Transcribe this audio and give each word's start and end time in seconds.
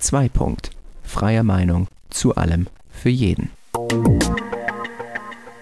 2. 0.00 0.30
Punkt. 0.30 0.70
Freie 1.02 1.44
Meinung 1.44 1.86
zu 2.08 2.34
allem 2.34 2.68
für 2.90 3.10
jeden. 3.10 3.50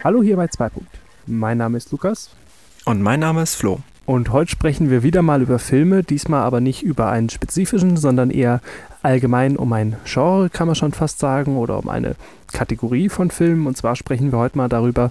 Hallo 0.04 0.22
hier 0.22 0.36
bei 0.36 0.46
2. 0.46 0.68
Punkt. 0.68 0.90
Mein 1.26 1.58
Name 1.58 1.76
ist 1.76 1.90
Lukas. 1.90 2.30
Und 2.84 3.02
mein 3.02 3.20
Name 3.20 3.42
ist 3.42 3.56
Flo. 3.56 3.80
Und 4.08 4.32
heute 4.32 4.50
sprechen 4.50 4.88
wir 4.88 5.02
wieder 5.02 5.20
mal 5.20 5.42
über 5.42 5.58
Filme, 5.58 6.02
diesmal 6.02 6.42
aber 6.42 6.62
nicht 6.62 6.82
über 6.82 7.10
einen 7.10 7.28
spezifischen, 7.28 7.98
sondern 7.98 8.30
eher 8.30 8.62
allgemein 9.02 9.58
um 9.58 9.70
ein 9.74 9.96
Genre, 10.06 10.48
kann 10.48 10.66
man 10.66 10.76
schon 10.76 10.92
fast 10.92 11.18
sagen, 11.18 11.58
oder 11.58 11.78
um 11.78 11.90
eine 11.90 12.16
Kategorie 12.50 13.10
von 13.10 13.30
Filmen. 13.30 13.66
Und 13.66 13.76
zwar 13.76 13.96
sprechen 13.96 14.32
wir 14.32 14.38
heute 14.38 14.56
mal 14.56 14.70
darüber, 14.70 15.10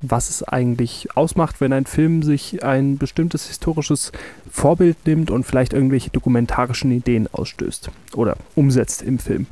was 0.00 0.30
es 0.30 0.42
eigentlich 0.42 1.14
ausmacht, 1.14 1.60
wenn 1.60 1.74
ein 1.74 1.84
Film 1.84 2.22
sich 2.22 2.64
ein 2.64 2.96
bestimmtes 2.96 3.48
historisches 3.48 4.12
Vorbild 4.50 4.96
nimmt 5.04 5.30
und 5.30 5.44
vielleicht 5.44 5.74
irgendwelche 5.74 6.08
dokumentarischen 6.08 6.90
Ideen 6.90 7.28
ausstößt 7.30 7.90
oder 8.14 8.38
umsetzt 8.54 9.02
im 9.02 9.18
Film. 9.18 9.44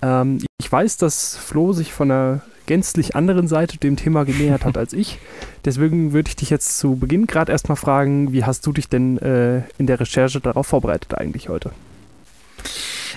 Ähm, 0.00 0.38
ich 0.58 0.72
weiß, 0.72 0.96
dass 0.96 1.36
Flo 1.36 1.74
sich 1.74 1.92
von 1.92 2.10
einer 2.10 2.40
gänzlich 2.70 3.16
anderen 3.16 3.48
Seite 3.48 3.78
dem 3.78 3.96
Thema 3.96 4.22
genähert 4.22 4.64
hat 4.64 4.78
als 4.78 4.92
ich. 4.92 5.18
Deswegen 5.64 6.12
würde 6.12 6.28
ich 6.28 6.36
dich 6.36 6.50
jetzt 6.50 6.78
zu 6.78 6.94
Beginn 6.94 7.26
gerade 7.26 7.50
erstmal 7.50 7.74
fragen, 7.74 8.32
wie 8.32 8.44
hast 8.44 8.64
du 8.64 8.72
dich 8.72 8.88
denn 8.88 9.18
äh, 9.18 9.62
in 9.76 9.88
der 9.88 9.98
Recherche 9.98 10.38
darauf 10.38 10.68
vorbereitet 10.68 11.18
eigentlich 11.18 11.48
heute? 11.48 11.72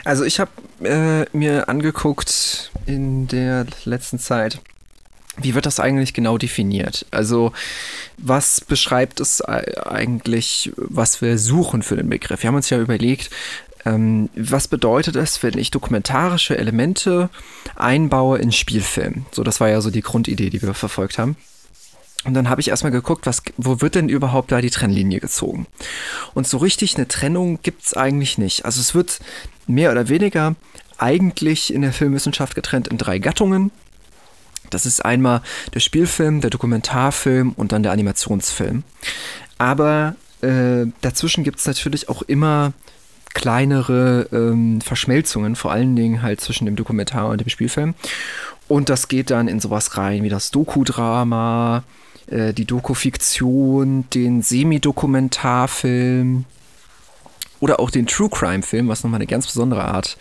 Also 0.06 0.24
ich 0.24 0.40
habe 0.40 0.50
äh, 0.84 1.28
mir 1.38 1.70
angeguckt 1.70 2.72
in 2.88 3.28
der 3.28 3.68
letzten 3.86 4.18
Zeit, 4.18 4.60
wie 5.38 5.54
wird 5.54 5.68
das 5.68 5.80
eigentlich 5.80 6.16
genau 6.16 6.40
definiert? 6.40 7.06
Also 7.12 7.54
was 8.18 8.60
beschreibt 8.60 9.20
es 9.20 9.40
eigentlich, 9.44 10.72
was 10.78 11.22
wir 11.22 11.38
suchen 11.38 11.84
für 11.84 11.96
den 11.96 12.10
Begriff? 12.10 12.42
Wir 12.42 12.48
haben 12.48 12.56
uns 12.56 12.72
ja 12.72 12.80
überlegt, 12.80 13.30
ähm, 13.86 14.30
was 14.36 14.68
bedeutet 14.68 15.16
es, 15.16 15.44
wenn 15.44 15.58
ich 15.58 15.72
dokumentarische 15.72 16.58
Elemente 16.58 17.30
einbaue 17.76 18.40
in 18.40 18.52
Spielfilm? 18.52 19.26
So, 19.32 19.44
das 19.44 19.60
war 19.60 19.70
ja 19.70 19.82
so 19.82 19.92
die 19.92 20.02
Grundidee, 20.02 20.50
die 20.50 20.62
wir 20.62 20.74
verfolgt 20.74 21.18
haben. 21.18 21.36
Und 22.26 22.36
dann 22.36 22.50
habe 22.50 22.62
ich 22.62 22.70
erstmal 22.70 22.92
geguckt, 22.92 23.26
was, 23.26 23.44
wo 23.58 23.82
wird 23.82 23.96
denn 23.96 24.08
überhaupt 24.08 24.52
da 24.52 24.62
die 24.62 24.70
Trennlinie 24.70 25.20
gezogen? 25.20 25.68
Und 26.34 26.48
so 26.48 26.58
richtig 26.58 26.96
eine 26.96 27.08
Trennung 27.08 27.60
gibt 27.62 27.84
es 27.84 27.94
eigentlich 27.94 28.38
nicht. 28.38 28.64
Also 28.64 28.80
es 28.80 28.96
wird 28.96 29.20
mehr 29.68 29.92
oder 29.92 30.08
weniger 30.08 30.56
eigentlich 30.98 31.74
in 31.74 31.82
der 31.82 31.92
Filmwissenschaft 31.92 32.56
getrennt 32.56 32.88
in 32.88 32.98
drei 32.98 33.20
Gattungen. 33.20 33.72
Das 34.70 34.86
ist 34.86 35.04
einmal 35.04 35.42
der 35.74 35.82
Spielfilm, 35.82 36.40
der 36.40 36.50
Dokumentarfilm 36.50 37.52
und 37.52 37.74
dann 37.74 37.84
der 37.84 37.92
Animationsfilm. 37.92 38.84
Aber 39.58 40.16
äh, 40.42 40.86
dazwischen 41.02 41.44
gibt 41.44 41.60
es 41.60 41.66
natürlich 41.66 42.08
auch 42.08 42.22
immer 42.22 42.72
kleinere 43.34 44.28
ähm, 44.32 44.82
Verschmelzungen, 44.82 45.56
vor 45.56 45.72
allen 45.72 45.96
Dingen 45.96 46.22
halt 46.22 46.42
zwischen 46.42 46.66
dem 46.66 46.76
Dokumentar 46.76 47.30
und 47.30 47.42
dem 47.42 47.50
Spielfilm. 47.50 47.96
Und 48.68 48.90
das 48.90 49.08
geht 49.08 49.30
dann 49.30 49.48
in 49.48 49.60
sowas 49.60 49.98
rein 49.98 50.24
wie 50.24 50.30
das 50.30 50.52
Doku-Drama, 50.52 51.84
äh, 52.28 52.54
die 52.54 52.66
Doku-Fiktion, 52.66 54.06
den 54.14 54.42
Semi-Dokumentarfilm 54.42 56.46
oder 57.60 57.80
auch 57.80 57.92
den 57.92 58.08
True 58.08 58.30
Crime-Film, 58.30 58.88
was 58.88 59.04
nochmal 59.04 59.20
eine 59.20 59.28
ganz 59.28 59.48
besondere 59.48 59.86
Art 59.86 60.18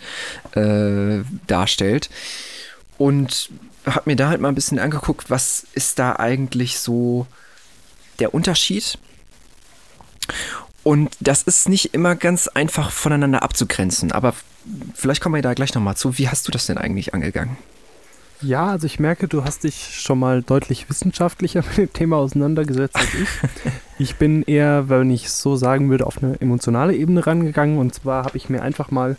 äh, 0.55 1.23
darstellt. 1.47 2.09
Und 2.97 3.49
habe 3.85 4.09
mir 4.09 4.15
da 4.15 4.29
halt 4.29 4.39
mal 4.39 4.49
ein 4.49 4.55
bisschen 4.55 4.79
angeguckt, 4.79 5.29
was 5.29 5.65
ist 5.73 5.99
da 5.99 6.15
eigentlich 6.15 6.79
so 6.79 7.27
der 8.19 8.33
Unterschied. 8.33 8.97
Und 10.83 11.15
das 11.21 11.43
ist 11.43 11.69
nicht 11.69 11.93
immer 11.93 12.15
ganz 12.15 12.47
einfach 12.49 12.91
voneinander 12.91 13.41
abzugrenzen, 13.41 14.11
aber 14.11 14.33
vielleicht 14.93 15.21
kommen 15.21 15.35
wir 15.35 15.41
da 15.41 15.53
gleich 15.53 15.73
nochmal 15.73 15.95
zu. 15.95 16.17
Wie 16.17 16.27
hast 16.27 16.47
du 16.47 16.51
das 16.51 16.65
denn 16.65 16.77
eigentlich 16.77 17.13
angegangen? 17.13 17.57
Ja, 18.41 18.67
also 18.67 18.85
ich 18.85 18.99
merke, 18.99 19.29
du 19.29 19.45
hast 19.45 19.63
dich 19.63 20.01
schon 20.01 20.19
mal 20.19 20.43
deutlich 20.43 20.89
wissenschaftlicher 20.89 21.63
mit 21.69 21.77
dem 21.77 21.93
Thema 21.93 22.17
auseinandergesetzt 22.17 22.97
als 22.97 23.13
ich. 23.13 23.29
ich 23.99 24.15
bin 24.15 24.43
eher, 24.43 24.89
wenn 24.89 25.09
ich 25.09 25.25
es 25.25 25.39
so 25.39 25.55
sagen 25.55 25.89
würde, 25.89 26.05
auf 26.05 26.21
eine 26.21 26.39
emotionale 26.41 26.93
Ebene 26.93 27.25
rangegangen. 27.25 27.77
Und 27.77 27.95
zwar 27.95 28.25
habe 28.25 28.35
ich 28.35 28.49
mir 28.49 28.61
einfach 28.61 28.91
mal 28.91 29.15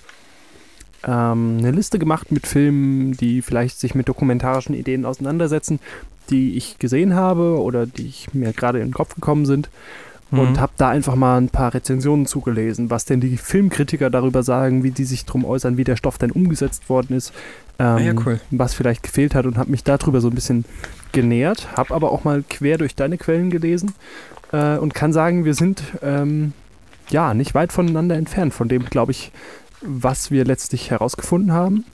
ähm, 1.05 1.57
eine 1.59 1.71
Liste 1.71 1.99
gemacht 1.99 2.31
mit 2.31 2.47
Filmen, 2.47 3.13
die 3.13 3.41
vielleicht 3.41 3.81
sich 3.81 3.95
mit 3.95 4.09
dokumentarischen 4.09 4.75
Ideen 4.75 5.07
auseinandersetzen, 5.07 5.81
die 6.29 6.57
ich 6.59 6.79
gesehen 6.79 7.15
habe 7.15 7.59
oder 7.59 7.87
die 7.87 8.07
ich 8.07 8.35
mir 8.35 8.53
gerade 8.53 8.81
in 8.81 8.89
den 8.89 8.95
Kopf 8.95 9.15
gekommen 9.15 9.47
sind 9.47 9.71
mhm. 10.31 10.39
und 10.39 10.61
habe 10.61 10.73
da 10.77 10.89
einfach 10.89 11.15
mal 11.15 11.37
ein 11.39 11.49
paar 11.49 11.75
Rezensionen 11.75 12.27
zugelesen, 12.27 12.91
was 12.91 13.05
denn 13.05 13.21
die 13.21 13.37
Filmkritiker 13.37 14.11
darüber 14.11 14.43
sagen, 14.43 14.83
wie 14.83 14.91
die 14.91 15.05
sich 15.05 15.25
drum 15.25 15.45
äußern, 15.45 15.77
wie 15.77 15.85
der 15.85 15.97
Stoff 15.97 16.19
denn 16.19 16.31
umgesetzt 16.31 16.89
worden 16.89 17.17
ist, 17.17 17.33
ähm, 17.79 17.87
ah 17.87 17.99
ja, 17.99 18.13
cool. 18.25 18.41
was 18.51 18.75
vielleicht 18.75 19.03
gefehlt 19.03 19.35
hat 19.35 19.47
und 19.47 19.59
habe 19.59 19.71
mich 19.71 19.83
darüber 19.85 20.21
so 20.21 20.29
ein 20.29 20.35
bisschen 20.35 20.65
genähert, 21.13 21.69
habe 21.77 21.95
aber 21.95 22.13
auch 22.13 22.25
mal 22.25 22.45
quer 22.49 22.79
durch 22.79 22.95
deine 22.95 23.19
Quellen 23.19 23.51
gelesen 23.51 23.95
äh, 24.53 24.77
und 24.77 24.95
kann 24.95 25.13
sagen, 25.13 25.45
wir 25.45 25.55
sind 25.55 25.83
ähm, 26.03 26.53
ja 27.11 27.35
nicht 27.35 27.55
weit 27.55 27.73
voneinander 27.73 28.17
entfernt 28.17 28.55
von 28.55 28.69
dem, 28.69 28.85
glaube 28.85 29.13
ich, 29.13 29.33
was 29.81 30.31
wir 30.31 30.45
letztlich 30.45 30.91
herausgefunden 30.91 31.53
haben. 31.53 31.85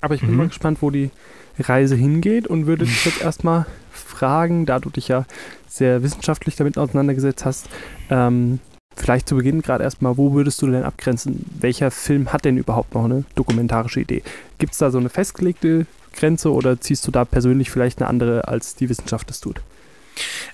Aber 0.00 0.14
ich 0.14 0.20
bin 0.20 0.30
mhm. 0.30 0.36
mal 0.36 0.48
gespannt, 0.48 0.78
wo 0.80 0.90
die 0.90 1.10
Reise 1.58 1.96
hingeht 1.96 2.46
und 2.46 2.66
würde 2.66 2.84
dich 2.86 3.04
jetzt 3.04 3.20
erstmal 3.20 3.66
fragen, 4.16 4.66
da 4.66 4.78
du 4.78 4.90
dich 4.90 5.08
ja 5.08 5.24
sehr 5.68 6.02
wissenschaftlich 6.02 6.56
damit 6.56 6.78
auseinandergesetzt 6.78 7.44
hast, 7.44 7.68
ähm, 8.10 8.60
vielleicht 8.96 9.28
zu 9.28 9.36
Beginn 9.36 9.62
gerade 9.62 9.84
erstmal, 9.84 10.16
wo 10.16 10.32
würdest 10.32 10.60
du 10.62 10.66
denn 10.66 10.82
abgrenzen? 10.82 11.44
Welcher 11.60 11.90
Film 11.90 12.32
hat 12.32 12.44
denn 12.44 12.56
überhaupt 12.56 12.94
noch 12.94 13.04
eine 13.04 13.24
dokumentarische 13.34 14.00
Idee? 14.00 14.22
Gibt 14.58 14.72
es 14.72 14.78
da 14.78 14.90
so 14.90 14.98
eine 14.98 15.10
festgelegte 15.10 15.86
Grenze 16.14 16.52
oder 16.52 16.80
ziehst 16.80 17.06
du 17.06 17.10
da 17.10 17.24
persönlich 17.24 17.70
vielleicht 17.70 18.00
eine 18.00 18.08
andere, 18.08 18.48
als 18.48 18.74
die 18.74 18.88
Wissenschaft 18.88 19.30
es 19.30 19.40
tut? 19.40 19.60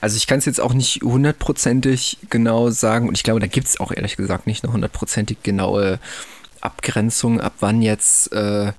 Also 0.00 0.16
ich 0.16 0.26
kann 0.26 0.38
es 0.38 0.44
jetzt 0.44 0.60
auch 0.60 0.74
nicht 0.74 1.02
hundertprozentig 1.02 2.18
genau 2.30 2.70
sagen 2.70 3.06
und 3.06 3.16
ich 3.16 3.22
glaube, 3.22 3.38
da 3.38 3.46
gibt 3.46 3.68
es 3.68 3.78
auch 3.78 3.92
ehrlich 3.92 4.16
gesagt 4.16 4.48
nicht 4.48 4.64
eine 4.64 4.72
hundertprozentig 4.72 5.44
genaue 5.44 6.00
Abgrenzung, 6.60 7.40
ab 7.40 7.54
wann 7.60 7.80
jetzt 7.80 8.32
äh, 8.32 8.72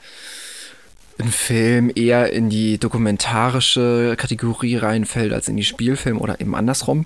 ein 1.19 1.31
Film 1.31 1.91
eher 1.93 2.33
in 2.33 2.49
die 2.49 2.77
dokumentarische 2.77 4.15
Kategorie 4.17 4.77
reinfällt 4.77 5.33
als 5.33 5.47
in 5.47 5.57
die 5.57 5.63
Spielfilm 5.63 6.19
oder 6.19 6.41
eben 6.41 6.55
andersrum. 6.55 7.05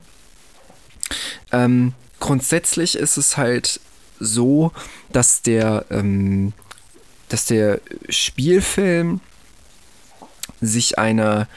Ähm, 1.52 1.94
grundsätzlich 2.20 2.98
ist 2.98 3.18
es 3.18 3.38
halt 3.38 3.80
so, 4.20 4.72
dass 5.12 5.42
der, 5.42 5.86
ähm, 5.90 6.54
dass 7.30 7.46
der 7.46 7.82
Spielfilm 8.10 9.20
sich 10.62 10.98
einer 10.98 11.48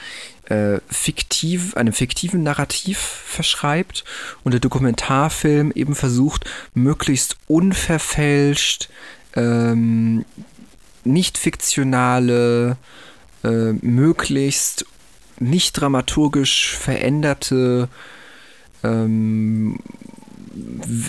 äh, 0.46 0.80
fiktiv, 0.88 1.76
einem 1.76 1.92
fiktiven 1.92 2.42
Narrativ 2.42 2.98
verschreibt 2.98 4.04
und 4.42 4.52
der 4.52 4.60
Dokumentarfilm 4.60 5.72
eben 5.74 5.94
versucht, 5.94 6.44
möglichst 6.74 7.36
unverfälscht 7.46 8.90
ähm, 9.36 10.24
nicht 11.04 11.38
fiktionale, 11.38 12.76
äh, 13.44 13.72
möglichst 13.80 14.86
nicht 15.38 15.72
dramaturgisch 15.72 16.76
veränderte, 16.76 17.88
ähm, 18.82 19.78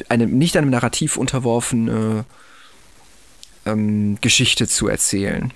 eine, 0.09 0.27
nicht 0.27 0.55
einem 0.57 0.69
Narrativ 0.69 1.17
unterworfene 1.17 2.25
ähm, 3.65 4.17
Geschichte 4.21 4.67
zu 4.67 4.87
erzählen. 4.87 5.51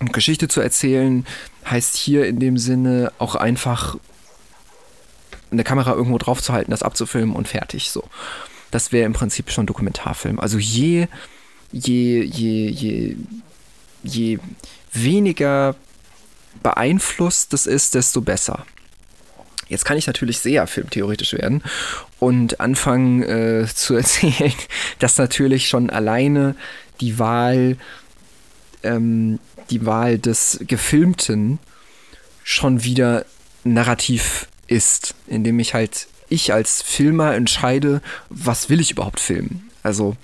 Und 0.00 0.12
Geschichte 0.12 0.48
zu 0.48 0.60
erzählen 0.60 1.26
heißt 1.66 1.96
hier 1.96 2.26
in 2.26 2.40
dem 2.40 2.56
Sinne 2.56 3.12
auch 3.18 3.34
einfach 3.34 3.98
eine 5.50 5.64
Kamera 5.64 5.92
irgendwo 5.92 6.18
drauf 6.18 6.42
zu 6.42 6.52
halten, 6.52 6.70
das 6.70 6.82
abzufilmen 6.82 7.34
und 7.34 7.48
fertig 7.48 7.90
so. 7.90 8.04
Das 8.70 8.92
wäre 8.92 9.04
im 9.04 9.12
Prinzip 9.12 9.50
schon 9.50 9.66
Dokumentarfilm. 9.66 10.38
Also 10.38 10.58
je, 10.58 11.08
je, 11.72 12.22
je, 12.22 12.68
je 12.70 13.16
je 14.02 14.38
weniger 14.92 15.74
beeinflusst 16.62 17.52
das 17.52 17.66
ist, 17.66 17.94
desto 17.94 18.20
besser. 18.20 18.66
Jetzt 19.68 19.84
kann 19.84 19.96
ich 19.96 20.08
natürlich 20.08 20.40
sehr 20.40 20.66
filmtheoretisch 20.66 21.32
werden 21.32 21.62
und 22.18 22.60
anfangen 22.60 23.22
äh, 23.22 23.66
zu 23.74 23.94
erzählen, 23.94 24.52
dass 24.98 25.16
natürlich 25.16 25.68
schon 25.68 25.90
alleine 25.90 26.56
die 27.00 27.18
Wahl, 27.18 27.76
ähm, 28.82 29.38
die 29.70 29.86
Wahl 29.86 30.18
des 30.18 30.60
Gefilmten 30.66 31.60
schon 32.42 32.82
wieder 32.82 33.24
narrativ 33.62 34.48
ist, 34.66 35.14
indem 35.28 35.58
ich 35.60 35.74
halt 35.74 36.08
ich 36.28 36.52
als 36.52 36.82
Filmer 36.82 37.34
entscheide, 37.34 38.00
was 38.28 38.70
will 38.70 38.80
ich 38.80 38.92
überhaupt 38.92 39.20
filmen. 39.20 39.70
Also 39.82 40.16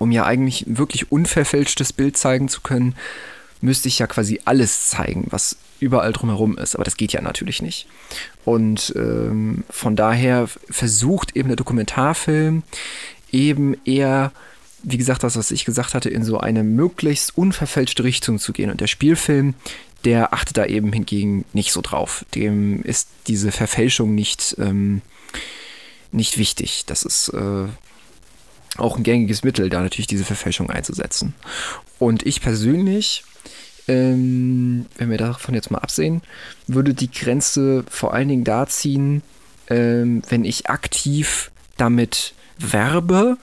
um 0.00 0.10
ja 0.10 0.24
eigentlich 0.24 0.64
wirklich 0.66 1.12
unverfälschtes 1.12 1.92
Bild 1.92 2.16
zeigen 2.16 2.48
zu 2.48 2.62
können, 2.62 2.96
müsste 3.60 3.88
ich 3.88 3.98
ja 3.98 4.06
quasi 4.06 4.40
alles 4.46 4.88
zeigen, 4.88 5.26
was 5.30 5.56
überall 5.78 6.12
drumherum 6.12 6.56
ist. 6.56 6.74
Aber 6.74 6.84
das 6.84 6.96
geht 6.96 7.12
ja 7.12 7.20
natürlich 7.20 7.60
nicht. 7.60 7.86
Und 8.44 8.94
ähm, 8.96 9.64
von 9.68 9.96
daher 9.96 10.48
versucht 10.70 11.36
eben 11.36 11.48
der 11.48 11.56
Dokumentarfilm 11.56 12.62
eben 13.30 13.76
eher 13.84 14.32
wie 14.82 14.96
gesagt, 14.96 15.22
das, 15.24 15.36
was 15.36 15.50
ich 15.50 15.66
gesagt 15.66 15.92
hatte, 15.92 16.08
in 16.08 16.24
so 16.24 16.38
eine 16.38 16.64
möglichst 16.64 17.36
unverfälschte 17.36 18.02
Richtung 18.02 18.38
zu 18.38 18.54
gehen. 18.54 18.70
Und 18.70 18.80
der 18.80 18.86
Spielfilm, 18.86 19.54
der 20.06 20.32
achtet 20.32 20.56
da 20.56 20.64
eben 20.64 20.90
hingegen 20.90 21.44
nicht 21.52 21.72
so 21.72 21.82
drauf. 21.82 22.24
Dem 22.34 22.82
ist 22.82 23.08
diese 23.26 23.52
Verfälschung 23.52 24.14
nicht, 24.14 24.56
ähm, 24.58 25.02
nicht 26.12 26.38
wichtig. 26.38 26.84
Das 26.86 27.02
ist 27.02 27.28
äh, 27.28 27.66
auch 28.76 28.96
ein 28.96 29.02
gängiges 29.02 29.42
Mittel, 29.42 29.68
da 29.68 29.80
natürlich 29.80 30.06
diese 30.06 30.24
Verfälschung 30.24 30.70
einzusetzen. 30.70 31.34
Und 31.98 32.24
ich 32.26 32.40
persönlich, 32.40 33.24
ähm, 33.88 34.86
wenn 34.96 35.10
wir 35.10 35.18
davon 35.18 35.54
jetzt 35.54 35.70
mal 35.70 35.78
absehen, 35.78 36.22
würde 36.66 36.94
die 36.94 37.10
Grenze 37.10 37.84
vor 37.88 38.14
allen 38.14 38.28
Dingen 38.28 38.44
da 38.44 38.66
ziehen, 38.66 39.22
ähm, 39.68 40.22
wenn 40.28 40.44
ich 40.44 40.70
aktiv 40.70 41.50
damit 41.76 42.34
werbe 42.58 43.38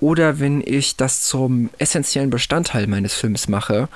oder 0.00 0.40
wenn 0.40 0.62
ich 0.64 0.96
das 0.96 1.22
zum 1.22 1.70
essentiellen 1.78 2.30
Bestandteil 2.30 2.86
meines 2.86 3.14
Films 3.14 3.48
mache, 3.48 3.88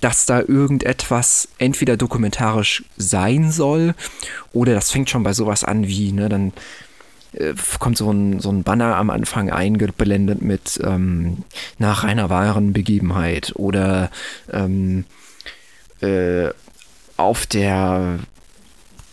dass 0.00 0.24
da 0.24 0.40
irgendetwas 0.40 1.48
entweder 1.58 1.96
dokumentarisch 1.96 2.84
sein 2.96 3.52
soll 3.52 3.94
oder 4.52 4.72
das 4.74 4.90
fängt 4.90 5.10
schon 5.10 5.22
bei 5.22 5.34
sowas 5.34 5.62
an 5.62 5.86
wie, 5.86 6.12
ne, 6.12 6.28
dann 6.28 6.52
kommt 7.78 7.96
so 7.96 8.10
ein, 8.10 8.40
so 8.40 8.50
ein 8.50 8.62
Banner 8.62 8.96
am 8.96 9.10
Anfang 9.10 9.50
eingeblendet 9.50 10.42
mit 10.42 10.80
ähm, 10.82 11.44
nach 11.78 12.04
einer 12.04 12.28
wahren 12.28 12.72
Begebenheit 12.72 13.52
oder 13.54 14.10
ähm, 14.52 15.04
äh, 16.00 16.48
auf 17.16 17.46
der 17.46 18.18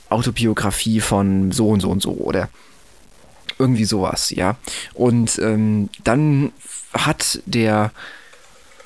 Autobiografie 0.09 1.01
von 1.01 1.51
so 1.51 1.69
und 1.69 1.81
so 1.81 1.89
und 1.89 2.01
so 2.01 2.13
oder 2.13 2.49
irgendwie 3.59 3.85
sowas, 3.85 4.29
ja. 4.31 4.55
Und 4.93 5.39
ähm, 5.39 5.89
dann 6.03 6.51
hat 6.93 7.41
der, 7.45 7.91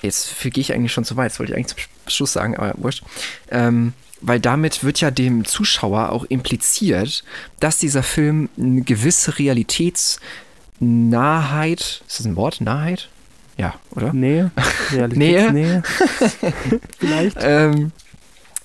jetzt 0.01 0.39
gehe 0.41 0.51
ich 0.55 0.73
eigentlich 0.73 0.93
schon 0.93 1.05
zu 1.05 1.17
weit, 1.17 1.31
das 1.31 1.39
wollte 1.39 1.51
ich 1.51 1.57
eigentlich 1.57 1.75
zum 1.75 1.77
Schluss 2.07 2.33
sagen, 2.33 2.57
aber 2.57 2.73
wurscht. 2.77 3.03
Ähm, 3.49 3.93
weil 4.21 4.39
damit 4.39 4.83
wird 4.83 5.01
ja 5.01 5.12
dem 5.12 5.45
Zuschauer 5.45 6.12
auch 6.12 6.25
impliziert, 6.25 7.23
dass 7.59 7.77
dieser 7.77 8.01
Film 8.03 8.50
eine 8.57 8.81
gewisse 8.81 9.39
Realitätsnahheit, 9.39 12.03
ist 12.07 12.19
das 12.19 12.25
ein 12.25 12.35
Wort? 12.35 12.62
Nahheit? 12.62 13.09
Ja, 13.57 13.75
oder? 13.91 14.13
Nähe. 14.13 14.51
Realitätsnähe. 14.91 15.83
Vielleicht. 17.00 17.38
Ähm, 17.39 17.91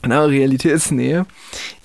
na, 0.02 0.24
Realitätsnähe 0.24 1.26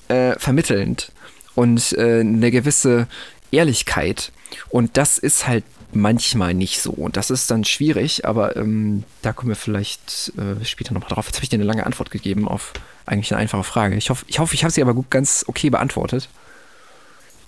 äh, 0.07 0.37
vermittelnd 0.37 1.11
und 1.55 1.93
äh, 1.93 2.19
eine 2.19 2.51
gewisse 2.51 3.07
Ehrlichkeit. 3.51 4.31
Und 4.69 4.97
das 4.97 5.17
ist 5.17 5.47
halt 5.47 5.63
manchmal 5.93 6.53
nicht 6.53 6.81
so. 6.81 6.91
Und 6.91 7.17
das 7.17 7.29
ist 7.29 7.51
dann 7.51 7.65
schwierig, 7.65 8.25
aber 8.25 8.55
ähm, 8.55 9.03
da 9.21 9.33
kommen 9.33 9.49
wir 9.49 9.55
vielleicht 9.55 10.31
äh, 10.37 10.63
später 10.63 10.93
nochmal 10.93 11.09
drauf. 11.09 11.25
Jetzt 11.25 11.37
habe 11.37 11.43
ich 11.43 11.49
dir 11.49 11.55
eine 11.55 11.65
lange 11.65 11.85
Antwort 11.85 12.11
gegeben 12.11 12.47
auf 12.47 12.73
eigentlich 13.11 13.31
eine 13.31 13.41
einfache 13.41 13.63
Frage. 13.63 13.95
Ich 13.95 14.09
hoffe, 14.09 14.25
ich, 14.27 14.39
hoffe, 14.39 14.55
ich 14.55 14.63
habe 14.63 14.71
sie 14.71 14.81
aber 14.81 14.93
gut, 14.93 15.09
ganz 15.09 15.45
okay 15.47 15.69
beantwortet. 15.69 16.29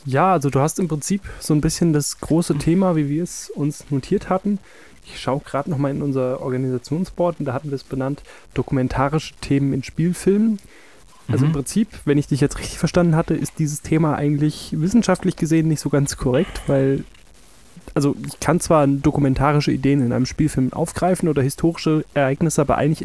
Ja, 0.05 0.33
also 0.33 0.49
du 0.49 0.59
hast 0.59 0.79
im 0.79 0.87
Prinzip 0.87 1.21
so 1.39 1.53
ein 1.53 1.61
bisschen 1.61 1.93
das 1.93 2.19
große 2.19 2.57
Thema, 2.57 2.95
wie 2.95 3.07
wir 3.09 3.23
es 3.23 3.49
uns 3.49 3.89
notiert 3.89 4.29
hatten. 4.29 4.59
Ich 5.05 5.19
schaue 5.19 5.41
gerade 5.41 5.69
nochmal 5.69 5.91
in 5.91 6.01
unser 6.01 6.41
Organisationsboard 6.41 7.39
und 7.39 7.45
da 7.45 7.53
hatten 7.53 7.69
wir 7.69 7.75
es 7.75 7.83
benannt, 7.83 8.21
dokumentarische 8.53 9.33
Themen 9.41 9.73
in 9.73 9.83
Spielfilmen. 9.83 10.59
Also 11.27 11.45
mhm. 11.45 11.51
im 11.51 11.53
Prinzip, 11.53 11.87
wenn 12.05 12.17
ich 12.17 12.27
dich 12.27 12.41
jetzt 12.41 12.57
richtig 12.57 12.77
verstanden 12.77 13.15
hatte, 13.15 13.33
ist 13.33 13.59
dieses 13.59 13.81
Thema 13.81 14.15
eigentlich 14.15 14.69
wissenschaftlich 14.73 15.35
gesehen 15.37 15.67
nicht 15.69 15.79
so 15.79 15.89
ganz 15.89 16.17
korrekt, 16.17 16.61
weil 16.67 17.05
also 17.93 18.15
ich 18.25 18.39
kann 18.39 18.59
zwar 18.59 18.87
dokumentarische 18.87 19.71
Ideen 19.71 20.05
in 20.05 20.13
einem 20.13 20.25
Spielfilm 20.25 20.73
aufgreifen 20.73 21.29
oder 21.29 21.41
historische 21.41 22.05
Ereignisse, 22.13 22.61
aber 22.61 22.77
eigentlich 22.77 23.01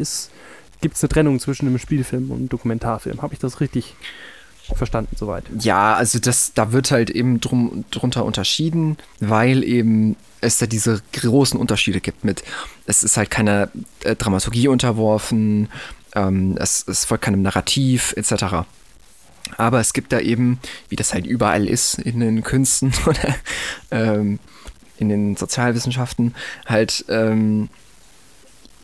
gibt 0.81 0.95
es 0.95 1.03
eine 1.03 1.09
Trennung 1.09 1.39
zwischen 1.39 1.67
einem 1.67 1.79
Spielfilm 1.79 2.31
und 2.31 2.37
einem 2.37 2.49
Dokumentarfilm. 2.49 3.21
Habe 3.21 3.33
ich 3.33 3.39
das 3.39 3.59
richtig 3.59 3.95
verstanden 4.75 5.15
soweit? 5.15 5.45
Ja, 5.59 5.95
also 5.95 6.19
das, 6.19 6.53
da 6.53 6.71
wird 6.71 6.91
halt 6.91 7.09
eben 7.09 7.41
drum, 7.41 7.85
drunter 7.91 8.25
unterschieden, 8.25 8.97
weil 9.19 9.63
eben 9.63 10.15
es 10.41 10.57
da 10.57 10.67
diese 10.67 11.01
großen 11.13 11.59
Unterschiede 11.59 12.01
gibt 12.01 12.23
mit, 12.23 12.43
es 12.85 13.03
ist 13.03 13.17
halt 13.17 13.29
keine 13.29 13.69
äh, 14.03 14.15
Dramaturgie 14.15 14.67
unterworfen, 14.67 15.69
ähm, 16.15 16.55
es, 16.59 16.87
es 16.87 17.05
folgt 17.05 17.25
keinem 17.25 17.41
Narrativ 17.41 18.13
etc. 18.15 18.65
Aber 19.57 19.79
es 19.79 19.93
gibt 19.93 20.13
da 20.13 20.19
eben, 20.19 20.59
wie 20.89 20.95
das 20.95 21.13
halt 21.13 21.25
überall 21.25 21.67
ist 21.67 21.95
in 21.95 22.19
den 22.19 22.43
Künsten 22.43 22.93
oder 23.05 23.35
ähm, 23.91 24.39
in 24.97 25.09
den 25.09 25.35
Sozialwissenschaften, 25.35 26.35
halt 26.65 27.05
ähm, 27.09 27.69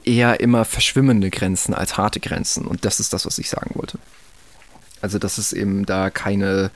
eher 0.08 0.40
immer 0.40 0.66
verschwimmende 0.66 1.30
Grenzen 1.30 1.74
als 1.74 1.98
harte 1.98 2.20
Grenzen. 2.20 2.66
Und 2.66 2.86
das 2.86 3.00
ist 3.00 3.14
das, 3.14 3.26
was 3.26 3.38
ich 3.38 3.50
sagen 3.50 3.72
wollte. 3.76 4.00
Also, 5.02 5.20
dass 5.20 5.38
es 5.38 5.54
eben 5.54 5.86
da 5.86 6.10
keine 6.10 6.72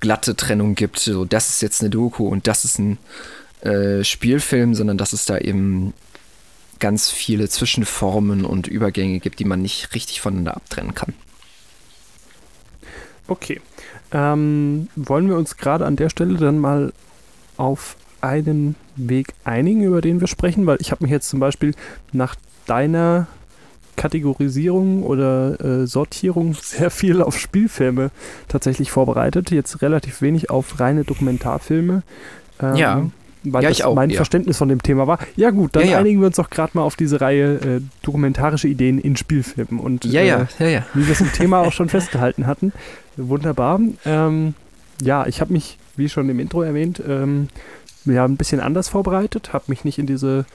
glatte 0.00 0.36
Trennung 0.36 0.74
gibt, 0.74 0.98
so 0.98 1.24
das 1.24 1.48
ist 1.48 1.62
jetzt 1.62 1.80
eine 1.80 1.90
Doku 1.90 2.28
und 2.28 2.46
das 2.46 2.64
ist 2.64 2.78
ein 2.78 2.98
äh, 3.62 4.04
Spielfilm, 4.04 4.74
sondern 4.74 4.98
dass 4.98 5.12
es 5.12 5.24
da 5.24 5.38
eben 5.38 5.94
ganz 6.78 7.10
viele 7.10 7.48
Zwischenformen 7.48 8.44
und 8.44 8.66
Übergänge 8.66 9.20
gibt, 9.20 9.38
die 9.38 9.44
man 9.44 9.62
nicht 9.62 9.94
richtig 9.94 10.20
voneinander 10.20 10.56
abtrennen 10.56 10.94
kann. 10.94 11.14
Okay. 13.28 13.60
Ähm, 14.12 14.88
wollen 14.94 15.28
wir 15.28 15.36
uns 15.36 15.56
gerade 15.56 15.86
an 15.86 15.96
der 15.96 16.10
Stelle 16.10 16.36
dann 16.38 16.58
mal 16.58 16.92
auf 17.56 17.96
einen 18.20 18.74
Weg 18.96 19.34
einigen, 19.44 19.82
über 19.82 20.00
den 20.00 20.20
wir 20.20 20.26
sprechen? 20.26 20.66
Weil 20.66 20.78
ich 20.80 20.90
habe 20.90 21.04
mich 21.04 21.10
jetzt 21.10 21.28
zum 21.28 21.40
Beispiel 21.40 21.74
nach 22.12 22.36
deiner 22.66 23.26
Kategorisierung 23.96 25.02
oder 25.02 25.60
äh, 25.60 25.86
Sortierung 25.86 26.54
sehr 26.60 26.90
viel 26.90 27.22
auf 27.22 27.38
Spielfilme 27.38 28.10
tatsächlich 28.48 28.90
vorbereitet. 28.90 29.50
Jetzt 29.50 29.82
relativ 29.82 30.22
wenig 30.22 30.50
auf 30.50 30.80
reine 30.80 31.04
Dokumentarfilme. 31.04 32.02
Ähm, 32.60 32.76
ja 32.76 33.06
weil 33.52 33.62
ja, 33.62 33.68
das 33.68 33.80
auch, 33.82 33.94
mein 33.94 34.10
ja. 34.10 34.16
Verständnis 34.16 34.58
von 34.58 34.68
dem 34.68 34.82
Thema 34.82 35.06
war. 35.06 35.18
Ja 35.36 35.50
gut, 35.50 35.76
dann 35.76 35.88
ja, 35.88 35.98
einigen 35.98 36.20
wir 36.20 36.26
uns 36.26 36.36
doch 36.36 36.50
gerade 36.50 36.72
mal 36.74 36.82
auf 36.82 36.96
diese 36.96 37.20
Reihe 37.20 37.54
äh, 37.54 37.80
dokumentarische 38.02 38.68
Ideen 38.68 38.98
in 38.98 39.16
Spielfilmen 39.16 39.78
und 39.78 40.04
ja, 40.04 40.20
äh, 40.20 40.26
ja, 40.26 40.48
ja, 40.58 40.66
ja. 40.66 40.86
wie 40.94 41.06
wir 41.06 41.12
es 41.12 41.20
im 41.20 41.32
Thema 41.32 41.60
auch 41.60 41.72
schon 41.72 41.88
festgehalten 41.88 42.46
hatten. 42.46 42.72
Wunderbar. 43.16 43.80
Ähm, 44.04 44.54
ja, 45.02 45.26
ich 45.26 45.40
habe 45.40 45.52
mich, 45.52 45.78
wie 45.96 46.08
schon 46.08 46.28
im 46.28 46.40
Intro 46.40 46.62
erwähnt, 46.62 47.02
ähm, 47.06 47.48
ja, 48.06 48.24
ein 48.24 48.36
bisschen 48.36 48.60
anders 48.60 48.88
vorbereitet, 48.88 49.52
habe 49.52 49.64
mich 49.68 49.84
nicht 49.84 49.98
in 49.98 50.06
diese 50.06 50.46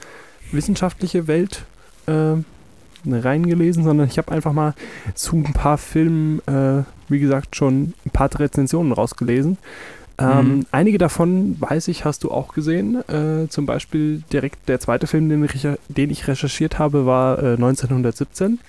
wissenschaftliche 0.50 1.26
Welt 1.26 1.64
äh, 2.06 2.34
reingelesen, 3.06 3.84
sondern 3.84 4.08
ich 4.08 4.18
habe 4.18 4.32
einfach 4.32 4.52
mal 4.52 4.74
zu 5.14 5.36
ein 5.36 5.52
paar 5.52 5.78
Filmen, 5.78 6.40
äh, 6.46 6.82
wie 7.08 7.20
gesagt, 7.20 7.56
schon 7.56 7.94
ein 8.04 8.10
paar 8.10 8.28
Rezensionen 8.38 8.92
rausgelesen 8.92 9.58
ähm, 10.18 10.56
mhm. 10.56 10.66
Einige 10.70 10.98
davon, 10.98 11.56
weiß 11.58 11.88
ich, 11.88 12.04
hast 12.04 12.24
du 12.24 12.30
auch 12.30 12.54
gesehen. 12.54 13.02
Äh, 13.08 13.48
zum 13.48 13.66
Beispiel 13.66 14.22
direkt 14.32 14.68
der 14.68 14.80
zweite 14.80 15.06
Film, 15.06 15.28
den 15.28 15.44
ich, 15.44 15.66
den 15.88 16.10
ich 16.10 16.28
recherchiert 16.28 16.78
habe, 16.78 17.06
war 17.06 17.42
äh, 17.42 17.54
1917. 17.54 18.60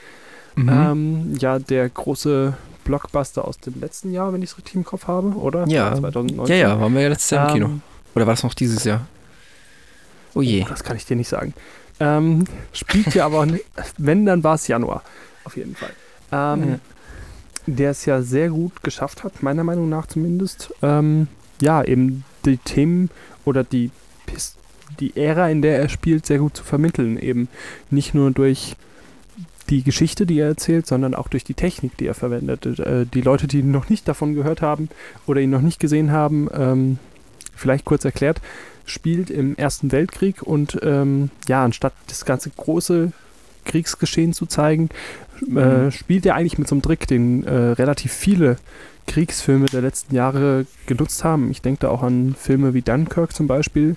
Mhm. 0.56 0.70
Ähm, 0.70 1.34
ja, 1.40 1.60
der 1.60 1.90
große 1.90 2.54
Blockbuster 2.86 3.48
aus 3.48 3.60
dem 3.60 3.80
letzten 3.80 4.12
Jahr, 4.12 4.34
wenn 4.34 4.42
ich 4.42 4.52
es 4.52 4.58
richtig 4.58 4.76
im 4.76 4.84
Kopf 4.84 5.08
habe, 5.08 5.30
oder? 5.30 5.68
Ja, 5.68 5.96
2019. 5.96 6.56
ja, 6.56 6.70
ja, 6.70 6.80
waren 6.80 6.94
wir 6.94 7.02
ja 7.02 7.10
letztes 7.10 7.32
Jahr 7.32 7.48
im 7.50 7.54
Kino. 7.54 7.70
Oder 8.16 8.28
war 8.28 8.34
es 8.34 8.44
noch 8.44 8.54
dieses 8.54 8.84
Jahr? 8.84 9.08
Oh 10.34 10.42
je. 10.42 10.64
Oh, 10.64 10.70
das 10.70 10.84
kann 10.84 10.98
ich 10.98 11.06
dir 11.06 11.16
nicht 11.16 11.30
sagen. 11.30 11.54
Ähm, 12.00 12.46
spielt 12.72 13.14
ja 13.14 13.26
aber, 13.26 13.48
wenn, 13.98 14.26
dann 14.26 14.44
war 14.44 14.56
es 14.56 14.68
Januar. 14.68 15.04
Auf 15.46 15.58
jeden 15.58 15.76
Fall. 15.76 15.92
Ähm, 16.32 16.70
ja 16.70 16.80
der 17.66 17.92
es 17.92 18.06
ja 18.06 18.22
sehr 18.22 18.50
gut 18.50 18.84
geschafft 18.84 19.24
hat, 19.24 19.44
meiner 19.44 19.64
Meinung 19.64 19.90
nach 19.90 20.08
zumindest, 20.08 20.74
ähm, 20.82 21.28
ja, 21.62 21.84
eben 21.84 22.24
die 22.46 22.58
Themen 22.58 23.10
oder 23.46 23.64
die, 23.64 23.92
die 25.00 25.16
Ära, 25.16 25.50
in 25.50 25.62
der 25.62 25.80
er 25.80 25.90
spielt, 25.90 26.26
sehr 26.26 26.40
gut 26.40 26.58
zu 26.58 26.64
vermitteln. 26.64 27.18
Eben 27.18 27.48
nicht 27.90 28.14
nur 28.14 28.32
durch 28.32 28.76
die 29.70 29.84
Geschichte, 29.84 30.26
die 30.26 30.40
er 30.40 30.48
erzählt, 30.48 30.86
sondern 30.86 31.16
auch 31.16 31.30
durch 31.30 31.46
die 31.46 31.54
Technik, 31.54 31.96
die 31.98 32.06
er 32.06 32.14
verwendet. 32.14 32.66
Äh, 32.66 33.06
die 33.06 33.22
Leute, 33.22 33.48
die 33.48 33.64
noch 33.64 33.90
nicht 33.90 34.08
davon 34.08 34.36
gehört 34.36 34.62
haben 34.62 34.90
oder 35.26 35.40
ihn 35.40 35.50
noch 35.50 35.62
nicht 35.62 35.80
gesehen 35.80 36.12
haben, 36.12 36.50
ähm, 36.54 37.00
vielleicht 37.56 37.86
kurz 37.86 38.06
erklärt, 38.06 38.42
spielt 38.86 39.30
im 39.30 39.56
Ersten 39.56 39.92
Weltkrieg 39.92 40.44
und 40.44 40.80
ähm, 40.84 41.30
ja, 41.48 41.64
anstatt 41.64 41.94
das 42.08 42.26
ganze 42.26 42.50
große 42.50 43.12
Kriegsgeschehen 43.66 44.34
zu 44.34 44.46
zeigen, 44.46 44.90
mhm. 45.46 45.58
äh, 45.58 45.92
spielt 45.92 46.26
er 46.26 46.36
eigentlich 46.36 46.58
mit 46.58 46.68
so 46.68 46.76
einem 46.76 46.82
Trick, 46.82 47.08
den 47.08 47.44
äh, 47.46 47.54
relativ 47.54 48.12
viele 48.12 48.58
Kriegsfilme 49.08 49.66
der 49.66 49.82
letzten 49.82 50.16
Jahre 50.16 50.66
genutzt 50.86 51.24
haben. 51.24 51.52
Ich 51.52 51.62
denke 51.62 51.82
da 51.82 51.90
auch 51.90 52.04
an 52.04 52.36
Filme 52.38 52.74
wie 52.74 52.82
Dunkirk 52.82 53.34
zum 53.34 53.48
Beispiel. 53.48 53.96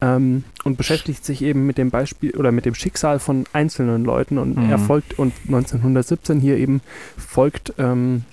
Ähm, 0.00 0.42
und 0.64 0.76
beschäftigt 0.76 1.24
sich 1.24 1.42
eben 1.42 1.64
mit 1.64 1.78
dem 1.78 1.90
Beispiel 1.90 2.32
oder 2.32 2.50
mit 2.50 2.64
dem 2.64 2.74
Schicksal 2.74 3.20
von 3.20 3.44
einzelnen 3.52 4.04
Leuten 4.04 4.36
und 4.36 4.56
mhm. 4.56 4.68
er 4.68 4.78
folgt 4.80 5.16
und 5.16 5.32
1917 5.46 6.40
hier 6.40 6.56
eben 6.56 6.80
folgt 7.16 7.74
ähm, 7.78 8.24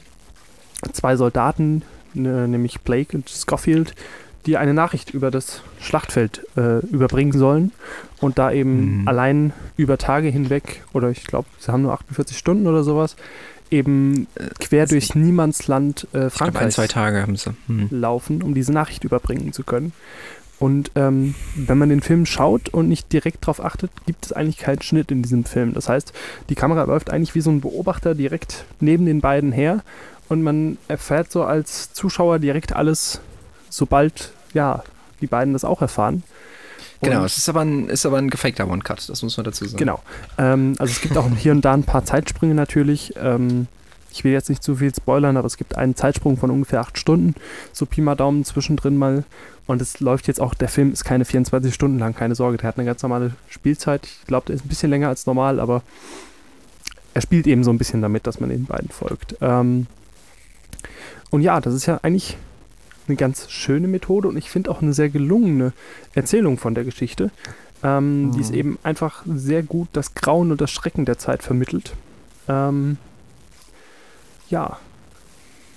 zwei 0.93 1.15
Soldaten, 1.15 1.83
ne, 2.15 2.47
nämlich 2.47 2.81
Blake 2.81 3.15
und 3.15 3.29
Schofield, 3.29 3.93
die 4.45 4.57
eine 4.57 4.73
Nachricht 4.73 5.11
über 5.13 5.31
das 5.31 5.61
Schlachtfeld 5.79 6.45
äh, 6.57 6.79
überbringen 6.87 7.31
sollen 7.33 7.71
und 8.19 8.37
da 8.39 8.51
eben 8.51 9.01
Mhm. 9.01 9.07
allein 9.07 9.53
über 9.77 9.97
Tage 9.97 10.29
hinweg, 10.29 10.83
oder 10.93 11.09
ich 11.09 11.25
glaube, 11.25 11.47
sie 11.59 11.71
haben 11.71 11.81
nur 11.83 11.93
48 11.93 12.37
Stunden 12.37 12.67
oder 12.67 12.83
sowas, 12.83 13.15
eben 13.71 14.27
quer 14.59 14.83
das- 14.83 14.89
durch 14.91 15.13
Niemandsland 15.15 16.07
äh, 16.13 16.27
Ich 16.27 16.33
glaube, 16.35 16.59
ein, 16.59 16.71
zwei 16.71 16.87
Tage 16.87 17.21
haben 17.21 17.35
sie. 17.35 17.51
Hm. 17.67 17.87
laufen, 17.91 18.41
um 18.41 18.53
diese 18.55 18.71
Nachricht 18.73 19.03
überbringen 19.03 19.53
zu 19.53 19.63
können. 19.63 19.93
Und 20.57 20.91
ähm, 20.95 21.35
wenn 21.55 21.77
man 21.77 21.87
den 21.87 22.01
Film 22.01 22.25
schaut 22.25 22.67
und 22.69 22.89
nicht 22.89 23.13
direkt 23.13 23.43
darauf 23.43 23.63
achtet, 23.63 23.91
gibt 24.05 24.25
es 24.25 24.33
eigentlich 24.33 24.57
keinen 24.57 24.81
Schnitt 24.81 25.09
in 25.09 25.21
diesem 25.21 25.45
Film. 25.45 25.73
Das 25.73 25.87
heißt, 25.87 26.11
die 26.49 26.55
Kamera 26.55 26.83
läuft 26.83 27.11
eigentlich 27.11 27.33
wie 27.35 27.39
so 27.41 27.49
ein 27.49 27.61
Beobachter 27.61 28.13
direkt 28.13 28.65
neben 28.81 29.05
den 29.05 29.21
beiden 29.21 29.53
her 29.53 29.83
und 30.27 30.41
man 30.43 30.77
erfährt 30.89 31.31
so 31.31 31.43
als 31.43 31.93
Zuschauer 31.93 32.39
direkt 32.39 32.75
alles, 32.75 33.21
sobald 33.69 34.31
ja 34.53 34.83
die 35.21 35.27
beiden 35.27 35.53
das 35.53 35.63
auch 35.63 35.81
erfahren. 35.81 36.23
Genau, 37.01 37.19
Und- 37.19 37.25
es 37.25 37.37
ist 37.37 37.47
aber 37.49 37.61
ein, 37.61 37.89
ist 37.89 38.05
aber 38.05 38.17
ein 38.17 38.29
gefakter 38.29 38.67
One-Cut, 38.67 39.07
das 39.07 39.21
muss 39.23 39.37
man 39.37 39.45
dazu 39.45 39.65
sagen. 39.65 39.77
Genau. 39.77 40.01
Ähm, 40.37 40.75
also 40.79 40.91
es 40.91 41.01
gibt 41.01 41.17
auch 41.17 41.27
hier 41.37 41.51
und 41.53 41.63
da 41.63 41.73
ein 41.73 41.83
paar 41.83 42.03
Zeitsprünge 42.03 42.53
natürlich. 42.55 43.13
Ähm, 43.17 43.67
ich 44.11 44.23
will 44.23 44.31
jetzt 44.31 44.49
nicht 44.49 44.63
zu 44.63 44.75
viel 44.77 44.93
spoilern, 44.93 45.37
aber 45.37 45.45
es 45.45 45.55
gibt 45.55 45.77
einen 45.77 45.95
Zeitsprung 45.95 46.35
von 46.37 46.49
ungefähr 46.51 46.81
acht 46.81 46.97
Stunden, 46.97 47.35
so 47.71 47.85
Pi 47.85 48.01
mal 48.01 48.15
Daumen 48.15 48.43
zwischendrin 48.43 48.97
mal. 48.97 49.23
Und 49.67 49.81
es 49.83 49.99
läuft 49.99 50.27
jetzt 50.27 50.41
auch, 50.41 50.55
der 50.55 50.67
Film 50.67 50.91
ist 50.91 51.03
keine 51.05 51.25
24 51.25 51.73
Stunden 51.73 51.99
lang, 51.99 52.15
keine 52.15 52.33
Sorge, 52.33 52.57
der 52.57 52.67
hat 52.69 52.77
eine 52.77 52.87
ganz 52.87 53.03
normale 53.03 53.33
Spielzeit. 53.49 54.05
Ich 54.07 54.25
glaube, 54.25 54.47
der 54.47 54.55
ist 54.55 54.65
ein 54.65 54.67
bisschen 54.67 54.89
länger 54.89 55.09
als 55.09 55.25
normal, 55.27 55.59
aber 55.59 55.83
er 57.13 57.21
spielt 57.21 57.45
eben 57.47 57.63
so 57.63 57.69
ein 57.71 57.77
bisschen 57.77 58.01
damit, 58.01 58.25
dass 58.25 58.39
man 58.39 58.49
den 58.49 58.65
beiden 58.65 58.89
folgt. 58.89 59.35
Ähm, 59.41 59.85
und 61.29 61.41
ja, 61.41 61.61
das 61.61 61.75
ist 61.75 61.85
ja 61.85 61.99
eigentlich 62.01 62.35
eine 63.09 63.17
ganz 63.17 63.49
schöne 63.51 63.87
Methode 63.87 64.27
und 64.27 64.37
ich 64.37 64.49
finde 64.49 64.71
auch 64.71 64.81
eine 64.81 64.93
sehr 64.93 65.09
gelungene 65.09 65.73
Erzählung 66.13 66.57
von 66.57 66.75
der 66.75 66.83
Geschichte. 66.85 67.31
Ähm, 67.83 68.31
Die 68.35 68.41
ist 68.41 68.51
Mhm. 68.51 68.57
eben 68.57 68.79
einfach 68.83 69.23
sehr 69.25 69.63
gut 69.63 69.89
das 69.93 70.13
Grauen 70.13 70.51
und 70.51 70.61
das 70.61 70.71
Schrecken 70.71 71.05
der 71.05 71.17
Zeit 71.17 71.43
vermittelt. 71.43 71.93
Ähm, 72.47 72.97
ja. 74.49 74.77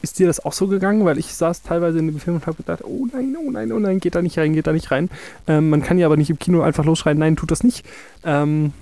Ist 0.02 0.18
dir 0.18 0.26
das 0.26 0.44
auch 0.44 0.52
so 0.52 0.66
gegangen? 0.66 1.04
Weil 1.04 1.16
ich 1.18 1.32
saß 1.32 1.62
teilweise 1.62 2.00
in 2.00 2.08
dem 2.08 2.18
Film 2.18 2.36
und 2.36 2.46
habe 2.46 2.56
gedacht, 2.56 2.82
oh 2.84 3.06
nein, 3.12 3.36
oh 3.38 3.50
nein, 3.52 3.70
oh 3.70 3.78
nein, 3.78 4.00
geht 4.00 4.16
da 4.16 4.22
nicht 4.22 4.36
rein, 4.36 4.52
geht 4.52 4.66
da 4.66 4.72
nicht 4.72 4.90
rein. 4.90 5.08
Ähm, 5.46 5.70
man 5.70 5.80
kann 5.82 5.96
ja 5.96 6.06
aber 6.06 6.16
nicht 6.16 6.30
im 6.30 6.40
Kino 6.40 6.62
einfach 6.62 6.84
losschreien, 6.84 7.18
nein, 7.18 7.36
tut 7.36 7.50
das 7.50 7.62
nicht. 7.62 7.84
Ähm, 8.24 8.72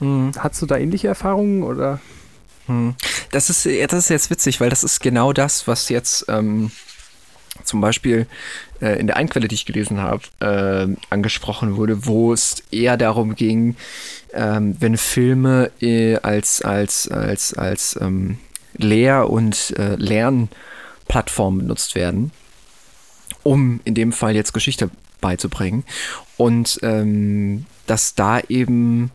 Mhm. 0.00 0.32
hast 0.38 0.60
du 0.60 0.66
da 0.66 0.76
ähnliche 0.76 1.08
Erfahrungen 1.08 1.62
oder? 1.62 2.00
Hm. 2.66 2.94
Das 3.30 3.48
ist, 3.48 3.64
das 3.64 3.92
ist 4.00 4.08
jetzt 4.10 4.28
witzig, 4.30 4.60
weil 4.60 4.68
das 4.70 4.82
ist 4.84 5.00
genau 5.00 5.32
das, 5.32 5.68
was 5.68 5.88
jetzt 5.88 6.26
ähm, 6.28 6.70
zum 7.64 7.80
Beispiel 7.80 8.26
äh, 8.80 8.98
in 8.98 9.06
der 9.06 9.16
Einquelle, 9.16 9.48
die 9.48 9.54
ich 9.54 9.66
gelesen 9.66 10.00
habe, 10.00 10.22
äh, 10.40 10.94
angesprochen 11.10 11.76
wurde, 11.76 12.06
wo 12.06 12.32
es 12.32 12.62
eher 12.70 12.96
darum 12.96 13.34
ging, 13.34 13.76
ähm, 14.32 14.76
wenn 14.78 14.96
Filme 14.96 15.70
äh, 15.80 16.16
als, 16.16 16.62
als, 16.62 17.08
als, 17.08 17.54
als 17.54 17.98
ähm, 18.00 18.38
Lehr- 18.76 19.30
und 19.30 19.74
äh, 19.78 19.96
Lernplattform 19.96 21.58
benutzt 21.58 21.94
werden, 21.94 22.32
um 23.42 23.80
in 23.84 23.94
dem 23.94 24.12
Fall 24.12 24.34
jetzt 24.34 24.52
Geschichte 24.52 24.90
beizubringen. 25.20 25.84
Und 26.36 26.78
ähm, 26.82 27.66
dass 27.86 28.14
da 28.14 28.40
eben 28.48 29.10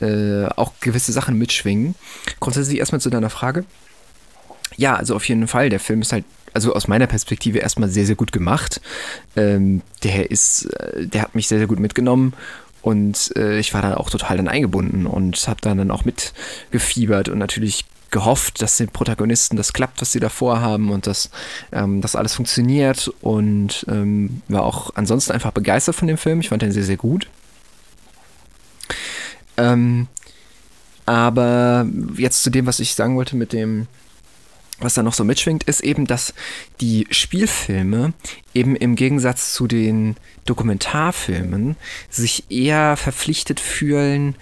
äh, 0.00 0.46
auch 0.56 0.72
gewisse 0.80 1.12
Sachen 1.12 1.36
mitschwingen. 1.36 1.94
Grundsätzlich 2.40 2.78
erstmal 2.78 3.00
zu 3.00 3.10
deiner 3.10 3.30
Frage. 3.30 3.64
Ja, 4.76 4.94
also 4.94 5.14
auf 5.16 5.28
jeden 5.28 5.46
Fall, 5.46 5.68
der 5.68 5.80
Film 5.80 6.00
ist 6.00 6.12
halt, 6.12 6.24
also 6.52 6.74
aus 6.74 6.88
meiner 6.88 7.06
Perspektive 7.06 7.58
erstmal 7.58 7.88
sehr, 7.88 8.06
sehr 8.06 8.16
gut 8.16 8.32
gemacht. 8.32 8.80
Ähm, 9.36 9.82
der 10.02 10.30
ist, 10.30 10.64
äh, 10.64 11.06
der 11.06 11.22
hat 11.22 11.34
mich 11.34 11.48
sehr, 11.48 11.58
sehr 11.58 11.66
gut 11.66 11.80
mitgenommen 11.80 12.32
und 12.82 13.32
äh, 13.36 13.58
ich 13.58 13.74
war 13.74 13.82
da 13.82 13.96
auch 13.96 14.10
total 14.10 14.36
dann 14.38 14.48
eingebunden 14.48 15.06
und 15.06 15.36
habe 15.48 15.60
dann, 15.60 15.78
dann 15.78 15.90
auch 15.90 16.04
mitgefiebert 16.04 17.28
und 17.28 17.38
natürlich 17.38 17.84
gehofft, 18.10 18.60
dass 18.60 18.76
den 18.76 18.88
Protagonisten 18.88 19.56
das 19.56 19.72
klappt, 19.72 20.00
was 20.00 20.12
sie 20.12 20.20
da 20.20 20.28
vorhaben 20.28 20.90
und 20.90 21.06
dass 21.06 21.30
ähm, 21.72 22.00
das 22.00 22.16
alles 22.16 22.34
funktioniert 22.34 23.12
und 23.20 23.86
ähm, 23.88 24.42
war 24.48 24.64
auch 24.64 24.92
ansonsten 24.96 25.32
einfach 25.32 25.52
begeistert 25.52 25.94
von 25.94 26.08
dem 26.08 26.18
Film. 26.18 26.40
Ich 26.40 26.48
fand 26.48 26.62
den 26.62 26.72
sehr, 26.72 26.82
sehr 26.82 26.96
gut. 26.96 27.28
Ähm, 29.56 30.08
aber 31.06 31.86
jetzt 32.16 32.42
zu 32.42 32.50
dem, 32.50 32.66
was 32.66 32.80
ich 32.80 32.94
sagen 32.94 33.16
wollte 33.16 33.36
mit 33.36 33.52
dem, 33.52 33.86
was 34.80 34.94
da 34.94 35.02
noch 35.02 35.14
so 35.14 35.24
mitschwingt, 35.24 35.64
ist 35.64 35.80
eben, 35.80 36.06
dass 36.06 36.34
die 36.80 37.06
Spielfilme 37.10 38.12
eben 38.54 38.76
im 38.76 38.96
Gegensatz 38.96 39.52
zu 39.52 39.66
den 39.66 40.16
Dokumentarfilmen 40.46 41.76
sich 42.08 42.50
eher 42.50 42.96
verpflichtet 42.96 43.60
fühlen, 43.60 44.36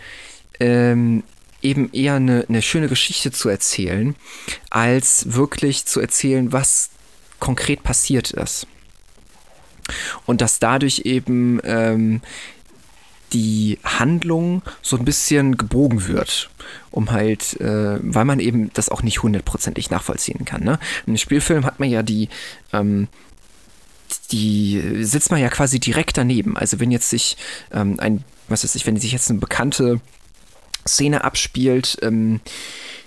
ähm, 0.60 1.22
eben 1.60 1.92
eher 1.92 2.14
eine, 2.14 2.46
eine 2.48 2.62
schöne 2.62 2.88
Geschichte 2.88 3.32
zu 3.32 3.48
erzählen, 3.48 4.14
als 4.70 5.34
wirklich 5.34 5.86
zu 5.86 6.00
erzählen, 6.00 6.52
was 6.52 6.90
konkret 7.40 7.82
passiert 7.82 8.30
ist. 8.30 8.66
Und 10.26 10.40
dass 10.40 10.58
dadurch 10.58 11.00
eben 11.04 11.60
ähm, 11.64 12.20
die 13.32 13.78
Handlung 13.84 14.62
so 14.82 14.96
ein 14.96 15.04
bisschen 15.04 15.56
gebogen 15.56 16.08
wird, 16.08 16.50
um 16.90 17.10
halt, 17.10 17.60
äh, 17.60 17.98
weil 18.00 18.24
man 18.24 18.40
eben 18.40 18.70
das 18.72 18.88
auch 18.88 19.02
nicht 19.02 19.22
hundertprozentig 19.22 19.90
nachvollziehen 19.90 20.44
kann. 20.44 20.62
Ne? 20.62 20.78
Im 21.06 21.16
Spielfilm 21.16 21.64
hat 21.64 21.80
man 21.80 21.90
ja 21.90 22.02
die, 22.02 22.28
ähm, 22.72 23.08
die 24.32 25.04
sitzt 25.04 25.30
man 25.30 25.40
ja 25.40 25.48
quasi 25.48 25.80
direkt 25.80 26.16
daneben. 26.16 26.56
Also 26.56 26.80
wenn 26.80 26.90
jetzt 26.90 27.10
sich 27.10 27.36
ähm, 27.72 27.98
ein, 28.00 28.24
was 28.48 28.64
weiß 28.64 28.74
ich, 28.74 28.86
wenn 28.86 28.96
sich 28.96 29.12
jetzt 29.12 29.30
eine 29.30 29.38
bekannte 29.38 30.00
Szene 30.86 31.24
abspielt, 31.24 31.98
ähm, 32.02 32.40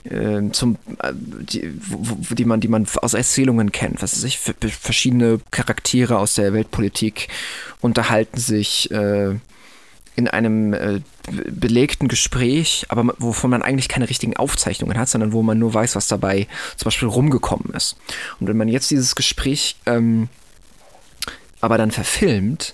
äh, 0.04 0.50
zum, 0.52 0.78
äh, 1.00 1.14
die, 1.14 1.74
wo, 1.88 2.34
die, 2.34 2.46
man, 2.46 2.60
die 2.60 2.68
man 2.68 2.88
aus 3.02 3.14
Erzählungen 3.14 3.72
kennt. 3.72 4.02
Was 4.02 4.16
weiß 4.16 4.24
ich, 4.24 4.40
verschiedene 4.40 5.40
Charaktere 5.52 6.18
aus 6.18 6.36
der 6.36 6.54
Weltpolitik 6.54 7.28
unterhalten 7.82 8.40
sich 8.40 8.90
äh, 8.92 9.36
in 10.16 10.28
einem 10.28 10.74
äh, 10.74 11.02
be- 11.30 11.52
belegten 11.52 12.08
Gespräch, 12.08 12.86
aber 12.90 13.14
wovon 13.18 13.50
man 13.50 13.62
eigentlich 13.62 13.88
keine 13.90 14.10
richtigen 14.10 14.36
Aufzeichnungen 14.36 14.98
hat, 14.98 15.10
sondern 15.10 15.32
wo 15.32 15.42
man 15.42 15.58
nur 15.58 15.74
weiß, 15.74 15.96
was 15.96 16.08
dabei 16.08 16.48
zum 16.76 16.86
Beispiel 16.86 17.08
rumgekommen 17.08 17.74
ist. 17.74 17.96
Und 18.40 18.48
wenn 18.48 18.58
man 18.58 18.68
jetzt 18.68 18.92
dieses 18.92 19.16
Gespräch 19.16 19.78
ähm, 19.86 20.30
aber 21.62 21.78
dann 21.78 21.92
verfilmt, 21.92 22.74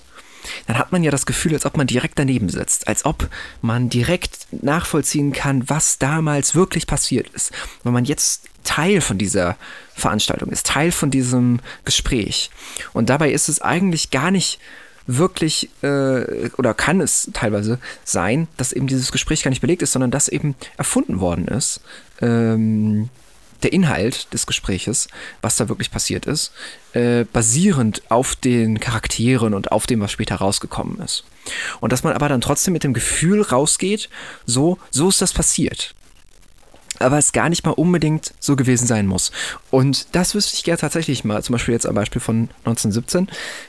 dann 0.66 0.78
hat 0.80 0.94
man 0.94 1.04
ja 1.04 1.12
das 1.12 1.26
Gefühl, 1.26 1.54
als 1.54 1.66
ob 1.66 1.76
man 1.76 1.88
direkt 1.88 2.18
daneben 2.18 2.48
sitzt, 2.48 2.88
als 2.88 3.04
ob 3.04 3.30
man 3.62 3.90
direkt 3.90 4.48
nachvollziehen 4.52 5.34
kann, 5.34 5.70
was 5.70 6.00
damals 6.00 6.56
wirklich 6.56 6.88
passiert 6.88 7.28
ist. 7.30 7.52
Wenn 7.84 7.92
man 7.92 8.06
jetzt 8.06 8.46
Teil 8.64 9.02
von 9.02 9.18
dieser 9.18 9.58
Veranstaltung 9.94 10.50
ist, 10.50 10.66
Teil 10.66 10.92
von 10.92 11.12
diesem 11.12 11.60
Gespräch. 11.84 12.50
Und 12.94 13.10
dabei 13.10 13.32
ist 13.32 13.50
es 13.50 13.62
eigentlich 13.62 14.10
gar 14.10 14.32
nicht 14.32 14.60
wirklich, 15.08 15.70
äh, 15.82 16.50
oder 16.58 16.74
kann 16.74 17.02
es 17.02 17.30
teilweise 17.34 17.80
sein, 18.04 18.48
dass 18.58 18.74
eben 18.74 18.88
dieses 18.88 19.12
Gespräch 19.12 19.44
gar 19.44 19.50
nicht 19.50 19.62
belegt 19.62 19.82
ist, 19.82 19.94
sondern 19.94 20.12
dass 20.12 20.28
eben 20.28 20.56
erfunden 20.78 21.20
worden 21.20 21.48
ist. 21.48 21.82
Ähm, 22.22 23.10
der 23.64 23.74
Inhalt 23.74 24.32
des 24.34 24.46
Gespräches, 24.46 25.08
was 25.42 25.56
da 25.56 25.68
wirklich 25.68 25.90
passiert 25.90 26.26
ist, 26.26 26.52
äh, 26.94 27.26
basierend 27.26 28.04
auf 28.10 28.36
den 28.36 28.80
Charakteren 28.80 29.54
und 29.54 29.72
auf 29.72 29.88
dem, 29.88 30.00
was 30.00 30.12
später 30.12 30.36
rausgekommen 30.36 31.00
ist. 31.00 31.24
Und 31.80 31.92
dass 31.92 32.04
man 32.04 32.14
aber 32.14 32.30
dann 32.30 32.42
trotzdem 32.42 32.74
mit 32.74 32.84
dem 32.84 32.94
Gefühl 32.94 33.42
rausgeht, 33.42 34.10
so, 34.46 34.78
so 34.92 35.10
ist 35.10 35.22
das 35.22 35.34
passiert. 35.34 35.96
Aber 37.00 37.18
es 37.18 37.32
gar 37.32 37.50
nicht 37.50 37.66
mal 37.66 37.72
unbedingt 37.72 38.34
so 38.40 38.56
gewesen 38.56 38.88
sein 38.88 39.08
muss. 39.08 39.32
Und 39.72 40.16
das 40.16 40.36
wüsste 40.36 40.56
ich 40.56 40.64
gerne 40.64 40.80
tatsächlich 40.80 41.24
mal, 41.24 41.44
zum 41.44 41.54
Beispiel 41.54 41.74
jetzt 41.74 41.86
am 41.86 41.96
Beispiel 41.96 42.22
von 42.22 42.50
1917, 42.66 43.28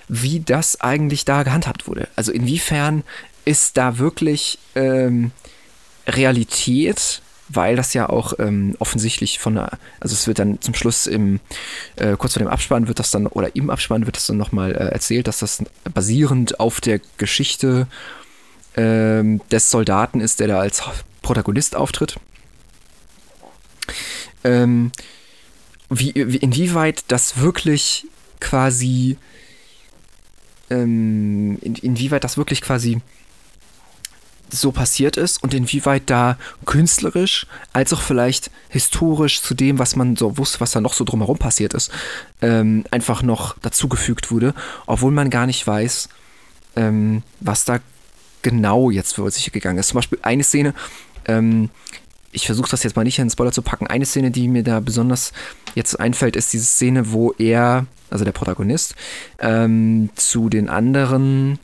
wie 0.08 0.40
das 0.40 0.80
eigentlich 0.80 1.24
da 1.24 1.42
gehandhabt 1.42 1.86
wurde. 1.86 2.08
Also 2.16 2.32
inwiefern 2.32 3.04
ist 3.44 3.76
da 3.76 3.98
wirklich 3.98 4.58
ähm, 4.74 5.32
Realität, 6.06 7.22
weil 7.48 7.76
das 7.76 7.94
ja 7.94 8.08
auch 8.08 8.34
ähm, 8.38 8.76
offensichtlich 8.78 9.38
von 9.38 9.54
der, 9.54 9.78
also 10.00 10.12
es 10.14 10.26
wird 10.26 10.38
dann 10.38 10.60
zum 10.60 10.74
Schluss 10.74 11.06
im, 11.06 11.40
äh, 11.96 12.16
kurz 12.16 12.34
vor 12.34 12.42
dem 12.42 12.48
Abspann 12.48 12.88
wird 12.88 12.98
das 12.98 13.10
dann, 13.10 13.26
oder 13.26 13.54
im 13.56 13.70
Abspann 13.70 14.06
wird 14.06 14.16
das 14.16 14.26
dann 14.26 14.36
nochmal 14.36 14.72
äh, 14.72 14.88
erzählt, 14.92 15.28
dass 15.28 15.38
das 15.38 15.64
basierend 15.92 16.60
auf 16.60 16.80
der 16.80 17.00
Geschichte 17.16 17.86
ähm, 18.76 19.40
des 19.50 19.70
Soldaten 19.70 20.20
ist, 20.20 20.40
der 20.40 20.48
da 20.48 20.60
als 20.60 20.82
Protagonist 21.22 21.74
auftritt. 21.74 22.16
Ähm, 24.44 24.92
wie, 25.90 26.12
wie, 26.14 26.36
inwieweit 26.36 27.04
das 27.08 27.38
wirklich 27.38 28.06
quasi, 28.40 29.16
ähm, 30.70 31.58
in, 31.60 31.74
inwieweit 31.76 32.24
das 32.24 32.36
wirklich 32.36 32.60
quasi 32.60 33.00
so 34.50 34.72
passiert 34.72 35.16
ist 35.16 35.42
und 35.42 35.54
inwieweit 35.54 36.04
da 36.06 36.38
künstlerisch 36.64 37.46
als 37.72 37.92
auch 37.92 38.00
vielleicht 38.00 38.50
historisch 38.68 39.42
zu 39.42 39.54
dem, 39.54 39.78
was 39.78 39.96
man 39.96 40.16
so 40.16 40.38
wusste, 40.38 40.60
was 40.60 40.70
da 40.70 40.80
noch 40.80 40.94
so 40.94 41.04
drumherum 41.04 41.38
passiert 41.38 41.74
ist, 41.74 41.90
ähm, 42.40 42.84
einfach 42.90 43.22
noch 43.22 43.58
dazugefügt 43.58 44.30
wurde, 44.30 44.54
obwohl 44.86 45.12
man 45.12 45.30
gar 45.30 45.46
nicht 45.46 45.66
weiß, 45.66 46.08
ähm, 46.76 47.22
was 47.40 47.64
da 47.64 47.80
genau 48.42 48.90
jetzt 48.90 49.14
für 49.14 49.30
sich 49.30 49.50
gegangen 49.52 49.78
ist. 49.78 49.88
Zum 49.88 49.96
Beispiel 49.96 50.18
eine 50.22 50.44
Szene, 50.44 50.74
ähm, 51.26 51.70
ich 52.32 52.46
versuche 52.46 52.70
das 52.70 52.82
jetzt 52.82 52.96
mal 52.96 53.04
nicht 53.04 53.18
in 53.18 53.26
den 53.26 53.30
Spoiler 53.30 53.52
zu 53.52 53.62
packen, 53.62 53.86
eine 53.86 54.04
Szene, 54.04 54.30
die 54.30 54.48
mir 54.48 54.62
da 54.62 54.80
besonders 54.80 55.32
jetzt 55.74 55.98
einfällt, 55.98 56.36
ist 56.36 56.52
diese 56.52 56.64
Szene, 56.64 57.12
wo 57.12 57.32
er, 57.38 57.86
also 58.10 58.24
der 58.24 58.32
Protagonist, 58.32 58.94
ähm, 59.38 60.10
zu 60.14 60.48
den 60.48 60.68
anderen 60.68 61.58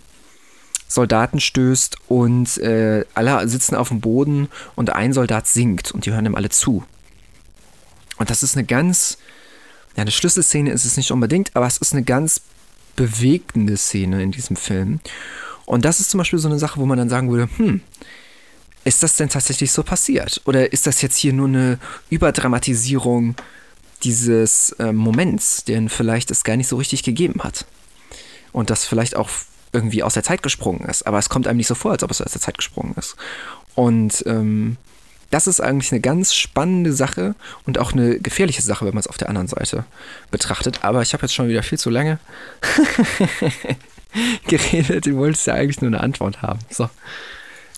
Soldaten 0.89 1.41
stößt 1.41 1.97
und 2.09 2.59
äh, 2.59 3.05
alle 3.15 3.47
sitzen 3.49 3.75
auf 3.75 3.89
dem 3.89 4.01
Boden 4.01 4.49
und 4.75 4.91
ein 4.91 5.13
Soldat 5.13 5.47
singt 5.47 5.93
und 5.93 6.07
die 6.07 6.13
hören 6.13 6.27
ihm 6.27 6.35
alle 6.35 6.51
zu. 6.51 6.85
Und 8.17 8.31
das 8.31 8.43
ist 8.43 8.57
eine 8.57 8.65
ganz, 8.65 9.19
ja, 9.97 10.03
eine 10.03 10.13
Schlüsselszene 10.13 10.71
ist 10.71 10.85
es 10.85 10.97
nicht 10.97 11.11
unbedingt, 11.11 11.55
aber 11.55 11.67
es 11.67 11.79
ist 11.79 11.93
eine 11.93 12.05
ganz 12.05 12.41
bewegende 12.97 13.77
Szene 13.77 14.23
in 14.23 14.31
diesem 14.31 14.57
Film. 14.57 15.01
Und 15.67 15.85
das 15.85 16.01
ist 16.01 16.11
zum 16.11 16.19
Beispiel 16.19 16.39
so 16.39 16.49
eine 16.49 16.59
Sache, 16.59 16.79
wo 16.79 16.87
man 16.87 16.99
dann 16.99 17.09
sagen 17.09 17.31
würde, 17.31 17.49
hm, 17.57 17.81
ist 18.85 19.03
das 19.03 19.17
denn 19.17 19.29
tatsächlich 19.29 19.73
so 19.73 19.83
passiert? 19.83 20.41
Oder 20.45 20.73
ist 20.73 20.87
das 20.87 21.03
jetzt 21.03 21.17
hier 21.17 21.33
nur 21.33 21.49
eine 21.49 21.79
Überdramatisierung 22.11 23.35
dieses 24.03 24.73
äh, 24.73 24.93
Moments, 24.93 25.65
den 25.65 25.89
vielleicht 25.89 26.31
es 26.31 26.45
gar 26.45 26.57
nicht 26.57 26.69
so 26.69 26.77
richtig 26.77 27.03
gegeben 27.03 27.43
hat? 27.43 27.65
Und 28.53 28.71
das 28.71 28.85
vielleicht 28.85 29.17
auch 29.17 29.31
irgendwie 29.73 30.03
aus 30.03 30.15
der 30.15 30.23
Zeit 30.23 30.43
gesprungen 30.43 30.89
ist. 30.89 31.07
Aber 31.07 31.19
es 31.19 31.29
kommt 31.29 31.47
einem 31.47 31.57
nicht 31.57 31.67
so 31.67 31.75
vor, 31.75 31.93
als 31.93 32.03
ob 32.03 32.11
es 32.11 32.21
aus 32.21 32.33
der 32.33 32.41
Zeit 32.41 32.57
gesprungen 32.57 32.95
ist. 32.97 33.17
Und 33.75 34.23
ähm, 34.27 34.77
das 35.31 35.49
ist 35.49 35.61
eigentlich 35.61 35.91
eine 35.91 36.01
ganz 36.01 36.35
spannende 36.35 36.93
Sache 36.93 37.35
und 37.67 37.79
auch 37.79 37.93
eine 37.93 38.21
gefährliche 38.21 38.63
Sache, 38.63 38.87
wenn 38.87 38.95
man 38.95 39.01
es 39.01 39.09
auf 39.09 39.17
der 39.17 39.29
anderen 39.29 39.49
Seite 39.49 39.85
betrachtet. 40.31 40.85
Aber 40.85 41.03
ich 41.03 41.13
habe 41.13 41.23
jetzt 41.23 41.35
schon 41.35 41.49
wieder 41.49 41.65
viel 41.65 41.79
zu 41.79 41.91
lange 41.91 42.21
geredet. 44.47 45.07
Du 45.07 45.17
wolltest 45.17 45.47
ja 45.49 45.55
eigentlich 45.55 45.81
nur 45.81 45.89
eine 45.89 46.01
Antwort 46.01 46.43
haben. 46.43 46.61
So. 46.71 46.89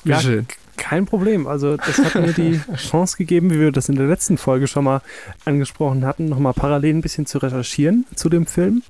Ja, 0.04 0.20
schön. 0.20 0.46
Kein 0.76 1.06
Problem. 1.06 1.46
Also 1.46 1.76
das 1.76 1.98
hat 1.98 2.14
mir 2.14 2.32
die 2.32 2.60
Chance 2.76 3.16
gegeben, 3.16 3.50
wie 3.50 3.60
wir 3.60 3.72
das 3.72 3.88
in 3.88 3.96
der 3.96 4.06
letzten 4.06 4.38
Folge 4.38 4.66
schon 4.66 4.84
mal 4.84 5.02
angesprochen 5.44 6.04
hatten, 6.04 6.26
nochmal 6.26 6.52
parallel 6.52 6.94
ein 6.94 7.00
bisschen 7.00 7.26
zu 7.26 7.38
recherchieren 7.38 8.04
zu 8.14 8.28
dem 8.28 8.46
Film. 8.46 8.82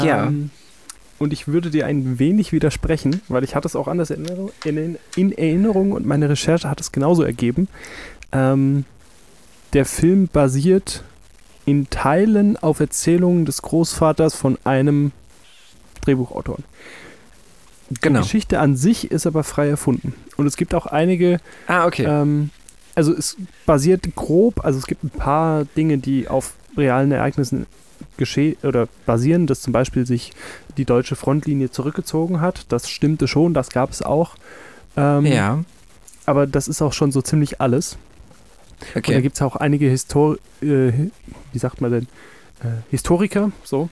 Ja. 0.00 0.26
Ähm, 0.26 0.50
und 1.18 1.32
ich 1.32 1.46
würde 1.46 1.70
dir 1.70 1.86
ein 1.86 2.18
wenig 2.18 2.52
widersprechen, 2.52 3.22
weil 3.28 3.44
ich 3.44 3.54
hatte 3.54 3.68
es 3.68 3.76
auch 3.76 3.86
anders 3.86 4.10
in, 4.10 4.26
in, 4.64 4.98
in 5.14 5.32
Erinnerung 5.32 5.92
und 5.92 6.04
meine 6.04 6.28
Recherche 6.28 6.68
hat 6.68 6.80
es 6.80 6.90
genauso 6.90 7.22
ergeben. 7.22 7.68
Ähm, 8.32 8.84
der 9.72 9.84
Film 9.84 10.28
basiert 10.28 11.04
in 11.64 11.88
Teilen 11.90 12.56
auf 12.56 12.80
Erzählungen 12.80 13.44
des 13.44 13.62
Großvaters 13.62 14.34
von 14.34 14.58
einem 14.64 15.12
Drehbuchautor. 16.00 16.58
Genau. 18.00 18.20
Die 18.20 18.24
Geschichte 18.24 18.58
an 18.58 18.76
sich 18.76 19.10
ist 19.10 19.26
aber 19.26 19.44
frei 19.44 19.68
erfunden. 19.68 20.14
Und 20.36 20.46
es 20.46 20.56
gibt 20.56 20.74
auch 20.74 20.86
einige. 20.86 21.38
Ah, 21.66 21.86
okay. 21.86 22.04
Ähm, 22.04 22.50
also 22.94 23.12
es 23.12 23.36
basiert 23.66 24.14
grob, 24.14 24.64
also 24.64 24.78
es 24.78 24.86
gibt 24.86 25.02
ein 25.02 25.10
paar 25.10 25.64
Dinge, 25.64 25.98
die 25.98 26.28
auf 26.28 26.54
realen 26.76 27.10
Ereignissen 27.10 27.66
geschehen 28.16 28.56
oder 28.62 28.88
basieren, 29.06 29.46
dass 29.46 29.62
zum 29.62 29.72
Beispiel 29.72 30.06
sich 30.06 30.32
die 30.76 30.84
deutsche 30.84 31.16
Frontlinie 31.16 31.70
zurückgezogen 31.70 32.40
hat. 32.40 32.66
Das 32.68 32.88
stimmte 32.88 33.28
schon, 33.28 33.54
das 33.54 33.70
gab 33.70 33.90
es 33.90 34.02
auch. 34.02 34.36
Ähm, 34.96 35.26
ja. 35.26 35.64
Aber 36.26 36.46
das 36.46 36.68
ist 36.68 36.82
auch 36.82 36.92
schon 36.92 37.12
so 37.12 37.22
ziemlich 37.22 37.60
alles. 37.60 37.96
Okay. 38.94 39.12
Und 39.12 39.16
da 39.16 39.20
gibt 39.20 39.36
es 39.36 39.42
auch 39.42 39.56
einige 39.56 39.88
Histor 39.88 40.36
äh, 40.60 40.92
wie 41.52 41.58
sagt 41.58 41.80
man 41.80 41.92
denn? 41.92 42.02
Äh, 42.62 42.82
Historiker, 42.90 43.52
so, 43.64 43.88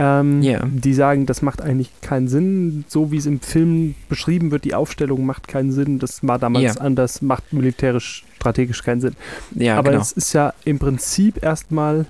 ähm, 0.00 0.42
yeah. 0.42 0.66
die 0.66 0.94
sagen, 0.94 1.26
das 1.26 1.42
macht 1.42 1.60
eigentlich 1.60 1.90
keinen 2.00 2.26
Sinn. 2.26 2.84
So 2.88 3.12
wie 3.12 3.18
es 3.18 3.26
im 3.26 3.40
Film 3.40 3.94
beschrieben 4.08 4.50
wird, 4.50 4.64
die 4.64 4.74
Aufstellung 4.74 5.26
macht 5.26 5.46
keinen 5.46 5.72
Sinn. 5.72 5.98
Das 5.98 6.26
war 6.26 6.38
damals 6.38 6.76
yeah. 6.76 6.84
anders, 6.84 7.20
macht 7.20 7.52
militärisch, 7.52 8.24
strategisch 8.36 8.82
keinen 8.82 9.02
Sinn. 9.02 9.14
Ja, 9.54 9.76
Aber 9.76 9.90
genau. 9.90 10.00
es 10.00 10.12
ist 10.12 10.32
ja 10.32 10.54
im 10.64 10.78
Prinzip 10.78 11.42
erstmal 11.42 12.06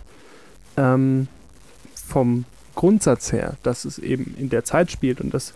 ähm, 0.77 1.27
vom 2.07 2.45
Grundsatz 2.77 3.33
her, 3.33 3.55
dass 3.65 3.85
es 3.85 3.99
eben 3.99 4.37
in 4.39 4.51
der 4.51 4.65
Zeit 4.65 4.93
spielt 4.93 5.21
und 5.21 5.35
dass 5.35 5.53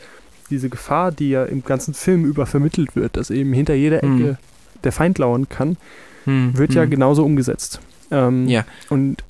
diese 0.51 0.69
Gefahr, 0.69 1.13
die 1.13 1.31
ja 1.31 1.45
im 1.45 1.63
ganzen 1.63 1.95
Film 1.95 2.25
über 2.25 2.47
vermittelt 2.47 2.97
wird, 2.97 3.17
dass 3.17 3.31
eben 3.31 3.53
hinter 3.53 3.75
jeder 3.75 4.03
hm. 4.03 4.17
Ecke 4.17 4.29
hm. 4.31 4.37
der 4.83 4.93
Feind 4.93 5.19
lauern 5.19 5.49
kann, 5.49 5.77
hm. 6.25 6.59
wird 6.59 6.71
hm. 6.71 6.77
ja 6.79 6.85
genauso 6.87 7.25
umgesetzt. 7.25 7.81
Ähm, 8.11 8.49
ja. 8.49 8.65
Und 8.91 9.23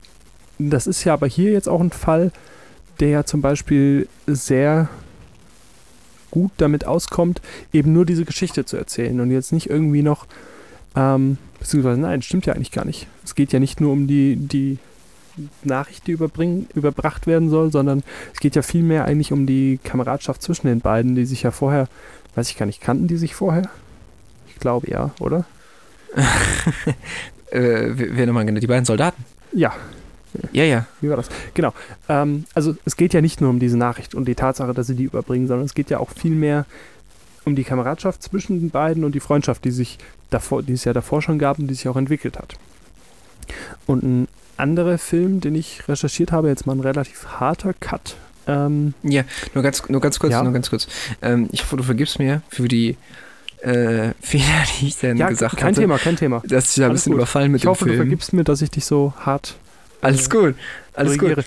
das 0.58 0.86
ist 0.86 1.04
ja 1.04 1.12
aber 1.12 1.26
hier 1.26 1.52
jetzt 1.52 1.68
auch 1.68 1.80
ein 1.80 1.90
Fall, 1.90 2.32
der 3.00 3.08
ja 3.08 3.24
zum 3.24 3.40
Beispiel 3.40 4.08
sehr 4.26 4.88
gut 6.30 6.52
damit 6.56 6.84
auskommt, 6.84 7.40
eben 7.72 7.92
nur 7.92 8.04
diese 8.04 8.24
Geschichte 8.24 8.64
zu 8.64 8.76
erzählen 8.76 9.20
und 9.20 9.30
jetzt 9.30 9.52
nicht 9.52 9.70
irgendwie 9.70 10.02
noch, 10.02 10.26
ähm, 10.96 11.38
beziehungsweise 11.60 12.00
nein, 12.00 12.22
stimmt 12.22 12.46
ja 12.46 12.54
eigentlich 12.54 12.72
gar 12.72 12.84
nicht. 12.84 13.06
Es 13.24 13.34
geht 13.34 13.52
ja 13.52 13.60
nicht 13.60 13.80
nur 13.80 13.92
um 13.92 14.06
die, 14.06 14.36
die 14.36 14.78
Nachricht, 15.62 16.06
die 16.06 16.12
überbringen, 16.12 16.68
überbracht 16.74 17.26
werden 17.26 17.50
soll, 17.50 17.70
sondern 17.70 18.02
es 18.32 18.40
geht 18.40 18.56
ja 18.56 18.62
vielmehr 18.62 19.04
eigentlich 19.04 19.32
um 19.32 19.46
die 19.46 19.78
Kameradschaft 19.82 20.42
zwischen 20.42 20.66
den 20.66 20.80
beiden, 20.80 21.14
die 21.14 21.24
sich 21.24 21.42
ja 21.42 21.50
vorher, 21.50 21.88
weiß 22.34 22.50
ich 22.50 22.56
gar 22.56 22.66
nicht, 22.66 22.80
kannten 22.80 23.06
die 23.06 23.16
sich 23.16 23.34
vorher? 23.34 23.68
Ich 24.48 24.56
glaube 24.56 24.90
ja, 24.90 25.12
oder? 25.20 25.44
äh, 27.50 27.90
wer 27.92 28.26
nochmal 28.26 28.44
genau? 28.44 28.60
Die 28.60 28.66
beiden 28.66 28.84
Soldaten? 28.84 29.24
Ja. 29.52 29.72
Ja, 30.52 30.64
ja. 30.64 30.86
Wie 31.00 31.08
war 31.08 31.16
das? 31.16 31.28
Genau. 31.54 31.72
Ähm, 32.08 32.44
also 32.54 32.76
es 32.84 32.96
geht 32.96 33.14
ja 33.14 33.20
nicht 33.20 33.40
nur 33.40 33.50
um 33.50 33.58
diese 33.58 33.76
Nachricht 33.76 34.14
und 34.14 34.26
die 34.26 34.34
Tatsache, 34.34 34.74
dass 34.74 34.86
sie 34.86 34.94
die 34.94 35.04
überbringen, 35.04 35.46
sondern 35.46 35.66
es 35.66 35.74
geht 35.74 35.90
ja 35.90 35.98
auch 35.98 36.10
vielmehr 36.10 36.66
um 37.44 37.54
die 37.56 37.64
Kameradschaft 37.64 38.22
zwischen 38.22 38.60
den 38.60 38.70
beiden 38.70 39.04
und 39.04 39.14
die 39.14 39.20
Freundschaft, 39.20 39.64
die 39.64 39.70
sich 39.70 39.98
davor, 40.30 40.62
die 40.62 40.72
es 40.72 40.84
ja 40.84 40.92
davor 40.92 41.22
schon 41.22 41.38
gab 41.38 41.58
und 41.58 41.68
die 41.68 41.74
sich 41.74 41.88
auch 41.88 41.96
entwickelt 41.96 42.38
hat. 42.38 42.56
Und 43.86 44.02
ein 44.02 44.28
anderer 44.56 44.98
Film, 44.98 45.40
den 45.40 45.54
ich 45.54 45.88
recherchiert 45.88 46.32
habe, 46.32 46.48
jetzt 46.48 46.66
mal 46.66 46.74
ein 46.74 46.80
relativ 46.80 47.26
harter 47.38 47.74
Cut. 47.74 48.16
Ähm, 48.46 48.94
ja, 49.02 49.24
nur 49.54 49.62
ganz, 49.62 49.88
nur 49.88 50.00
ganz 50.00 50.18
kurz, 50.18 50.32
ja. 50.32 50.42
nur 50.42 50.52
ganz 50.52 50.70
kurz. 50.70 50.86
Ähm, 51.22 51.48
ich 51.52 51.62
hoffe, 51.62 51.76
du 51.76 51.82
vergibst 51.82 52.18
mir 52.18 52.42
für 52.48 52.68
die 52.68 52.96
äh, 53.62 54.12
Fehler, 54.20 54.64
die 54.80 54.88
ich 54.88 54.98
dann 54.98 55.16
ja, 55.16 55.28
gesagt 55.28 55.56
kein 55.56 55.68
hatte. 55.68 55.74
Kein 55.74 55.82
Thema, 55.82 55.98
kein 55.98 56.16
Thema. 56.16 56.42
Dass 56.46 56.70
ich 56.70 56.80
da 56.80 56.86
ein 56.86 56.92
bisschen 56.92 57.12
gut. 57.12 57.20
überfallen 57.20 57.52
mit 57.52 57.62
ich 57.62 57.66
hoffe, 57.66 57.84
Film. 57.84 57.96
du 57.96 58.02
vergibst 58.02 58.32
mir, 58.32 58.44
dass 58.44 58.62
ich 58.62 58.70
dich 58.70 58.84
so 58.84 59.14
hart. 59.18 59.56
Alles 60.04 60.30
gut, 60.30 60.54
alles 60.94 61.18
gut. 61.18 61.44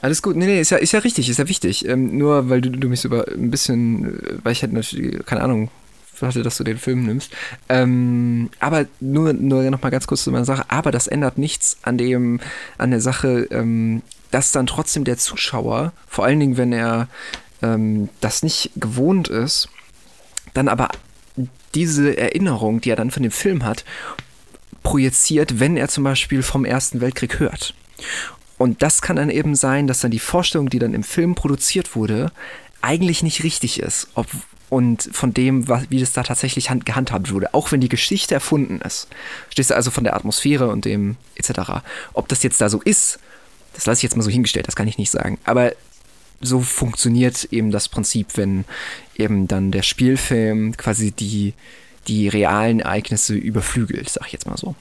Alles 0.00 0.22
gut, 0.22 0.36
nee, 0.36 0.46
nee, 0.46 0.60
ist 0.60 0.70
ja, 0.70 0.76
ist 0.76 0.92
ja 0.92 1.00
richtig, 1.00 1.28
ist 1.28 1.38
ja 1.38 1.48
wichtig. 1.48 1.84
Ähm, 1.88 2.16
nur 2.16 2.48
weil 2.48 2.60
du, 2.60 2.70
du 2.70 2.88
mich 2.88 3.00
so 3.00 3.08
über 3.08 3.26
ein 3.26 3.50
bisschen, 3.50 4.20
äh, 4.24 4.38
weil 4.44 4.52
ich 4.52 4.62
hätte 4.62 4.74
natürlich, 4.74 5.26
keine 5.26 5.42
Ahnung, 5.42 5.70
hatte, 6.22 6.42
dass 6.42 6.56
du 6.56 6.64
den 6.64 6.78
Film 6.78 7.04
nimmst. 7.04 7.32
Ähm, 7.68 8.50
aber 8.60 8.86
nur, 9.00 9.32
nur 9.32 9.62
noch 9.70 9.82
mal 9.82 9.90
ganz 9.90 10.06
kurz 10.06 10.24
zu 10.24 10.30
meiner 10.30 10.44
Sache. 10.44 10.64
Aber 10.68 10.90
das 10.90 11.06
ändert 11.06 11.38
nichts 11.38 11.78
an 11.82 11.98
dem, 11.98 12.40
an 12.76 12.90
der 12.90 13.00
Sache, 13.00 13.48
ähm, 13.50 14.02
dass 14.30 14.52
dann 14.52 14.66
trotzdem 14.66 15.04
der 15.04 15.16
Zuschauer, 15.16 15.92
vor 16.06 16.24
allen 16.24 16.40
Dingen, 16.40 16.56
wenn 16.56 16.72
er 16.72 17.08
ähm, 17.62 18.08
das 18.20 18.42
nicht 18.42 18.72
gewohnt 18.76 19.28
ist, 19.28 19.68
dann 20.54 20.68
aber 20.68 20.88
diese 21.74 22.16
Erinnerung, 22.16 22.80
die 22.80 22.90
er 22.90 22.96
dann 22.96 23.10
von 23.10 23.22
dem 23.22 23.32
Film 23.32 23.64
hat, 23.64 23.84
projiziert, 24.82 25.60
wenn 25.60 25.76
er 25.76 25.88
zum 25.88 26.04
Beispiel 26.04 26.42
vom 26.42 26.64
Ersten 26.64 27.00
Weltkrieg 27.00 27.38
hört. 27.38 27.74
Und 28.56 28.82
das 28.82 29.02
kann 29.02 29.16
dann 29.16 29.30
eben 29.30 29.54
sein, 29.54 29.86
dass 29.86 30.00
dann 30.00 30.10
die 30.10 30.18
Vorstellung, 30.18 30.68
die 30.68 30.80
dann 30.80 30.94
im 30.94 31.04
Film 31.04 31.34
produziert 31.34 31.94
wurde, 31.94 32.32
eigentlich 32.80 33.22
nicht 33.22 33.44
richtig 33.44 33.80
ist. 33.80 34.08
Ob, 34.14 34.26
und 34.68 35.08
von 35.12 35.32
dem, 35.32 35.68
was, 35.68 35.90
wie 35.90 36.00
das 36.00 36.12
da 36.12 36.22
tatsächlich 36.22 36.68
hand, 36.68 36.84
gehandhabt 36.84 37.32
wurde, 37.32 37.54
auch 37.54 37.72
wenn 37.72 37.80
die 37.80 37.88
Geschichte 37.88 38.34
erfunden 38.34 38.80
ist. 38.80 39.08
Stehst 39.50 39.70
du 39.70 39.76
also 39.76 39.90
von 39.90 40.04
der 40.04 40.16
Atmosphäre 40.16 40.68
und 40.68 40.84
dem 40.84 41.16
etc. 41.36 41.82
Ob 42.12 42.28
das 42.28 42.42
jetzt 42.42 42.60
da 42.60 42.68
so 42.68 42.82
ist, 42.82 43.18
das 43.74 43.86
lasse 43.86 44.00
ich 44.00 44.02
jetzt 44.02 44.16
mal 44.16 44.22
so 44.22 44.30
hingestellt, 44.30 44.66
das 44.66 44.76
kann 44.76 44.88
ich 44.88 44.98
nicht 44.98 45.10
sagen. 45.10 45.38
Aber 45.44 45.72
so 46.40 46.60
funktioniert 46.60 47.44
eben 47.50 47.70
das 47.70 47.88
Prinzip, 47.88 48.36
wenn 48.36 48.64
eben 49.16 49.48
dann 49.48 49.70
der 49.70 49.82
Spielfilm 49.82 50.76
quasi 50.76 51.12
die, 51.12 51.54
die 52.06 52.28
realen 52.28 52.80
Ereignisse 52.80 53.34
überflügelt, 53.34 54.08
sag 54.08 54.26
ich 54.26 54.32
jetzt 54.32 54.46
mal 54.46 54.56
so. 54.56 54.74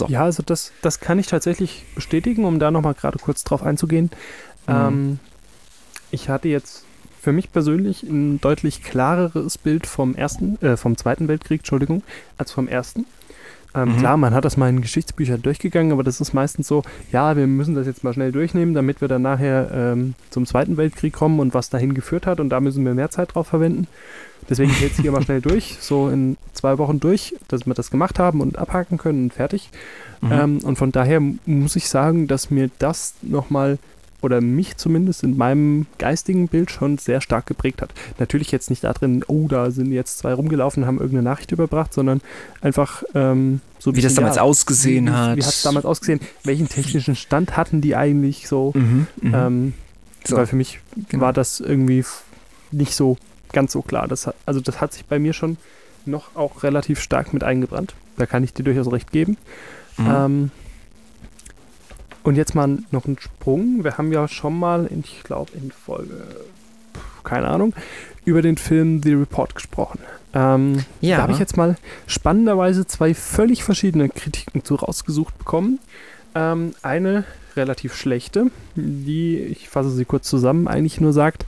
So. 0.00 0.12
Ja, 0.12 0.24
also 0.24 0.42
das, 0.44 0.72
das 0.82 1.00
kann 1.00 1.18
ich 1.18 1.26
tatsächlich 1.26 1.84
bestätigen, 1.94 2.44
um 2.44 2.58
da 2.58 2.70
nochmal 2.70 2.94
gerade 2.94 3.18
kurz 3.18 3.44
drauf 3.44 3.62
einzugehen. 3.62 4.10
Mhm. 4.66 4.74
Ähm, 4.74 5.18
ich 6.10 6.28
hatte 6.28 6.48
jetzt 6.48 6.84
für 7.20 7.32
mich 7.32 7.52
persönlich 7.52 8.02
ein 8.02 8.40
deutlich 8.40 8.82
klareres 8.82 9.58
Bild 9.58 9.86
vom 9.86 10.14
ersten, 10.14 10.60
äh, 10.62 10.76
vom 10.76 10.96
Zweiten 10.96 11.28
Weltkrieg, 11.28 11.60
Entschuldigung, 11.60 12.02
als 12.38 12.50
vom 12.50 12.66
ersten. 12.66 13.06
Ähm, 13.74 13.90
Mhm. 13.90 13.98
Klar, 13.98 14.16
man 14.16 14.34
hat 14.34 14.44
das 14.44 14.56
mal 14.56 14.68
in 14.68 14.80
Geschichtsbüchern 14.80 15.42
durchgegangen, 15.42 15.92
aber 15.92 16.02
das 16.02 16.20
ist 16.20 16.32
meistens 16.32 16.66
so, 16.66 16.82
ja, 17.12 17.36
wir 17.36 17.46
müssen 17.46 17.74
das 17.74 17.86
jetzt 17.86 18.02
mal 18.02 18.12
schnell 18.12 18.32
durchnehmen, 18.32 18.74
damit 18.74 19.00
wir 19.00 19.08
dann 19.08 19.22
nachher 19.22 19.70
ähm, 19.72 20.14
zum 20.30 20.46
Zweiten 20.46 20.76
Weltkrieg 20.76 21.12
kommen 21.12 21.38
und 21.38 21.54
was 21.54 21.70
dahin 21.70 21.94
geführt 21.94 22.26
hat 22.26 22.40
und 22.40 22.48
da 22.48 22.60
müssen 22.60 22.84
wir 22.84 22.94
mehr 22.94 23.10
Zeit 23.10 23.34
drauf 23.34 23.46
verwenden. 23.48 23.86
Deswegen 24.48 24.72
jetzt 24.80 25.00
hier 25.00 25.12
mal 25.12 25.22
schnell 25.22 25.40
durch, 25.40 25.76
so 25.80 26.08
in 26.08 26.36
zwei 26.54 26.78
Wochen 26.78 26.98
durch, 27.00 27.34
dass 27.48 27.66
wir 27.66 27.74
das 27.74 27.90
gemacht 27.90 28.18
haben 28.18 28.40
und 28.40 28.58
abhaken 28.58 28.98
können 28.98 29.24
und 29.24 29.32
fertig. 29.32 29.70
Mhm. 30.20 30.32
Ähm, 30.32 30.58
und 30.64 30.76
von 30.76 30.92
daher 30.92 31.20
muss 31.46 31.76
ich 31.76 31.88
sagen, 31.88 32.26
dass 32.26 32.50
mir 32.50 32.70
das 32.78 33.14
nochmal 33.22 33.78
oder 34.22 34.42
mich 34.42 34.76
zumindest 34.76 35.22
in 35.22 35.36
meinem 35.38 35.86
geistigen 35.98 36.48
Bild 36.48 36.70
schon 36.70 36.98
sehr 36.98 37.22
stark 37.22 37.46
geprägt 37.46 37.80
hat. 37.80 37.94
Natürlich 38.18 38.52
jetzt 38.52 38.68
nicht 38.68 38.84
da 38.84 38.92
drin, 38.92 39.24
oh, 39.28 39.48
da 39.48 39.70
sind 39.70 39.92
jetzt 39.92 40.18
zwei 40.18 40.34
rumgelaufen, 40.34 40.84
haben 40.84 40.98
irgendeine 40.98 41.22
Nachricht 41.22 41.52
überbracht, 41.52 41.94
sondern 41.94 42.20
einfach 42.60 43.02
ähm, 43.14 43.62
so 43.78 43.92
wie 43.92 44.02
das 44.02 44.12
bisschen, 44.12 44.16
damals 44.16 44.36
ja, 44.36 44.42
ausgesehen 44.42 45.06
wie, 45.06 45.10
hat. 45.10 45.36
Wie 45.36 45.42
hat 45.42 45.48
es 45.48 45.62
damals 45.62 45.86
ausgesehen? 45.86 46.20
Welchen 46.44 46.68
technischen 46.68 47.16
Stand 47.16 47.56
hatten 47.56 47.80
die 47.80 47.96
eigentlich 47.96 48.46
so? 48.46 48.72
Mhm, 48.74 49.06
mhm. 49.22 49.34
Ähm, 49.34 49.74
So, 50.26 50.36
Weil 50.36 50.46
für 50.46 50.56
mich 50.56 50.80
genau. 51.08 51.22
war 51.22 51.32
das 51.32 51.60
irgendwie 51.60 52.04
nicht 52.72 52.94
so 52.94 53.16
ganz 53.52 53.72
so 53.72 53.82
klar. 53.82 54.08
Das 54.08 54.26
hat, 54.26 54.34
also 54.46 54.60
das 54.60 54.80
hat 54.80 54.92
sich 54.92 55.04
bei 55.04 55.18
mir 55.18 55.32
schon 55.32 55.56
noch 56.06 56.34
auch 56.34 56.62
relativ 56.62 57.00
stark 57.00 57.32
mit 57.32 57.44
eingebrannt. 57.44 57.94
Da 58.16 58.26
kann 58.26 58.44
ich 58.44 58.52
dir 58.54 58.62
durchaus 58.62 58.90
recht 58.92 59.12
geben. 59.12 59.36
Mhm. 59.96 60.10
Ähm, 60.10 60.50
und 62.22 62.36
jetzt 62.36 62.54
mal 62.54 62.78
noch 62.90 63.06
ein 63.06 63.18
Sprung. 63.18 63.82
Wir 63.84 63.96
haben 63.96 64.12
ja 64.12 64.28
schon 64.28 64.58
mal, 64.58 64.86
in, 64.86 65.00
ich 65.00 65.22
glaube 65.22 65.52
in 65.54 65.70
Folge, 65.70 66.26
keine 67.24 67.48
Ahnung, 67.48 67.74
über 68.24 68.42
den 68.42 68.58
Film 68.58 69.02
The 69.02 69.14
Report 69.14 69.54
gesprochen. 69.54 70.00
Ähm, 70.34 70.84
ja. 71.00 71.16
Da 71.16 71.22
habe 71.22 71.32
ich 71.32 71.38
jetzt 71.38 71.56
mal 71.56 71.76
spannenderweise 72.06 72.86
zwei 72.86 73.14
völlig 73.14 73.64
verschiedene 73.64 74.08
Kritiken 74.08 74.64
zu 74.64 74.76
rausgesucht 74.76 75.36
bekommen. 75.38 75.80
Ähm, 76.34 76.74
eine 76.82 77.24
relativ 77.56 77.96
schlechte, 77.96 78.46
die, 78.76 79.38
ich 79.38 79.68
fasse 79.68 79.90
sie 79.90 80.04
kurz 80.04 80.28
zusammen, 80.28 80.68
eigentlich 80.68 81.00
nur 81.00 81.12
sagt, 81.12 81.46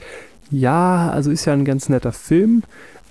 ja, 0.52 1.10
also 1.10 1.30
ist 1.30 1.46
ja 1.46 1.54
ein 1.54 1.64
ganz 1.64 1.88
netter 1.88 2.12
Film, 2.12 2.62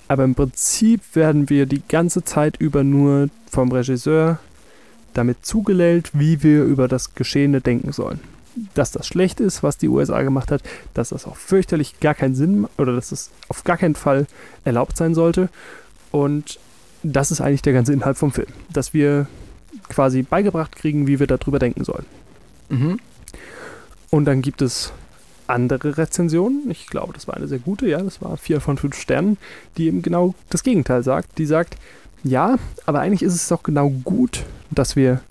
aber 0.07 0.23
im 0.23 0.35
Prinzip 0.35 1.01
werden 1.15 1.49
wir 1.49 1.65
die 1.65 1.81
ganze 1.87 2.23
Zeit 2.23 2.57
über 2.57 2.83
nur 2.83 3.29
vom 3.49 3.71
Regisseur 3.71 4.39
damit 5.13 5.45
zugelellt, 5.45 6.11
wie 6.13 6.43
wir 6.43 6.63
über 6.63 6.87
das 6.87 7.15
Geschehene 7.15 7.59
denken 7.59 7.91
sollen. 7.91 8.19
Dass 8.73 8.91
das 8.91 9.07
schlecht 9.07 9.39
ist, 9.39 9.63
was 9.63 9.77
die 9.77 9.87
USA 9.87 10.21
gemacht 10.21 10.51
hat, 10.51 10.61
dass 10.93 11.09
das 11.09 11.25
auch 11.25 11.35
fürchterlich 11.35 11.99
gar 11.99 12.13
keinen 12.13 12.35
Sinn 12.35 12.67
oder 12.77 12.93
dass 12.93 13.11
es 13.11 13.31
auf 13.47 13.63
gar 13.63 13.77
keinen 13.77 13.95
Fall 13.95 14.27
erlaubt 14.63 14.95
sein 14.95 15.15
sollte. 15.15 15.49
Und 16.11 16.59
das 17.03 17.31
ist 17.31 17.41
eigentlich 17.41 17.61
der 17.61 17.73
ganze 17.73 17.93
Inhalt 17.93 18.17
vom 18.17 18.31
Film. 18.31 18.49
Dass 18.71 18.93
wir 18.93 19.27
quasi 19.89 20.21
beigebracht 20.21 20.75
kriegen, 20.75 21.07
wie 21.07 21.19
wir 21.19 21.27
darüber 21.27 21.59
denken 21.59 21.83
sollen. 21.83 22.05
mhm. 22.69 22.99
Und 24.09 24.25
dann 24.25 24.41
gibt 24.41 24.61
es 24.61 24.91
andere 25.51 25.97
Rezensionen. 25.97 26.69
Ich 26.69 26.87
glaube, 26.87 27.13
das 27.13 27.27
war 27.27 27.35
eine 27.35 27.47
sehr 27.47 27.59
gute, 27.59 27.87
ja, 27.87 28.01
das 28.01 28.21
war 28.21 28.37
vier 28.37 28.61
von 28.61 28.77
fünf 28.77 28.95
Sternen, 28.95 29.37
die 29.77 29.87
eben 29.87 30.01
genau 30.01 30.33
das 30.49 30.63
Gegenteil 30.63 31.03
sagt. 31.03 31.37
Die 31.37 31.45
sagt, 31.45 31.77
ja, 32.23 32.57
aber 32.85 32.99
eigentlich 32.99 33.23
ist 33.23 33.35
es 33.35 33.47
doch 33.47 33.63
genau 33.63 33.89
gut, 33.89 34.43
dass 34.69 34.95
wir 34.95 35.21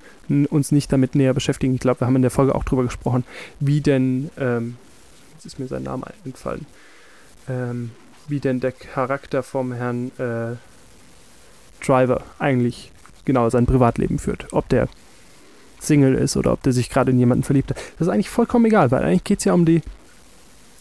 uns 0.51 0.71
nicht 0.71 0.93
damit 0.93 1.15
näher 1.15 1.35
beschäftigen. 1.35 1.75
Ich 1.75 1.81
glaube, 1.81 2.01
wir 2.01 2.07
haben 2.07 2.17
in 2.17 2.23
der 2.23 2.31
Folge 2.31 2.55
auch 2.55 2.65
drüber 2.65 2.85
gesprochen, 2.85 3.25
wie 3.59 3.81
denn, 3.81 4.31
ähm, 4.39 4.77
jetzt 5.35 5.47
ist 5.47 5.59
mir 5.59 5.67
sein 5.67 5.83
Name 5.83 6.07
eingefallen, 6.25 6.67
ähm, 7.49 7.91
wie 8.29 8.39
denn 8.39 8.61
der 8.61 8.73
Charakter 8.73 9.43
vom 9.43 9.73
Herrn 9.73 10.13
äh, 10.19 10.57
Driver 11.85 12.23
eigentlich 12.39 12.93
genau 13.25 13.51
sein 13.51 13.67
Privatleben 13.67 14.19
führt. 14.19 14.47
Ob 14.53 14.69
der 14.69 14.89
Single 15.81 16.15
ist 16.15 16.37
oder 16.37 16.53
ob 16.53 16.63
der 16.63 16.73
sich 16.73 16.91
gerade 16.91 17.11
in 17.11 17.19
jemanden 17.19 17.43
verliebt 17.43 17.71
hat. 17.71 17.79
Das 17.99 18.07
ist 18.07 18.13
eigentlich 18.13 18.31
vollkommen 18.31 18.67
egal, 18.67 18.91
weil 18.91 19.03
eigentlich 19.03 19.25
geht 19.25 19.39
es 19.41 19.47
ja 19.47 19.55
um 19.55 19.65
die 19.65 19.83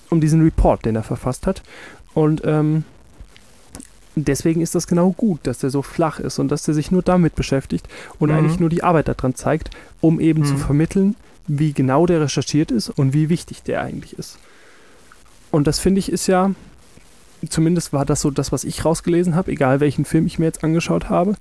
um 0.09 0.21
diesen 0.21 0.41
Report, 0.41 0.85
den 0.85 0.95
er 0.95 1.03
verfasst 1.03 1.45
hat. 1.47 1.61
Und 2.13 2.41
ähm, 2.45 2.83
deswegen 4.15 4.61
ist 4.61 4.75
das 4.75 4.87
genau 4.87 5.11
gut, 5.11 5.39
dass 5.43 5.59
der 5.59 5.69
so 5.69 5.81
flach 5.81 6.19
ist 6.19 6.39
und 6.39 6.49
dass 6.49 6.63
der 6.63 6.73
sich 6.73 6.91
nur 6.91 7.01
damit 7.01 7.35
beschäftigt 7.35 7.87
und 8.19 8.29
Mhm. 8.29 8.35
eigentlich 8.35 8.59
nur 8.59 8.69
die 8.69 8.83
Arbeit 8.83 9.07
daran 9.07 9.35
zeigt, 9.35 9.69
um 10.01 10.19
eben 10.19 10.43
zu 10.45 10.53
Mhm. 10.55 10.59
vermitteln, 10.59 11.15
wie 11.47 11.73
genau 11.73 12.05
der 12.05 12.21
recherchiert 12.21 12.71
ist 12.71 12.89
und 12.89 13.13
wie 13.13 13.29
wichtig 13.29 13.63
der 13.63 13.81
eigentlich 13.81 14.17
ist. 14.17 14.37
Und 15.51 15.65
das 15.67 15.79
finde 15.79 15.99
ich 15.99 16.11
ist 16.11 16.27
ja, 16.27 16.51
zumindest 17.49 17.93
war 17.93 18.05
das 18.05 18.21
so 18.21 18.29
das, 18.29 18.51
was 18.51 18.63
ich 18.63 18.85
rausgelesen 18.85 19.35
habe, 19.35 19.51
egal 19.51 19.79
welchen 19.79 20.05
Film 20.05 20.25
ich 20.27 20.37
mir 20.37 20.45
jetzt 20.45 20.63
angeschaut 20.63 21.09
habe. 21.09 21.35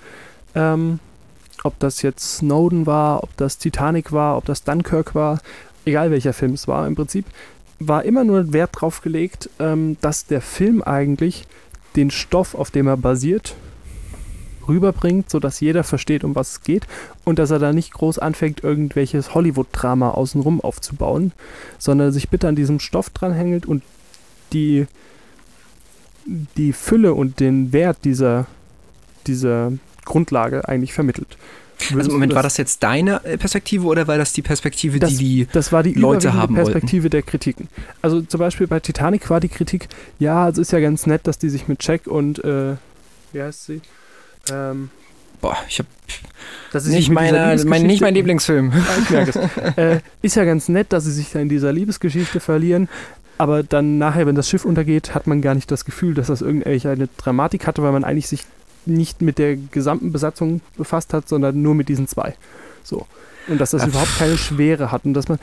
Ähm, 0.55 0.99
ob 1.65 1.79
das 1.81 2.03
jetzt 2.03 2.37
Snowden 2.39 2.87
war, 2.87 3.23
ob 3.23 3.37
das 3.37 3.59
Titanic 3.59 4.13
war, 4.13 4.37
ob 4.37 4.45
das 4.45 4.63
Dunkirk 4.63 5.15
war, 5.15 5.41
egal 5.85 6.11
welcher 6.11 6.33
Film 6.33 6.53
es 6.55 6.69
war 6.69 6.87
im 6.87 6.95
Prinzip, 6.95 7.27
war 7.81 8.05
immer 8.05 8.25
nur 8.25 8.53
Wert 8.53 8.71
drauf 8.73 9.03
gelegt, 9.03 9.51
ähm, 9.59 9.97
dass 10.01 10.27
der 10.27 10.41
Film 10.41 10.83
eigentlich 10.83 11.47
den 11.97 12.11
Stoff, 12.11 12.55
auf 12.55 12.71
dem 12.71 12.87
er 12.87 12.97
basiert, 12.97 13.55
rüberbringt, 14.69 15.31
sodass 15.31 15.61
jeder 15.61 15.83
versteht, 15.83 16.25
um 16.25 16.35
was 16.35 16.53
es 16.53 16.63
geht 16.63 16.87
und 17.25 17.39
dass 17.39 17.51
er 17.51 17.59
da 17.59 17.73
nicht 17.73 17.93
groß 17.93 18.19
anfängt, 18.19 18.63
irgendwelches 18.63 19.35
Hollywood-Drama 19.35 20.11
außenrum 20.11 20.61
aufzubauen, 20.61 21.33
sondern 21.79 22.13
sich 22.13 22.29
bitte 22.29 22.49
an 22.49 22.57
diesem 22.57 22.79
Stoff 22.79 23.11
dranhängelt 23.11 23.67
und 23.67 23.83
die, 24.53 24.87
die 26.27 26.73
Fülle 26.73 27.15
und 27.15 27.41
den 27.41 27.73
Wert 27.73 27.99
dieser, 28.05 28.47
dieser 29.27 29.73
Grundlage 30.05 30.69
eigentlich 30.69 30.93
vermittelt. 30.93 31.39
Also 31.97 32.11
Moment, 32.11 32.35
war 32.35 32.43
das 32.43 32.57
jetzt 32.57 32.83
deine 32.83 33.25
äh, 33.25 33.39
Perspektive 33.39 33.87
oder 33.87 34.07
war 34.09 34.19
das 34.19 34.33
die 34.33 34.43
Perspektive, 34.43 34.99
Das- 34.99 35.11
die 35.11 35.17
die... 35.17 35.49
Das 35.53 35.73
war 35.73 35.83
die 35.83 35.95
Leute 35.95 36.35
haben 36.35 36.55
Perspektive 36.55 37.09
der 37.11 37.23
Kritiken. 37.23 37.69
Also 38.03 38.21
zum 38.23 38.41
Beispiel 38.41 38.67
bei 38.67 38.81
Titanic 38.81 39.31
war 39.31 39.41
die 39.41 39.49
Kritik, 39.49 39.89
ja, 40.19 40.49
es 40.49 40.59
ist 40.59 40.73
ja 40.73 40.81
ganz 40.81 41.07
nett, 41.07 41.27
dass 41.27 41.39
die 41.39 41.49
sich 41.49 41.69
mit 41.69 41.83
Jack 41.87 42.07
und, 42.07 42.43
äh, 42.45 42.75
wie 43.33 43.43
heißt 43.43 43.67
sie? 43.67 43.81
Ähm, 44.51 44.91
Boah, 45.41 45.57
ich 45.69 45.79
hab 45.79 45.87
sie 46.73 46.81
sich 46.91 46.95
nicht, 46.97 47.11
meine, 47.11 47.63
mein, 47.65 47.83
nicht 47.87 48.01
mein 48.01 48.15
Lieblingsfilm. 48.15 48.73
Ja, 48.73 48.83
ich 49.03 49.11
merke 49.11 49.31
es. 49.31 49.77
äh, 49.77 50.01
ist 50.21 50.35
ja 50.35 50.45
ganz 50.45 50.69
nett, 50.69 50.93
dass 50.93 51.05
sie 51.05 51.13
sich 51.13 51.31
da 51.31 51.39
in 51.39 51.49
dieser 51.49 51.73
Liebesgeschichte 51.73 52.41
verlieren, 52.41 52.89
aber 53.39 53.63
dann 53.63 53.99
nachher, 53.99 54.27
wenn 54.27 54.35
das 54.35 54.49
Schiff 54.49 54.65
untergeht, 54.65 55.15
hat 55.15 55.29
man 55.29 55.41
gar 55.43 55.55
nicht 55.55 55.71
das 55.71 55.85
Gefühl, 55.85 56.15
dass 56.15 56.27
das 56.27 56.43
irgendwelche 56.43 56.91
eine 56.91 57.09
Dramatik 57.19 57.69
hatte, 57.69 57.85
weil 57.85 57.93
man 57.93 58.03
eigentlich 58.03 58.27
sich 58.27 58.43
nicht 58.87 59.21
mit 59.23 59.39
der 59.39 59.57
gesamten 59.57 60.13
Besatzung 60.13 60.61
befasst 60.77 61.13
hat, 61.15 61.29
sondern 61.29 61.61
nur 61.61 61.75
mit 61.75 61.89
diesen 61.89 62.09
zwei. 62.09 62.35
So. 62.83 63.07
Und 63.49 63.59
dass 63.61 63.71
das 63.71 63.83
Ja, 63.83 63.89
überhaupt 63.89 64.19
keine 64.19 64.37
Schwere 64.37 64.93
hat 64.93 65.05
und 65.05 65.15
dass 65.15 65.29
man 65.29 65.39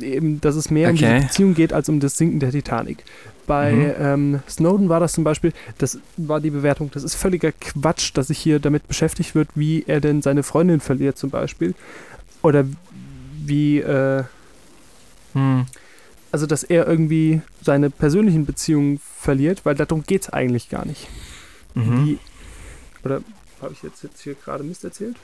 eben, 0.00 0.40
dass 0.40 0.56
es 0.56 0.70
mehr 0.70 0.88
um 0.90 0.94
Okay. 0.96 1.12
diese 1.14 1.26
Beziehung 1.26 1.54
geht 1.54 1.72
als 1.72 1.88
um 1.88 2.00
das 2.00 2.16
Sinken 2.16 2.40
der 2.40 2.50
Titanic. 2.50 2.98
Bei 3.46 3.72
Mhm. 3.72 3.92
ähm, 4.00 4.40
Snowden 4.48 4.88
war 4.88 4.98
das 5.00 5.12
zum 5.12 5.22
Beispiel, 5.22 5.52
das 5.78 5.98
war 6.16 6.40
die 6.40 6.50
Bewertung, 6.50 6.90
das 6.92 7.04
ist 7.04 7.14
völliger 7.14 7.52
Quatsch, 7.52 8.10
dass 8.14 8.28
sich 8.28 8.38
hier 8.38 8.58
damit 8.58 8.88
beschäftigt 8.88 9.34
wird, 9.34 9.48
wie 9.54 9.84
er 9.86 10.00
denn 10.00 10.22
seine 10.22 10.42
Freundin 10.42 10.80
verliert 10.80 11.16
zum 11.18 11.30
Beispiel. 11.30 11.74
Oder 12.42 12.64
wie, 13.44 13.78
äh, 13.80 14.24
Hm. 15.34 15.66
also 16.32 16.46
dass 16.46 16.62
er 16.64 16.86
irgendwie 16.86 17.40
seine 17.62 17.90
persönlichen 17.90 18.46
Beziehungen 18.46 19.00
verliert, 19.18 19.64
weil 19.64 19.74
darum 19.74 20.02
geht 20.04 20.22
es 20.22 20.30
eigentlich 20.30 20.68
gar 20.70 20.86
nicht. 20.86 21.08
Mhm. 21.74 22.06
Wie, 22.06 22.18
oder 23.04 23.22
habe 23.60 23.72
ich 23.72 23.82
jetzt, 23.82 24.02
jetzt 24.02 24.20
hier 24.22 24.34
gerade 24.34 24.64
Mist 24.64 24.84
erzählt? 24.84 25.16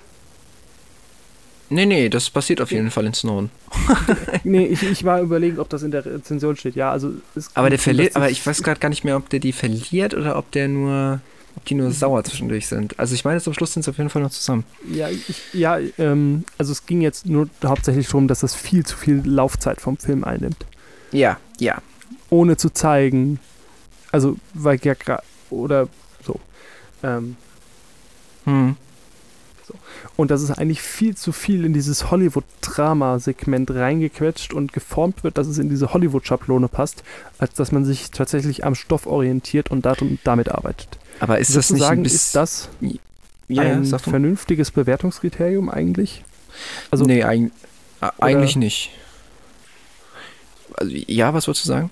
Nee, 1.73 1.87
nee, 1.87 2.09
das 2.09 2.29
passiert 2.31 2.61
auf 2.61 2.73
jeden 2.73 2.91
Fall 2.91 3.07
in 3.07 3.15
Snowden. 3.15 3.51
nee, 4.45 4.67
ich, 4.67 4.83
ich 4.83 5.05
war 5.05 5.21
überlegen, 5.21 5.61
ob 5.61 5.69
das 5.69 5.85
in 5.85 5.93
der 5.93 6.05
Rezension 6.05 6.57
steht. 6.57 6.75
Ja, 6.75 6.91
also 6.91 7.13
es 7.37 7.55
Aber 7.55 7.71
der 7.71 7.79
verliert, 7.79 8.17
aber 8.17 8.29
ich 8.29 8.45
weiß 8.45 8.65
gerade 8.65 8.81
gar 8.81 8.89
nicht 8.89 9.05
mehr, 9.05 9.17
ob 9.17 9.29
der 9.29 9.39
die 9.39 9.53
verliert 9.53 10.15
oder 10.15 10.37
ob 10.37 10.51
der 10.51 10.67
nur, 10.67 11.21
ob 11.55 11.65
die 11.67 11.75
nur 11.75 11.93
sauer 11.93 12.25
zwischendurch 12.25 12.67
sind. 12.67 12.99
Also 12.99 13.15
ich 13.15 13.25
meine, 13.25 13.41
zum 13.41 13.55
Schluss 13.55 13.73
sind 13.73 13.85
sie 13.85 13.91
auf 13.91 13.99
jeden 13.99 14.11
Fall 14.11 14.21
noch 14.21 14.33
zusammen. 14.33 14.65
Ja, 14.93 15.11
ich, 15.11 15.45
ja 15.53 15.79
ähm, 15.99 16.45
also 16.59 16.73
es 16.73 16.87
ging 16.87 17.03
jetzt 17.03 17.27
nur 17.27 17.49
hauptsächlich 17.65 18.09
darum, 18.09 18.27
dass 18.27 18.41
das 18.41 18.57
viel 18.57 18.85
zu 18.85 18.97
viel 18.97 19.23
Laufzeit 19.25 19.81
vom 19.81 19.97
Film 19.97 20.25
einnimmt. 20.25 20.67
Ja, 21.13 21.39
ja. 21.61 21.81
Ohne 22.31 22.57
zu 22.57 22.71
zeigen. 22.71 23.39
Also, 24.11 24.39
weil 24.55 24.81
ja 24.83 24.95
gerade, 24.95 25.23
oder 25.51 25.89
so. 26.27 26.41
Ähm, 27.05 27.37
Hm. 28.45 28.77
Und 30.17 30.31
dass 30.31 30.43
es 30.43 30.51
eigentlich 30.51 30.83
viel 30.83 31.17
zu 31.17 31.33
viel 31.33 31.65
in 31.65 31.73
dieses 31.73 32.11
Hollywood-Drama-Segment 32.11 33.71
reingequetscht 33.71 34.53
und 34.53 34.73
geformt 34.73 35.23
wird, 35.25 35.39
dass 35.39 35.47
es 35.47 35.59
in 35.59 35.69
diese 35.71 35.95
Hollywood-Schablone 35.95 36.69
passt, 36.69 37.05
als 37.39 37.55
dass 37.55 37.71
man 37.73 37.85
sich 37.85 38.11
tatsächlich 38.11 38.65
am 38.65 38.75
Stoff 38.75 39.07
orientiert 39.07 39.71
und 39.71 39.87
damit 40.25 40.49
arbeitet. 40.49 40.99
Aber 41.21 41.39
ist 41.39 41.51
das 41.51 41.55
Würdest 41.55 41.71
du 41.71 41.75
nicht 41.75 41.83
sagen, 41.83 42.01
ein 42.01 42.05
ist 42.05 42.35
das 42.35 42.69
Ja, 43.49 43.63
ein 43.63 43.85
vernünftiges 43.85 44.71
Bewertungskriterium 44.71 45.71
eigentlich? 45.71 46.25
Also, 46.91 47.05
nee, 47.05 47.23
eig 47.23 47.51
eigentlich 48.19 48.57
nicht. 48.57 48.91
Also, 50.75 50.93
ja, 50.93 51.33
was 51.35 51.47
wolltest 51.47 51.67
du 51.67 51.69
sagen? 51.69 51.91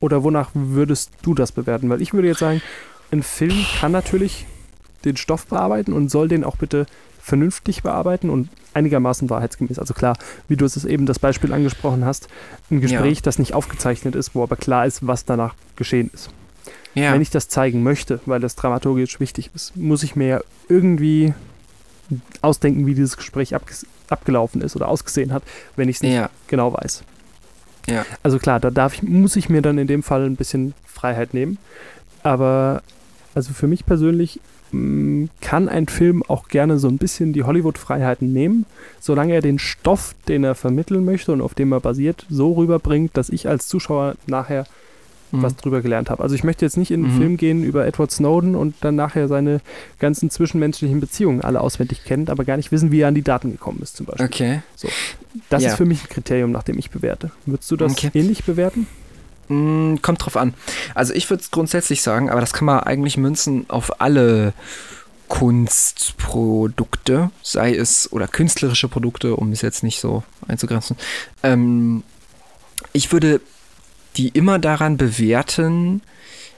Oder 0.00 0.22
wonach 0.22 0.50
würdest 0.54 1.10
du 1.22 1.34
das 1.34 1.52
bewerten? 1.52 1.90
Weil 1.90 2.02
ich 2.02 2.12
würde 2.12 2.28
jetzt 2.28 2.40
sagen, 2.40 2.62
ein 3.10 3.22
Film 3.22 3.64
kann 3.78 3.92
natürlich 3.92 4.46
den 5.04 5.16
Stoff 5.16 5.46
bearbeiten 5.46 5.92
und 5.92 6.10
soll 6.10 6.28
den 6.28 6.44
auch 6.44 6.56
bitte 6.56 6.86
vernünftig 7.20 7.82
bearbeiten 7.82 8.30
und 8.30 8.48
einigermaßen 8.74 9.30
wahrheitsgemäß. 9.30 9.78
Also 9.78 9.94
klar, 9.94 10.16
wie 10.48 10.56
du 10.56 10.64
es 10.64 10.84
eben 10.84 11.06
das 11.06 11.18
Beispiel 11.18 11.52
angesprochen 11.52 12.04
hast, 12.04 12.28
ein 12.70 12.80
Gespräch, 12.80 13.18
ja. 13.18 13.22
das 13.22 13.38
nicht 13.38 13.54
aufgezeichnet 13.54 14.16
ist, 14.16 14.34
wo 14.34 14.42
aber 14.42 14.56
klar 14.56 14.86
ist, 14.86 15.06
was 15.06 15.24
danach 15.24 15.54
geschehen 15.76 16.10
ist. 16.12 16.30
Ja. 16.94 17.12
Wenn 17.12 17.22
ich 17.22 17.30
das 17.30 17.48
zeigen 17.48 17.82
möchte, 17.82 18.20
weil 18.26 18.40
das 18.40 18.56
dramaturgisch 18.56 19.20
wichtig 19.20 19.50
ist, 19.54 19.76
muss 19.76 20.02
ich 20.02 20.16
mir 20.16 20.26
ja 20.26 20.40
irgendwie 20.68 21.32
ausdenken, 22.42 22.86
wie 22.86 22.94
dieses 22.94 23.16
Gespräch 23.16 23.54
ab, 23.54 23.62
abgelaufen 24.08 24.60
ist 24.60 24.76
oder 24.76 24.88
ausgesehen 24.88 25.32
hat, 25.32 25.42
wenn 25.76 25.88
ich 25.88 25.96
es 25.96 26.02
nicht 26.02 26.14
ja. 26.14 26.28
genau 26.48 26.72
weiß. 26.72 27.04
Ja. 27.88 28.04
Also 28.22 28.38
klar, 28.38 28.60
da 28.60 28.70
darf 28.70 28.94
ich, 28.94 29.02
muss 29.02 29.36
ich 29.36 29.48
mir 29.48 29.62
dann 29.62 29.78
in 29.78 29.86
dem 29.86 30.02
Fall 30.02 30.24
ein 30.24 30.36
bisschen 30.36 30.74
Freiheit 30.84 31.34
nehmen. 31.34 31.58
Aber 32.22 32.82
also 33.34 33.52
für 33.52 33.66
mich 33.66 33.86
persönlich 33.86 34.40
kann 35.40 35.68
ein 35.68 35.86
Film 35.86 36.22
auch 36.26 36.48
gerne 36.48 36.78
so 36.78 36.88
ein 36.88 36.98
bisschen 36.98 37.32
die 37.32 37.42
Hollywood-Freiheiten 37.42 38.32
nehmen, 38.32 38.64
solange 39.00 39.34
er 39.34 39.42
den 39.42 39.58
Stoff, 39.58 40.14
den 40.28 40.44
er 40.44 40.54
vermitteln 40.54 41.04
möchte 41.04 41.32
und 41.32 41.42
auf 41.42 41.54
dem 41.54 41.72
er 41.72 41.80
basiert, 41.80 42.26
so 42.30 42.52
rüberbringt, 42.52 43.16
dass 43.16 43.28
ich 43.28 43.48
als 43.48 43.68
Zuschauer 43.68 44.14
nachher 44.26 44.66
mhm. 45.32 45.42
was 45.42 45.56
drüber 45.56 45.82
gelernt 45.82 46.10
habe. 46.10 46.22
Also 46.22 46.34
ich 46.34 46.44
möchte 46.44 46.64
jetzt 46.64 46.76
nicht 46.76 46.90
in 46.90 47.04
einen 47.04 47.14
mhm. 47.14 47.18
Film 47.18 47.36
gehen 47.36 47.64
über 47.64 47.86
Edward 47.86 48.10
Snowden 48.10 48.54
und 48.54 48.74
dann 48.80 48.94
nachher 48.94 49.28
seine 49.28 49.60
ganzen 49.98 50.30
zwischenmenschlichen 50.30 51.00
Beziehungen 51.00 51.42
alle 51.42 51.60
auswendig 51.60 52.04
kennen, 52.04 52.28
aber 52.28 52.44
gar 52.44 52.56
nicht 52.56 52.72
wissen, 52.72 52.90
wie 52.92 53.00
er 53.00 53.08
an 53.08 53.14
die 53.14 53.22
Daten 53.22 53.52
gekommen 53.52 53.80
ist 53.82 53.96
zum 53.96 54.06
Beispiel. 54.06 54.26
Okay. 54.26 54.62
So. 54.76 54.88
Das 55.48 55.62
ja. 55.62 55.70
ist 55.70 55.76
für 55.76 55.84
mich 55.84 56.02
ein 56.04 56.08
Kriterium, 56.08 56.52
nach 56.52 56.62
dem 56.62 56.78
ich 56.78 56.90
bewerte. 56.90 57.30
Würdest 57.46 57.70
du 57.70 57.76
das 57.76 57.92
okay. 57.92 58.10
ähnlich 58.14 58.44
bewerten? 58.44 58.86
Mm, 59.52 60.00
kommt 60.00 60.24
drauf 60.24 60.36
an. 60.36 60.54
Also 60.94 61.12
ich 61.12 61.28
würde 61.28 61.42
es 61.42 61.50
grundsätzlich 61.50 62.00
sagen, 62.00 62.30
aber 62.30 62.40
das 62.40 62.54
kann 62.54 62.64
man 62.64 62.80
eigentlich 62.80 63.18
münzen 63.18 63.68
auf 63.68 64.00
alle 64.00 64.54
Kunstprodukte, 65.28 67.30
sei 67.42 67.74
es 67.74 68.10
oder 68.12 68.28
künstlerische 68.28 68.88
Produkte, 68.88 69.36
um 69.36 69.52
es 69.52 69.60
jetzt 69.60 69.82
nicht 69.82 70.00
so 70.00 70.22
einzugrenzen. 70.48 70.96
Ähm, 71.42 72.02
ich 72.94 73.12
würde 73.12 73.40
die 74.16 74.28
immer 74.28 74.58
daran 74.58 74.96
bewerten, 74.96 76.02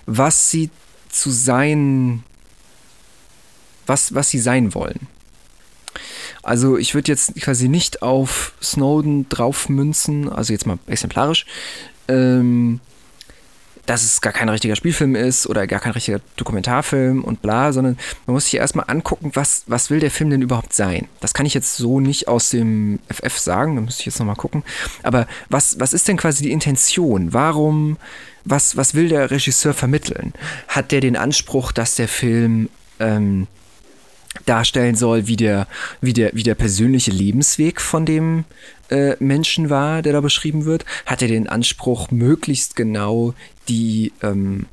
was 0.07 0.51
sie 0.51 0.71
zu 1.09 1.31
sein, 1.31 2.23
was, 3.87 4.15
was 4.15 4.31
sie 4.31 4.41
sein 4.41 4.75
wollen. 4.75 5.09
Also 6.43 6.77
ich 6.77 6.95
würde 6.95 7.11
jetzt 7.11 7.35
quasi 7.37 7.69
nicht 7.69 8.03
auf 8.03 8.53
Snowden 8.63 9.29
draufmünzen, 9.31 10.29
also 10.29 10.53
jetzt 10.53 10.67
mal 10.67 10.79
exemplarisch, 10.87 11.47
ähm, 12.09 12.81
dass 13.87 14.03
es 14.03 14.21
gar 14.21 14.33
kein 14.33 14.49
richtiger 14.49 14.77
Spielfilm 14.77 15.15
ist 15.15 15.47
oder 15.47 15.67
gar 15.67 15.81
kein 15.81 15.93
richtiger 15.93 16.21
Dokumentarfilm 16.37 17.23
und 17.23 17.43
bla, 17.43 17.73
sondern 17.73 17.99
man 18.27 18.35
muss 18.35 18.47
sich 18.47 18.57
erstmal 18.57 18.87
angucken, 18.89 19.33
was, 19.35 19.65
was 19.67 19.91
will 19.91 20.01
der 20.01 20.11
Film 20.11 20.31
denn 20.31 20.43
überhaupt 20.43 20.73
sein? 20.73 21.09
Das 21.21 21.35
kann 21.35 21.47
ich 21.47 21.55
jetzt 21.55 21.77
so 21.77 22.01
nicht 22.01 22.29
aus 22.29 22.51
dem 22.51 23.01
FF 23.11 23.39
sagen, 23.39 23.77
da 23.77 23.83
müsste 23.83 24.01
ich 24.01 24.07
jetzt 24.07 24.19
nochmal 24.19 24.37
gucken. 24.37 24.63
Aber 25.03 25.27
was, 25.51 25.79
was 25.81 25.93
ist 25.93 26.09
denn 26.09 26.17
quasi 26.17 26.43
die 26.43 26.53
Intention? 26.53 27.33
Warum, 27.33 27.99
was, 28.45 28.77
was 28.77 28.95
will 28.95 29.09
der 29.09 29.31
Regisseur 29.31 29.75
vermitteln? 29.75 30.33
Hat 30.69 30.91
der 30.91 31.01
den 31.01 31.17
Anspruch, 31.17 31.73
dass 31.73 31.97
der 31.97 32.09
Film 32.09 32.71
ähm, 33.01 33.47
darstellen 34.47 34.97
soll, 34.97 35.27
wie 35.27 35.37
der, 35.37 35.67
wie 36.01 36.13
der, 36.13 36.31
wie 36.35 36.43
der 36.43 36.55
persönliche 36.55 37.11
Lebensweg 37.11 37.81
von 37.81 38.07
dem 38.07 38.45
äh, 38.91 39.17
Menschen 39.19 39.71
war, 39.71 40.03
der 40.03 40.13
da 40.13 40.21
beschrieben 40.21 40.65
wird, 40.65 40.85
hat 41.07 41.23
er 41.23 41.29
den 41.29 41.49
Anspruch, 41.49 42.11
möglichst 42.11 42.77
genau 42.77 43.35
die, 43.69 44.13
ähm, 44.23 44.67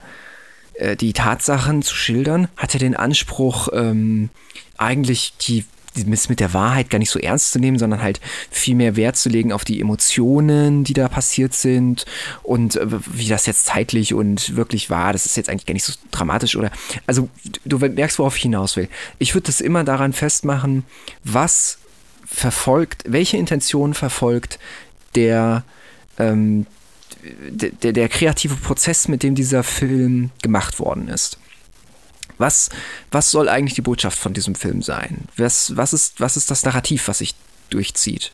äh, 0.76 0.96
die 0.96 1.14
Tatsachen 1.14 1.82
zu 1.82 1.96
schildern, 1.96 2.48
hat 2.58 2.74
er 2.74 2.80
den 2.80 2.96
Anspruch, 2.96 3.70
ähm, 3.74 4.30
eigentlich 4.78 5.34
die 5.42 5.66
mit 5.96 6.40
der 6.40 6.54
Wahrheit 6.54 6.90
gar 6.90 7.00
nicht 7.00 7.10
so 7.10 7.20
ernst 7.20 7.52
zu 7.52 7.60
nehmen, 7.60 7.78
sondern 7.78 8.02
halt 8.02 8.22
viel 8.50 8.76
mehr 8.76 8.96
Wert 8.96 9.18
zu 9.18 9.30
legen 9.30 9.52
auf 9.52 9.66
die 9.66 9.82
Emotionen, 9.82 10.84
die 10.84 10.94
da 10.94 11.10
passiert 11.10 11.54
sind 11.54 12.06
und 12.44 12.78
äh, 12.78 12.88
wie 13.12 13.28
das 13.28 13.46
jetzt 13.46 13.66
zeitlich 13.66 14.14
und 14.14 14.56
wirklich 14.56 14.90
war. 14.90 15.12
Das 15.12 15.26
ist 15.26 15.36
jetzt 15.36 15.50
eigentlich 15.50 15.66
gar 15.66 15.74
nicht 15.74 15.84
so 15.84 15.94
dramatisch 16.12 16.56
oder. 16.56 16.72
Also, 17.08 17.30
du 17.66 17.78
merkst, 17.80 18.20
worauf 18.20 18.38
ich 18.38 18.44
hinaus 18.44 18.78
will. 18.78 18.88
Ich 19.20 19.34
würde 19.34 19.48
das 19.48 19.60
immer 19.60 19.84
daran 19.84 20.14
festmachen, 20.14 20.86
was 21.24 21.78
verfolgt, 22.32 23.04
welche 23.06 23.38
Intention 23.38 23.94
verfolgt 23.94 24.58
der, 25.16 25.64
ähm, 26.18 26.66
der, 27.22 27.94
der 27.94 28.10
kreative 28.10 28.56
Prozess, 28.56 29.08
mit 29.08 29.22
dem 29.22 29.36
dieser 29.36 29.64
Film 29.64 30.32
gemacht 30.42 30.80
worden 30.80 31.08
ist. 31.08 31.38
Was, 32.38 32.70
was 33.12 33.30
soll 33.30 33.50
eigentlich 33.50 33.76
die 33.76 33.82
Botschaft 33.82 34.18
von 34.18 34.34
diesem 34.34 34.56
Film 34.56 34.82
sein? 34.82 35.26
Was, 35.38 35.76
was, 35.76 35.94
ist, 35.94 36.20
was 36.20 36.38
ist 36.38 36.50
das 36.50 36.64
Narrativ, 36.64 37.08
was 37.08 37.20
sich 37.20 37.36
durchzieht? 37.70 38.32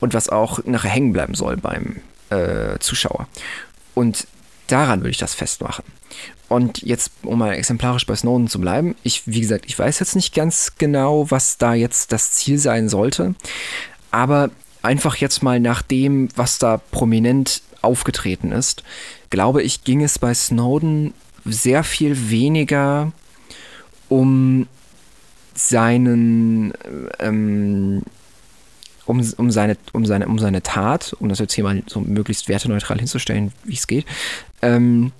Und 0.00 0.14
was 0.14 0.28
auch 0.28 0.64
nachher 0.64 0.90
hängen 0.90 1.12
bleiben 1.12 1.34
soll 1.34 1.56
beim 1.56 2.00
äh, 2.30 2.78
Zuschauer. 2.80 3.28
Und 3.94 4.26
daran 4.66 5.00
würde 5.00 5.10
ich 5.10 5.18
das 5.18 5.34
festmachen. 5.34 5.84
Und 6.52 6.82
jetzt, 6.82 7.12
um 7.22 7.38
mal 7.38 7.54
exemplarisch 7.54 8.04
bei 8.04 8.14
Snowden 8.14 8.46
zu 8.46 8.60
bleiben, 8.60 8.94
ich, 9.02 9.22
wie 9.24 9.40
gesagt, 9.40 9.64
ich 9.66 9.78
weiß 9.78 10.00
jetzt 10.00 10.14
nicht 10.14 10.34
ganz 10.34 10.74
genau, 10.76 11.30
was 11.30 11.56
da 11.56 11.72
jetzt 11.72 12.12
das 12.12 12.32
Ziel 12.32 12.58
sein 12.58 12.90
sollte, 12.90 13.34
aber 14.10 14.50
einfach 14.82 15.16
jetzt 15.16 15.42
mal 15.42 15.60
nach 15.60 15.80
dem, 15.80 16.28
was 16.36 16.58
da 16.58 16.76
prominent 16.76 17.62
aufgetreten 17.80 18.52
ist, 18.52 18.82
glaube 19.30 19.62
ich, 19.62 19.82
ging 19.84 20.02
es 20.02 20.18
bei 20.18 20.34
Snowden 20.34 21.14
sehr 21.46 21.84
viel 21.84 22.28
weniger 22.28 23.12
um 24.10 24.66
seinen 25.54 26.74
ähm, 27.18 28.02
um, 29.06 29.26
um, 29.38 29.50
seine, 29.50 29.78
um, 29.94 30.04
seine, 30.04 30.28
um 30.28 30.38
seine 30.38 30.62
Tat, 30.62 31.16
um 31.18 31.30
das 31.30 31.38
jetzt 31.38 31.54
hier 31.54 31.64
mal 31.64 31.82
so 31.86 32.00
möglichst 32.00 32.50
werteneutral 32.50 32.98
hinzustellen, 32.98 33.52
wie 33.64 33.74
es 33.74 33.86
geht, 33.86 34.04
ähm, 34.60 35.12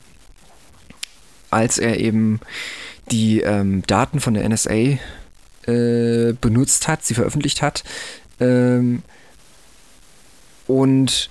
als 1.53 1.79
er 1.79 1.99
eben 1.99 2.41
die 3.11 3.41
ähm, 3.41 3.83
Daten 3.87 4.21
von 4.21 4.35
der 4.35 4.49
NSA 4.49 4.99
äh, 5.67 6.33
benutzt 6.41 6.89
hat, 6.89 7.05
sie 7.05 7.15
veröffentlicht 7.15 7.63
hat. 7.63 7.85
Ähm, 8.41 9.03
und 10.67 11.31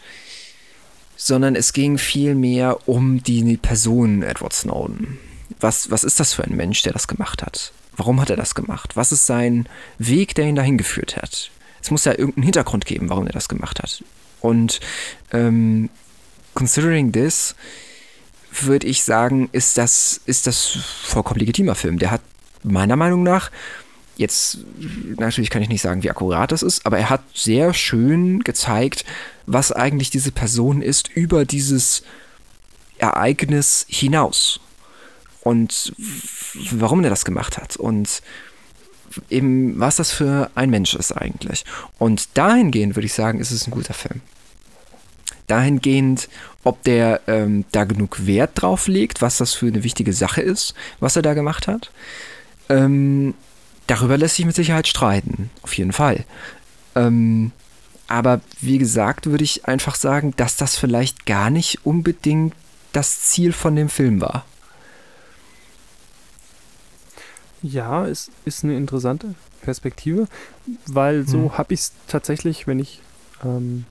sondern 1.15 1.55
es 1.55 1.73
ging 1.73 1.97
vielmehr 1.97 2.87
um 2.87 3.21
die 3.21 3.57
Person 3.57 4.23
Edward 4.23 4.53
Snowden. 4.53 5.19
Was, 5.59 5.91
was 5.91 6.03
ist 6.03 6.19
das 6.19 6.33
für 6.33 6.43
ein 6.43 6.55
Mensch, 6.55 6.81
der 6.81 6.93
das 6.93 7.07
gemacht 7.07 7.43
hat? 7.43 7.73
Warum 7.95 8.19
hat 8.19 8.31
er 8.31 8.37
das 8.37 8.55
gemacht? 8.55 8.95
Was 8.95 9.11
ist 9.11 9.27
sein 9.27 9.67
Weg, 9.99 10.33
der 10.33 10.45
ihn 10.45 10.55
dahin 10.55 10.79
geführt 10.79 11.17
hat? 11.17 11.51
Es 11.81 11.91
muss 11.91 12.05
ja 12.05 12.13
irgendeinen 12.13 12.45
Hintergrund 12.45 12.85
geben, 12.85 13.09
warum 13.09 13.27
er 13.27 13.33
das 13.33 13.49
gemacht 13.49 13.81
hat. 13.81 14.03
Und 14.39 14.79
ähm, 15.31 15.89
considering 16.55 17.11
this, 17.11 17.55
würde 18.51 18.87
ich 18.87 19.03
sagen, 19.03 19.49
ist 19.51 19.77
das, 19.77 20.21
ist 20.25 20.47
das 20.47 20.77
vollkommen 21.03 21.39
legitimer 21.39 21.75
Film. 21.75 21.99
Der 21.99 22.11
hat 22.11 22.21
meiner 22.63 22.95
Meinung 22.95 23.23
nach 23.23 23.49
Jetzt, 24.17 24.59
natürlich 25.17 25.49
kann 25.49 25.63
ich 25.63 25.69
nicht 25.69 25.81
sagen, 25.81 26.03
wie 26.03 26.09
akkurat 26.11 26.51
das 26.51 26.61
ist, 26.61 26.85
aber 26.85 26.99
er 26.99 27.09
hat 27.09 27.21
sehr 27.33 27.73
schön 27.73 28.41
gezeigt, 28.41 29.03
was 29.47 29.71
eigentlich 29.71 30.11
diese 30.11 30.31
Person 30.31 30.83
ist 30.83 31.09
über 31.09 31.43
dieses 31.43 32.03
Ereignis 32.99 33.85
hinaus. 33.89 34.59
Und 35.41 35.93
warum 36.71 37.03
er 37.03 37.09
das 37.09 37.25
gemacht 37.25 37.57
hat. 37.57 37.77
Und 37.77 38.21
eben, 39.31 39.79
was 39.79 39.95
das 39.95 40.11
für 40.11 40.51
ein 40.53 40.69
Mensch 40.69 40.93
ist 40.93 41.13
eigentlich. 41.13 41.65
Und 41.97 42.37
dahingehend 42.37 42.95
würde 42.95 43.07
ich 43.07 43.13
sagen, 43.13 43.39
ist 43.39 43.49
es 43.49 43.65
ein 43.65 43.71
guter 43.71 43.95
Film. 43.95 44.21
Dahingehend, 45.51 46.29
ob 46.63 46.83
der 46.83 47.21
ähm, 47.27 47.65
da 47.71 47.83
genug 47.83 48.25
Wert 48.25 48.51
drauf 48.55 48.87
legt, 48.87 49.21
was 49.21 49.37
das 49.37 49.53
für 49.53 49.67
eine 49.67 49.83
wichtige 49.83 50.13
Sache 50.13 50.41
ist, 50.41 50.73
was 50.99 51.15
er 51.15 51.21
da 51.21 51.33
gemacht 51.33 51.67
hat. 51.67 51.91
Ähm, 52.69 53.33
Darüber 53.91 54.17
lässt 54.17 54.37
sich 54.37 54.45
mit 54.45 54.55
Sicherheit 54.55 54.87
streiten, 54.87 55.49
auf 55.63 55.77
jeden 55.77 55.91
Fall. 55.91 56.23
Ähm, 56.95 57.51
aber 58.07 58.39
wie 58.61 58.77
gesagt, 58.77 59.25
würde 59.25 59.43
ich 59.43 59.65
einfach 59.65 59.95
sagen, 59.95 60.33
dass 60.37 60.55
das 60.55 60.77
vielleicht 60.77 61.25
gar 61.25 61.49
nicht 61.49 61.85
unbedingt 61.85 62.53
das 62.93 63.19
Ziel 63.23 63.51
von 63.51 63.75
dem 63.75 63.89
Film 63.89 64.21
war. 64.21 64.45
Ja, 67.61 68.07
es 68.07 68.31
ist 68.45 68.63
eine 68.63 68.77
interessante 68.77 69.35
Perspektive, 69.61 70.29
weil 70.87 71.27
so 71.27 71.43
hm. 71.43 71.57
habe 71.57 71.73
ich 71.73 71.81
es 71.81 71.91
tatsächlich, 72.07 72.67
wenn 72.67 72.79
ich 72.79 73.01
ähm, 73.43 73.83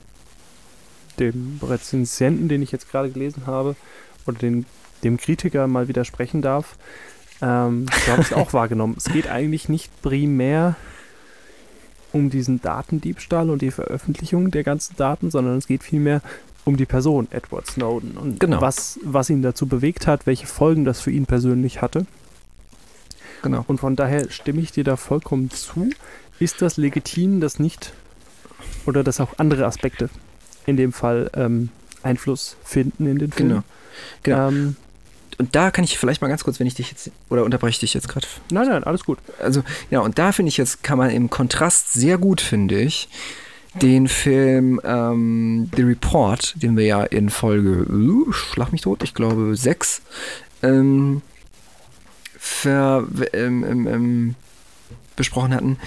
dem 1.21 1.61
Rezensienten, 1.63 2.49
den 2.49 2.63
ich 2.63 2.73
jetzt 2.73 2.91
gerade 2.91 3.11
gelesen 3.11 3.45
habe, 3.47 3.77
oder 4.27 4.39
den, 4.39 4.67
dem 5.05 5.17
Kritiker 5.17 5.67
mal 5.67 5.89
widersprechen 5.89 6.43
darf, 6.43 6.77
ähm, 7.43 7.87
so 8.05 8.13
habe 8.13 8.23
ich 8.23 8.31
es 8.31 8.33
auch 8.37 8.53
wahrgenommen. 8.53 8.95
Es 8.97 9.05
geht 9.05 9.29
eigentlich 9.29 9.69
nicht 9.69 10.03
primär 10.03 10.77
um 12.13 12.31
diesen 12.31 12.61
Datendiebstahl 12.61 13.51
und 13.51 13.63
die 13.63 13.71
Veröffentlichung 13.71 14.51
der 14.51 14.65
ganzen 14.65 14.97
Daten, 14.97 15.31
sondern 15.31 15.59
es 15.59 15.67
geht 15.67 15.83
vielmehr 15.83 16.23
um 16.65 16.77
die 16.77 16.87
Person 16.87 17.29
Edward 17.31 17.67
Snowden 17.67 18.17
und 18.17 18.41
genau. 18.41 18.61
was, 18.61 18.99
was 19.03 19.31
ihn 19.31 19.43
dazu 19.43 19.67
bewegt 19.67 20.07
hat, 20.07 20.27
welche 20.27 20.47
Folgen 20.47 20.85
das 20.85 21.01
für 21.01 21.11
ihn 21.11 21.27
persönlich 21.27 21.81
hatte. 21.81 22.07
genau. 23.43 23.65
Und 23.67 23.79
von 23.79 23.97
daher 23.97 24.31
stimme 24.31 24.61
ich 24.61 24.73
dir 24.73 24.85
da 24.85 24.97
vollkommen 24.97 25.51
zu. 25.51 25.91
Ist 26.39 26.63
das 26.63 26.77
legitim, 26.77 27.41
dass 27.41 27.59
nicht 27.59 27.93
oder 28.87 29.05
dass 29.05 29.21
auch 29.21 29.39
andere 29.39 29.67
Aspekte 29.67 30.11
in 30.67 30.77
dem 30.77 30.93
Fall 30.93 31.31
ähm, 31.35 31.71
Einfluss 32.03 32.57
finden 32.65 33.07
in 33.07 33.19
den 33.19 33.33
Film? 33.33 33.49
Genau. 33.49 33.63
genau. 34.23 34.49
Ähm, 34.49 34.77
und 35.39 35.57
da 35.57 35.71
kann 35.71 35.85
ich 35.85 35.99
vielleicht 35.99 36.21
mal 36.21 36.29
ganz 36.29 36.45
kurz, 36.45 36.61
wenn 36.61 36.67
ich 36.67 36.75
dich 36.75 36.91
jetzt, 36.91 37.11
oder 37.31 37.45
unterbreche 37.45 37.71
ich 37.71 37.79
dich 37.81 37.95
jetzt 37.95 38.09
gerade? 38.09 38.27
nein, 38.51 38.69
nein, 38.69 38.85
alles 38.85 39.05
gut. 39.05 39.19
Also, 39.43 39.63
ja, 39.91 40.01
und 40.01 40.19
da 40.19 40.33
finde 40.33 40.51
ich 40.51 40.59
jetzt, 40.59 40.83
kann 40.83 40.99
man 40.99 41.09
im 41.09 41.31
Kontrast 41.31 41.95
sehr 41.95 42.19
gut, 42.19 42.43
finde 42.43 42.79
ich, 42.79 43.09
den 43.75 44.07
Film 44.07 44.81
ähm, 44.85 45.71
The 45.75 45.83
Report, 45.83 46.63
den 46.63 46.77
wir 46.77 46.85
ja 46.85 47.05
in 47.05 47.31
Folge, 47.31 47.87
uh, 47.91 48.31
schlag 48.33 48.73
mich 48.73 48.83
tot, 48.83 49.03
ich 49.03 49.15
glaube 49.15 49.57
6, 49.57 50.03
ähm, 50.63 51.23
ver, 52.39 53.07
ähm, 53.33 53.65
ähm, 53.65 53.87
ähm, 53.87 54.35
besprochen 55.17 55.55
hatten, 55.55 55.79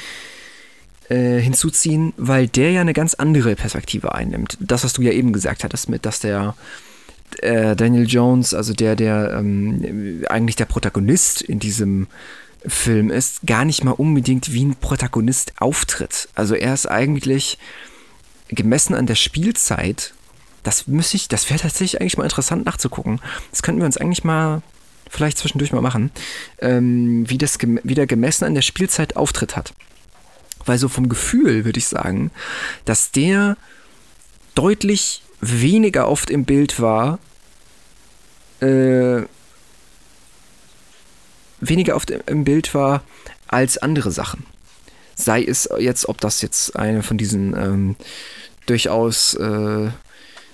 äh, 1.09 1.39
hinzuziehen, 1.39 2.13
weil 2.17 2.47
der 2.47 2.71
ja 2.71 2.81
eine 2.81 2.93
ganz 2.93 3.13
andere 3.13 3.55
Perspektive 3.55 4.15
einnimmt. 4.15 4.57
Das, 4.59 4.83
was 4.83 4.93
du 4.93 5.01
ja 5.01 5.11
eben 5.11 5.33
gesagt 5.33 5.63
hattest, 5.63 5.89
mit, 5.89 6.05
dass 6.05 6.19
der 6.19 6.55
äh, 7.39 7.75
Daniel 7.75 8.07
Jones, 8.07 8.53
also 8.53 8.73
der, 8.73 8.95
der 8.95 9.35
ähm, 9.37 10.23
eigentlich 10.29 10.55
der 10.55 10.65
Protagonist 10.65 11.41
in 11.41 11.59
diesem 11.59 12.07
Film 12.65 13.09
ist, 13.09 13.45
gar 13.45 13.65
nicht 13.65 13.83
mal 13.83 13.91
unbedingt 13.91 14.53
wie 14.53 14.63
ein 14.63 14.75
Protagonist 14.75 15.53
auftritt. 15.59 16.29
Also 16.35 16.55
er 16.55 16.73
ist 16.73 16.89
eigentlich 16.89 17.57
gemessen 18.49 18.93
an 18.95 19.07
der 19.07 19.15
Spielzeit, 19.15 20.13
das 20.63 20.87
müsste 20.87 21.17
ich, 21.17 21.27
das 21.27 21.49
wäre 21.49 21.59
tatsächlich 21.59 21.99
eigentlich 21.99 22.17
mal 22.17 22.23
interessant 22.23 22.65
nachzugucken. 22.65 23.19
Das 23.51 23.63
könnten 23.63 23.81
wir 23.81 23.85
uns 23.85 23.97
eigentlich 23.97 24.23
mal 24.23 24.61
vielleicht 25.09 25.37
zwischendurch 25.37 25.73
mal 25.73 25.81
machen, 25.81 26.11
ähm, 26.59 27.29
wie, 27.29 27.37
das, 27.37 27.57
wie 27.61 27.95
der 27.95 28.07
gemessen 28.07 28.45
an 28.45 28.55
der 28.55 28.61
Spielzeit 28.61 29.15
Auftritt 29.15 29.55
hat. 29.55 29.73
Weil 30.65 30.77
so 30.77 30.87
vom 30.87 31.09
Gefühl 31.09 31.65
würde 31.65 31.79
ich 31.79 31.87
sagen, 31.87 32.31
dass 32.85 33.11
der 33.11 33.57
deutlich 34.55 35.21
weniger 35.41 36.07
oft 36.07 36.29
im 36.29 36.45
Bild 36.45 36.79
war, 36.79 37.19
äh, 38.61 39.23
weniger 41.59 41.95
oft 41.95 42.11
im 42.11 42.43
Bild 42.43 42.73
war 42.73 43.03
als 43.47 43.77
andere 43.77 44.11
Sachen. 44.11 44.45
Sei 45.15 45.43
es 45.43 45.69
jetzt, 45.77 46.07
ob 46.09 46.19
das 46.21 46.41
jetzt 46.41 46.75
eine 46.75 47.03
von 47.03 47.17
diesen 47.17 47.55
ähm, 47.55 47.95
durchaus 48.65 49.35
äh, 49.35 49.89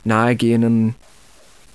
nahegehenden 0.04 0.96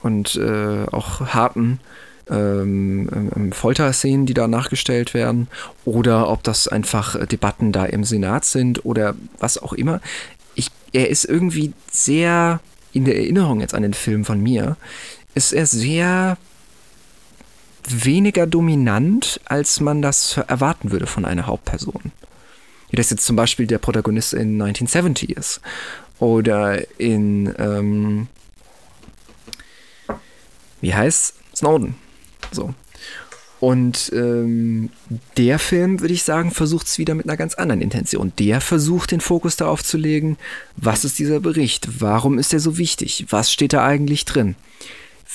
und 0.03 0.37
äh, 0.37 0.85
auch 0.91 1.21
harten 1.21 1.81
ähm, 2.31 3.09
ähm, 3.35 3.53
Folterszenen, 3.53 4.27
die 4.27 4.35
da 4.35 4.49
nachgestellt 4.49 5.15
werden, 5.15 5.49
oder 5.85 6.29
ob 6.29 6.43
das 6.43 6.69
einfach 6.69 7.25
Debatten 7.27 7.73
da 7.73 7.85
im 7.85 8.05
Senat 8.05 8.45
sind 8.45 8.85
oder 8.85 9.15
was 9.39 9.59
auch 9.59 9.73
immer. 9.73 10.01
Ich, 10.55 10.71
er 10.93 11.11
ist 11.11 11.25
irgendwie 11.25 11.73
sehr 11.91 12.61
in 12.93 13.05
der 13.05 13.17
Erinnerung 13.17 13.61
jetzt 13.61 13.75
an 13.75 13.83
den 13.83 13.95
Film 13.95 14.25
von 14.25 14.41
mir, 14.41 14.77
ist 15.35 15.53
er 15.53 15.67
sehr 15.67 16.39
weniger 17.89 18.47
dominant, 18.47 19.41
als 19.45 19.81
man 19.81 20.01
das 20.01 20.39
erwarten 20.49 20.91
würde 20.91 21.07
von 21.07 21.25
einer 21.25 21.47
Hauptperson. 21.47 22.13
Wie 22.91 22.97
das 22.97 23.11
jetzt 23.11 23.27
zum 23.27 23.37
Beispiel 23.37 23.67
der 23.67 23.79
Protagonist 23.79 24.33
in 24.33 24.61
1970 24.61 25.37
ist. 25.37 25.61
Oder 26.19 26.99
in, 26.99 27.53
ähm, 27.59 28.29
wie 30.81 30.95
heißt 30.95 31.35
Snowden. 31.55 31.97
So. 32.55 32.75
Und 33.61 34.13
ähm, 34.15 34.91
der 35.37 35.59
Film, 35.59 36.01
würde 36.01 36.13
ich 36.13 36.23
sagen, 36.23 36.51
versucht 36.51 36.87
es 36.87 36.99
wieder 36.99 37.15
mit 37.15 37.27
einer 37.27 37.37
ganz 37.37 37.55
anderen 37.55 37.81
Intention. 37.81 38.33
Der 38.39 38.61
versucht 38.61 39.11
den 39.11 39.21
Fokus 39.21 39.57
darauf 39.57 39.83
zu 39.83 39.97
legen, 39.97 40.37
was 40.77 41.05
ist 41.05 41.19
dieser 41.19 41.41
Bericht, 41.41 42.01
warum 42.01 42.39
ist 42.39 42.53
er 42.53 42.61
so 42.61 42.77
wichtig, 42.77 43.27
was 43.31 43.51
steht 43.51 43.73
da 43.73 43.83
eigentlich 43.83 44.27
drin. 44.27 44.55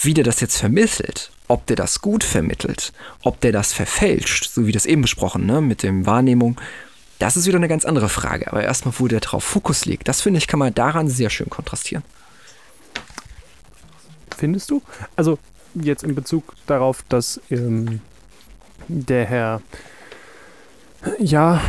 Wie 0.01 0.13
der 0.13 0.23
das 0.23 0.41
jetzt 0.41 0.57
vermittelt, 0.57 1.31
ob 1.47 1.65
der 1.65 1.75
das 1.75 2.01
gut 2.01 2.23
vermittelt, 2.23 2.93
ob 3.23 3.41
der 3.41 3.51
das 3.51 3.73
verfälscht, 3.73 4.51
so 4.51 4.67
wie 4.67 4.71
das 4.71 4.85
eben 4.85 5.01
besprochen, 5.01 5.45
ne, 5.47 5.59
mit 5.61 5.81
dem 5.81 6.05
Wahrnehmung, 6.05 6.61
das 7.17 7.35
ist 7.35 7.47
wieder 7.47 7.57
eine 7.57 7.67
ganz 7.67 7.83
andere 7.83 8.09
Frage. 8.09 8.51
Aber 8.51 8.63
erstmal, 8.63 8.93
wo 8.97 9.07
der 9.07 9.21
drauf 9.21 9.43
Fokus 9.43 9.85
legt, 9.85 10.07
das 10.07 10.21
finde 10.21 10.37
ich, 10.37 10.47
kann 10.47 10.59
man 10.59 10.73
daran 10.73 11.09
sehr 11.09 11.31
schön 11.31 11.49
kontrastieren. 11.49 12.03
Findest 14.37 14.69
du? 14.69 14.81
Also 15.15 15.39
jetzt 15.75 16.03
in 16.03 16.15
Bezug 16.15 16.53
darauf, 16.67 17.03
dass 17.09 17.39
ähm, 17.49 18.01
der 18.87 19.25
Herr, 19.25 19.61
ja, 21.19 21.61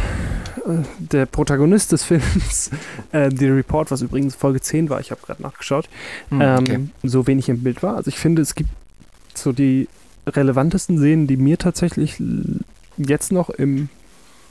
äh, 0.66 0.82
der 0.98 1.26
Protagonist 1.26 1.92
des 1.92 2.04
Films, 2.04 2.70
äh, 3.12 3.30
The 3.34 3.48
Report, 3.48 3.90
was 3.90 4.02
übrigens 4.02 4.34
Folge 4.34 4.60
10 4.60 4.90
war, 4.90 5.00
ich 5.00 5.10
habe 5.10 5.20
gerade 5.24 5.42
nachgeschaut, 5.42 5.88
Hm, 6.30 6.40
ähm, 6.40 6.58
okay. 6.58 6.88
so 7.02 7.26
wenig 7.26 7.48
im 7.48 7.62
Bild 7.62 7.82
war. 7.82 7.96
Also 7.96 8.08
ich 8.08 8.18
finde, 8.18 8.42
es 8.42 8.54
gibt 8.54 8.70
so 9.34 9.52
die 9.52 9.88
relevantesten 10.26 10.98
Szenen, 10.98 11.26
die 11.26 11.36
mir 11.36 11.58
tatsächlich 11.58 12.22
jetzt 12.96 13.32
noch 13.32 13.50
im 13.50 13.88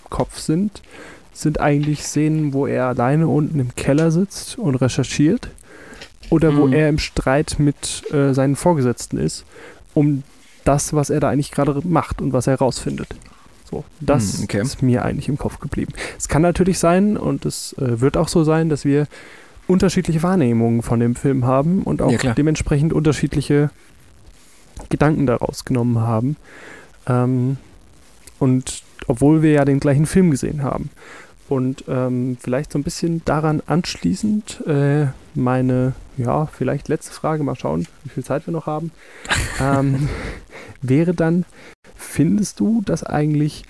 Kopf 0.09 0.39
sind, 0.39 0.81
sind 1.33 1.59
eigentlich 1.59 2.03
Szenen, 2.03 2.53
wo 2.53 2.65
er 2.65 2.85
alleine 2.85 3.27
unten 3.27 3.59
im 3.59 3.75
Keller 3.75 4.11
sitzt 4.11 4.57
und 4.57 4.75
recherchiert 4.75 5.49
oder 6.29 6.55
wo 6.55 6.67
Mhm. 6.67 6.73
er 6.73 6.89
im 6.89 6.99
Streit 6.99 7.55
mit 7.59 8.03
äh, 8.11 8.33
seinen 8.33 8.55
Vorgesetzten 8.55 9.17
ist, 9.17 9.45
um 9.93 10.23
das, 10.65 10.93
was 10.93 11.09
er 11.09 11.19
da 11.19 11.29
eigentlich 11.29 11.51
gerade 11.51 11.79
macht 11.83 12.21
und 12.21 12.33
was 12.33 12.47
er 12.47 12.53
herausfindet. 12.53 13.07
So, 13.69 13.83
das 13.99 14.39
Mhm, 14.39 14.43
okay. 14.45 14.61
ist 14.61 14.81
mir 14.81 15.05
eigentlich 15.05 15.29
im 15.29 15.37
Kopf 15.37 15.59
geblieben. 15.59 15.93
Es 16.17 16.27
kann 16.27 16.41
natürlich 16.41 16.79
sein 16.79 17.17
und 17.17 17.45
es 17.45 17.73
äh, 17.73 18.01
wird 18.01 18.17
auch 18.17 18.27
so 18.27 18.43
sein, 18.43 18.69
dass 18.69 18.85
wir 18.85 19.07
unterschiedliche 19.67 20.23
Wahrnehmungen 20.23 20.81
von 20.81 20.99
dem 20.99 21.15
Film 21.15 21.45
haben 21.45 21.83
und 21.83 22.01
auch 22.01 22.11
Ja, 22.11 22.33
dementsprechend 22.33 22.91
unterschiedliche 22.93 23.69
Gedanken 24.89 25.27
daraus 25.27 25.65
genommen 25.65 25.99
haben. 25.99 26.35
Ähm, 27.07 27.57
und 28.39 28.83
obwohl 29.07 29.41
wir 29.41 29.51
ja 29.51 29.65
den 29.65 29.79
gleichen 29.79 30.05
Film 30.05 30.31
gesehen 30.31 30.63
haben. 30.63 30.89
Und 31.49 31.83
ähm, 31.87 32.37
vielleicht 32.39 32.71
so 32.71 32.79
ein 32.79 32.83
bisschen 32.83 33.23
daran 33.25 33.63
anschließend 33.65 34.67
äh, 34.67 35.07
meine, 35.33 35.93
ja, 36.15 36.45
vielleicht 36.45 36.87
letzte 36.89 37.11
Frage, 37.11 37.43
mal 37.43 37.55
schauen, 37.55 37.87
wie 38.03 38.09
viel 38.09 38.23
Zeit 38.23 38.45
wir 38.45 38.51
noch 38.51 38.67
haben, 38.67 38.91
ähm, 39.59 40.07
wäre 40.81 41.15
dann, 41.15 41.45
findest 41.95 42.59
du, 42.59 42.83
dass 42.85 43.03
eigentlich 43.03 43.63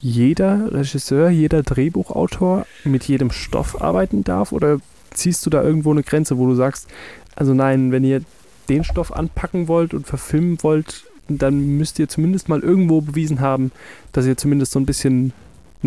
jeder 0.00 0.72
Regisseur, 0.72 1.30
jeder 1.30 1.62
Drehbuchautor 1.62 2.66
mit 2.84 3.04
jedem 3.04 3.30
Stoff 3.30 3.80
arbeiten 3.80 4.24
darf? 4.24 4.50
Oder 4.52 4.78
ziehst 5.10 5.46
du 5.46 5.50
da 5.50 5.62
irgendwo 5.62 5.92
eine 5.92 6.02
Grenze, 6.02 6.38
wo 6.38 6.46
du 6.46 6.54
sagst, 6.54 6.88
also 7.36 7.54
nein, 7.54 7.92
wenn 7.92 8.04
ihr 8.04 8.22
den 8.68 8.82
Stoff 8.82 9.12
anpacken 9.12 9.68
wollt 9.68 9.94
und 9.94 10.06
verfilmen 10.06 10.58
wollt, 10.62 11.04
dann 11.28 11.76
müsst 11.76 11.98
ihr 11.98 12.08
zumindest 12.08 12.48
mal 12.48 12.60
irgendwo 12.60 13.00
bewiesen 13.00 13.40
haben, 13.40 13.72
dass 14.12 14.26
ihr 14.26 14.36
zumindest 14.36 14.72
so 14.72 14.80
ein 14.80 14.86
bisschen 14.86 15.32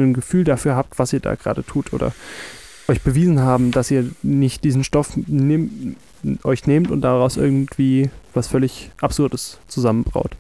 ein 0.04 0.14
Gefühl 0.14 0.44
dafür 0.44 0.76
habt, 0.76 1.00
was 1.00 1.14
ihr 1.14 1.20
da 1.20 1.36
gerade 1.36 1.64
tut 1.64 1.94
oder 1.94 2.14
euch 2.88 3.02
bewiesen 3.02 3.40
haben, 3.42 3.72
dass 3.72 3.92
ihr 3.92 4.10
nicht 4.24 4.64
diesen 4.64 4.84
Stoff 4.84 5.14
nehm, 5.28 5.96
euch 6.44 6.68
nehmt 6.68 6.92
und 6.92 7.02
daraus 7.02 7.38
irgendwie 7.38 8.10
was 8.34 8.48
völlig 8.48 8.92
Absurdes 9.00 9.60
zusammenbraut. 9.68 10.36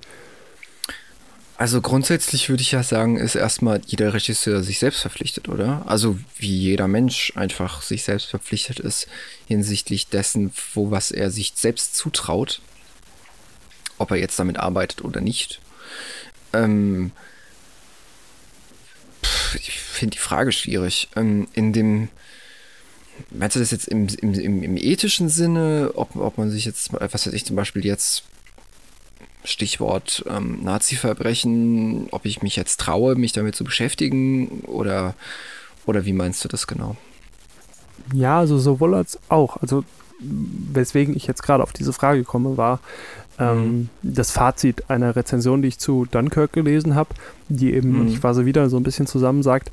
Also 1.60 1.82
grundsätzlich 1.82 2.48
würde 2.48 2.62
ich 2.62 2.72
ja 2.72 2.84
sagen, 2.84 3.18
ist 3.18 3.36
erstmal 3.36 3.82
jeder 3.86 4.14
Regisseur 4.14 4.64
sich 4.64 4.80
selbst 4.80 5.02
verpflichtet, 5.02 5.50
oder? 5.50 5.84
Also 5.88 6.18
wie 6.38 6.58
jeder 6.58 6.88
Mensch 6.88 7.34
einfach 7.36 7.82
sich 7.82 8.06
selbst 8.06 8.30
verpflichtet 8.30 8.80
ist 8.80 9.08
hinsichtlich 9.46 10.08
dessen, 10.08 10.54
wo 10.74 10.90
was 10.90 11.12
er 11.12 11.32
sich 11.32 11.52
selbst 11.56 11.98
zutraut, 11.98 12.62
ob 13.98 14.12
er 14.12 14.18
jetzt 14.18 14.40
damit 14.40 14.58
arbeitet 14.58 15.04
oder 15.04 15.20
nicht. 15.20 15.60
Ähm, 16.54 17.12
ich 19.56 19.72
finde 19.72 20.16
die 20.16 20.22
Frage 20.22 20.52
schwierig. 20.52 21.10
Ähm, 21.16 21.48
in 21.54 21.74
dem 21.74 22.10
Meinst 23.32 23.56
du 23.56 23.60
das 23.60 23.72
jetzt 23.72 23.88
im, 23.88 24.08
im, 24.22 24.64
im, 24.64 24.78
ethischen 24.78 25.30
Sinne, 25.30 25.92
ob, 25.96 26.16
ob 26.16 26.38
man 26.38 26.50
sich 26.50 26.66
jetzt, 26.66 26.94
was 26.94 27.26
weiß 27.26 27.34
ich, 27.34 27.46
zum 27.46 27.56
Beispiel 27.56 27.86
jetzt 27.86 28.24
Stichwort 29.44 30.24
ähm, 30.30 30.64
Nazi-Verbrechen, 30.64 32.08
ob 32.12 32.26
ich 32.26 32.42
mich 32.42 32.56
jetzt 32.56 32.80
traue, 32.80 33.16
mich 33.16 33.32
damit 33.32 33.56
zu 33.56 33.64
beschäftigen 33.64 34.62
oder, 34.62 35.16
oder 35.86 36.06
wie 36.06 36.14
meinst 36.14 36.44
du 36.44 36.48
das 36.48 36.68
genau? 36.68 36.96
Ja, 38.14 38.40
also 38.40 38.58
sowohl 38.58 38.96
als 38.96 39.20
auch. 39.30 39.58
Also 39.58 39.84
weswegen 40.20 41.16
ich 41.16 41.28
jetzt 41.28 41.44
gerade 41.44 41.64
auf 41.64 41.74
diese 41.74 41.94
Frage 41.94 42.24
komme, 42.24 42.58
war 42.58 42.80
ähm, 43.40 43.90
das 44.04 44.32
Fazit 44.32 44.90
einer 44.90 45.16
Rezension, 45.16 45.62
die 45.62 45.70
ich 45.70 45.80
zu 45.80 46.06
Dunkirk 46.10 46.54
gelesen 46.54 46.96
habe, 46.96 47.10
die 47.48 47.74
eben, 47.74 47.94
Mhm. 47.94 48.02
und 48.02 48.08
ich 48.10 48.20
fasse 48.20 48.46
wieder 48.46 48.70
so 48.70 48.78
ein 48.78 48.84
bisschen 48.84 49.08
zusammen, 49.08 49.44
sagt, 49.44 49.72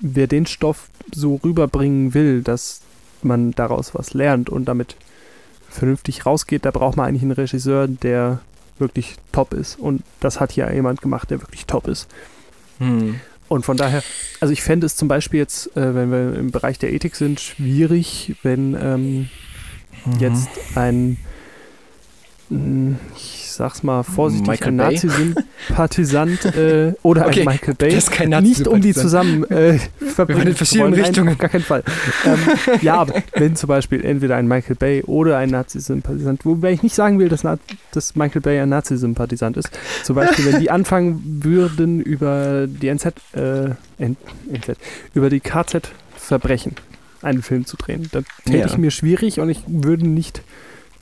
wer 0.00 0.26
den 0.26 0.46
Stoff 0.46 0.88
so 1.14 1.36
rüberbringen 1.42 2.14
will, 2.14 2.42
dass 2.42 2.80
man 3.22 3.52
daraus 3.52 3.94
was 3.94 4.14
lernt 4.14 4.50
und 4.50 4.66
damit 4.66 4.96
vernünftig 5.68 6.26
rausgeht, 6.26 6.64
da 6.64 6.70
braucht 6.70 6.96
man 6.96 7.06
eigentlich 7.06 7.22
einen 7.22 7.32
Regisseur, 7.32 7.88
der 7.88 8.40
wirklich 8.78 9.16
top 9.32 9.54
ist. 9.54 9.78
Und 9.78 10.02
das 10.20 10.40
hat 10.40 10.52
hier 10.52 10.72
jemand 10.72 11.00
gemacht, 11.00 11.30
der 11.30 11.40
wirklich 11.40 11.66
top 11.66 11.88
ist. 11.88 12.08
Hm. 12.78 13.20
Und 13.48 13.64
von 13.64 13.76
daher, 13.76 14.02
also 14.40 14.52
ich 14.52 14.62
fände 14.62 14.86
es 14.86 14.96
zum 14.96 15.08
Beispiel 15.08 15.40
jetzt, 15.40 15.76
äh, 15.76 15.94
wenn 15.94 16.10
wir 16.10 16.34
im 16.38 16.50
Bereich 16.50 16.78
der 16.78 16.92
Ethik 16.92 17.14
sind, 17.14 17.40
schwierig, 17.40 18.34
wenn 18.42 18.76
ähm, 18.80 19.28
mhm. 20.04 20.18
jetzt 20.18 20.48
ein, 20.74 21.16
ich 22.48 23.50
sag's 23.50 23.82
mal 23.82 24.02
vorsichtig, 24.02 24.46
Michael 24.46 24.68
ein 24.68 24.76
Nazi-Sympathisant 24.76 26.44
äh, 26.44 26.92
oder 27.02 27.26
okay, 27.26 27.40
ein 27.40 27.46
Michael 27.46 27.74
Bay. 27.74 27.88
Das 27.90 28.04
ist 28.04 28.10
kein 28.10 28.30
Nazi 28.30 28.48
nicht 28.48 28.68
um 28.68 28.80
die 28.80 28.94
zusammen 28.94 29.44
äh, 29.50 29.78
verbringen 29.98 30.48
in 30.48 30.54
verschiedenen 30.54 30.94
Richtungen. 30.94 31.30
auf 31.30 31.38
gar 31.38 31.50
keinen 31.50 31.64
Fall. 31.64 31.82
ähm, 32.24 32.38
ja, 32.82 32.96
aber 32.96 33.22
wenn 33.34 33.56
zum 33.56 33.68
Beispiel 33.68 34.04
entweder 34.04 34.36
ein 34.36 34.46
Michael 34.46 34.76
Bay 34.76 35.02
oder 35.02 35.38
ein 35.38 35.50
Nazi-Sympathisant, 35.50 36.44
wobei 36.44 36.72
ich 36.72 36.82
nicht 36.82 36.94
sagen 36.94 37.18
will, 37.18 37.28
dass, 37.28 37.42
dass 37.92 38.14
Michael 38.14 38.42
Bay 38.42 38.60
ein 38.60 38.68
Nazi-Sympathisant 38.68 39.56
ist. 39.56 39.70
Zum 40.04 40.14
Beispiel, 40.16 40.52
wenn 40.52 40.60
die 40.60 40.70
anfangen 40.70 41.40
würden 41.42 42.00
über 42.00 42.66
die 42.68 42.88
NZ, 42.88 43.06
äh, 43.32 43.70
NZ 43.98 44.76
über 45.14 45.30
die 45.30 45.40
KZ-Verbrechen 45.40 46.76
einen 47.22 47.42
Film 47.42 47.66
zu 47.66 47.76
drehen, 47.76 48.08
dann 48.12 48.24
täte 48.44 48.58
ja. 48.58 48.66
ich 48.66 48.78
mir 48.78 48.90
schwierig 48.90 49.40
und 49.40 49.48
ich 49.48 49.62
würde 49.66 50.06
nicht 50.06 50.42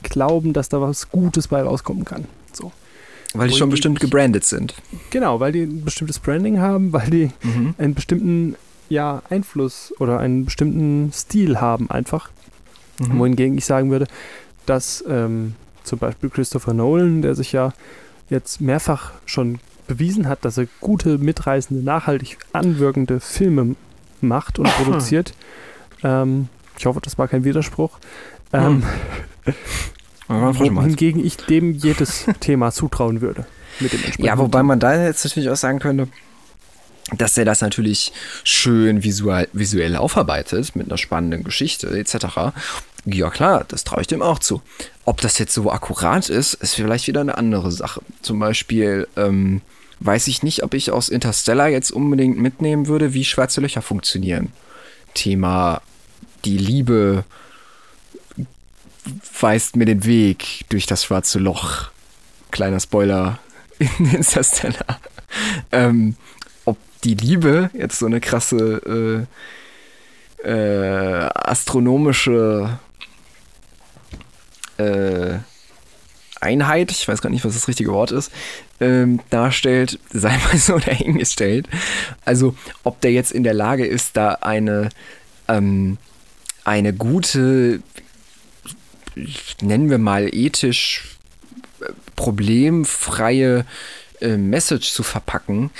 glauben, 0.09 0.53
dass 0.53 0.69
da 0.69 0.81
was 0.81 1.09
Gutes 1.09 1.47
bei 1.47 1.61
rauskommen 1.61 2.05
kann. 2.05 2.25
So. 2.53 2.71
Weil 3.33 3.49
die 3.49 3.55
schon 3.55 3.69
bestimmt 3.69 3.99
gebrandet 3.99 4.45
sind. 4.45 4.75
Genau, 5.09 5.39
weil 5.39 5.51
die 5.51 5.63
ein 5.63 5.83
bestimmtes 5.83 6.19
Branding 6.19 6.59
haben, 6.59 6.93
weil 6.93 7.09
die 7.09 7.31
mhm. 7.43 7.75
einen 7.77 7.93
bestimmten 7.93 8.55
ja, 8.87 9.21
Einfluss 9.29 9.93
oder 9.99 10.19
einen 10.19 10.45
bestimmten 10.45 11.11
Stil 11.11 11.59
haben 11.59 11.89
einfach. 11.89 12.29
Mhm. 12.99 13.19
Wohingegen 13.19 13.57
ich 13.57 13.65
sagen 13.65 13.91
würde, 13.91 14.07
dass 14.65 15.03
ähm, 15.07 15.55
zum 15.83 15.99
Beispiel 15.99 16.29
Christopher 16.29 16.73
Nolan, 16.73 17.21
der 17.21 17.35
sich 17.35 17.51
ja 17.51 17.73
jetzt 18.29 18.61
mehrfach 18.61 19.11
schon 19.25 19.59
bewiesen 19.87 20.27
hat, 20.27 20.45
dass 20.45 20.57
er 20.57 20.67
gute, 20.79 21.17
mitreißende, 21.17 21.83
nachhaltig 21.83 22.37
anwirkende 22.53 23.19
Filme 23.19 23.75
macht 24.21 24.59
und 24.59 24.67
produziert. 24.77 25.33
Ähm, 26.03 26.49
ich 26.77 26.85
hoffe, 26.85 27.01
das 27.01 27.17
war 27.17 27.27
kein 27.27 27.43
Widerspruch. 27.43 27.99
Ähm, 28.53 28.83
hingegen 30.27 31.23
ich 31.23 31.37
dem 31.37 31.73
jedes 31.73 32.25
Thema 32.39 32.71
zutrauen 32.71 33.21
würde. 33.21 33.45
Mit 33.79 33.93
dem 33.93 34.01
ja, 34.17 34.37
wobei 34.37 34.63
man 34.63 34.79
da 34.79 35.03
jetzt 35.03 35.23
natürlich 35.25 35.49
auch 35.49 35.55
sagen 35.55 35.79
könnte, 35.79 36.07
dass 37.15 37.37
er 37.37 37.45
das 37.45 37.61
natürlich 37.61 38.13
schön 38.43 39.03
visuell, 39.03 39.47
visuell 39.53 39.95
aufarbeitet 39.95 40.75
mit 40.75 40.87
einer 40.87 40.97
spannenden 40.97 41.43
Geschichte 41.43 41.87
etc. 41.87 42.55
Ja 43.05 43.29
klar, 43.29 43.65
das 43.67 43.83
traue 43.83 44.01
ich 44.01 44.07
dem 44.07 44.21
auch 44.21 44.39
zu. 44.39 44.61
Ob 45.03 45.21
das 45.21 45.37
jetzt 45.37 45.53
so 45.53 45.71
akkurat 45.71 46.29
ist, 46.29 46.55
ist 46.55 46.75
vielleicht 46.75 47.07
wieder 47.07 47.21
eine 47.21 47.37
andere 47.37 47.71
Sache. 47.71 48.01
Zum 48.21 48.39
Beispiel 48.39 49.07
ähm, 49.15 49.61
weiß 49.99 50.27
ich 50.27 50.41
nicht, 50.41 50.63
ob 50.63 50.73
ich 50.73 50.89
aus 50.89 51.09
Interstellar 51.09 51.67
jetzt 51.67 51.91
unbedingt 51.91 52.37
mitnehmen 52.37 52.87
würde, 52.87 53.13
wie 53.13 53.23
schwarze 53.23 53.61
Löcher 53.61 53.83
funktionieren. 53.83 54.51
Thema 55.13 55.81
die 56.43 56.57
Liebe 56.57 57.23
weist 59.39 59.75
mir 59.75 59.85
den 59.85 60.05
Weg 60.05 60.65
durch 60.69 60.85
das 60.85 61.03
schwarze 61.03 61.39
Loch. 61.39 61.89
Kleiner 62.51 62.79
Spoiler 62.79 63.39
in 63.79 64.13
Interstellar. 64.13 64.99
Ähm, 65.71 66.15
ob 66.65 66.77
die 67.03 67.15
Liebe 67.15 67.69
jetzt 67.73 67.99
so 67.99 68.05
eine 68.05 68.21
krasse 68.21 69.27
äh, 70.43 70.47
äh, 70.47 71.29
astronomische 71.33 72.79
äh, 74.77 75.39
Einheit, 76.41 76.91
ich 76.91 77.07
weiß 77.07 77.21
gar 77.21 77.29
nicht, 77.29 77.43
was 77.43 77.53
das 77.53 77.67
richtige 77.67 77.91
Wort 77.91 78.11
ist, 78.11 78.31
ähm, 78.79 79.19
darstellt, 79.29 79.99
sei 80.11 80.37
mal 80.51 80.57
so 80.57 80.77
dahingestellt. 80.77 81.67
Also, 82.23 82.55
ob 82.83 83.01
der 83.01 83.11
jetzt 83.11 83.31
in 83.31 83.43
der 83.43 83.53
Lage 83.53 83.85
ist, 83.85 84.15
da 84.17 84.33
eine, 84.41 84.89
ähm, 85.47 85.97
eine 86.63 86.93
gute 86.93 87.81
nennen 89.61 89.89
wir 89.89 89.97
mal 89.97 90.33
ethisch 90.33 91.17
äh, 91.81 91.91
problemfreie 92.15 93.65
äh, 94.21 94.37
Message 94.37 94.91
zu 94.91 95.03
verpacken, 95.03 95.71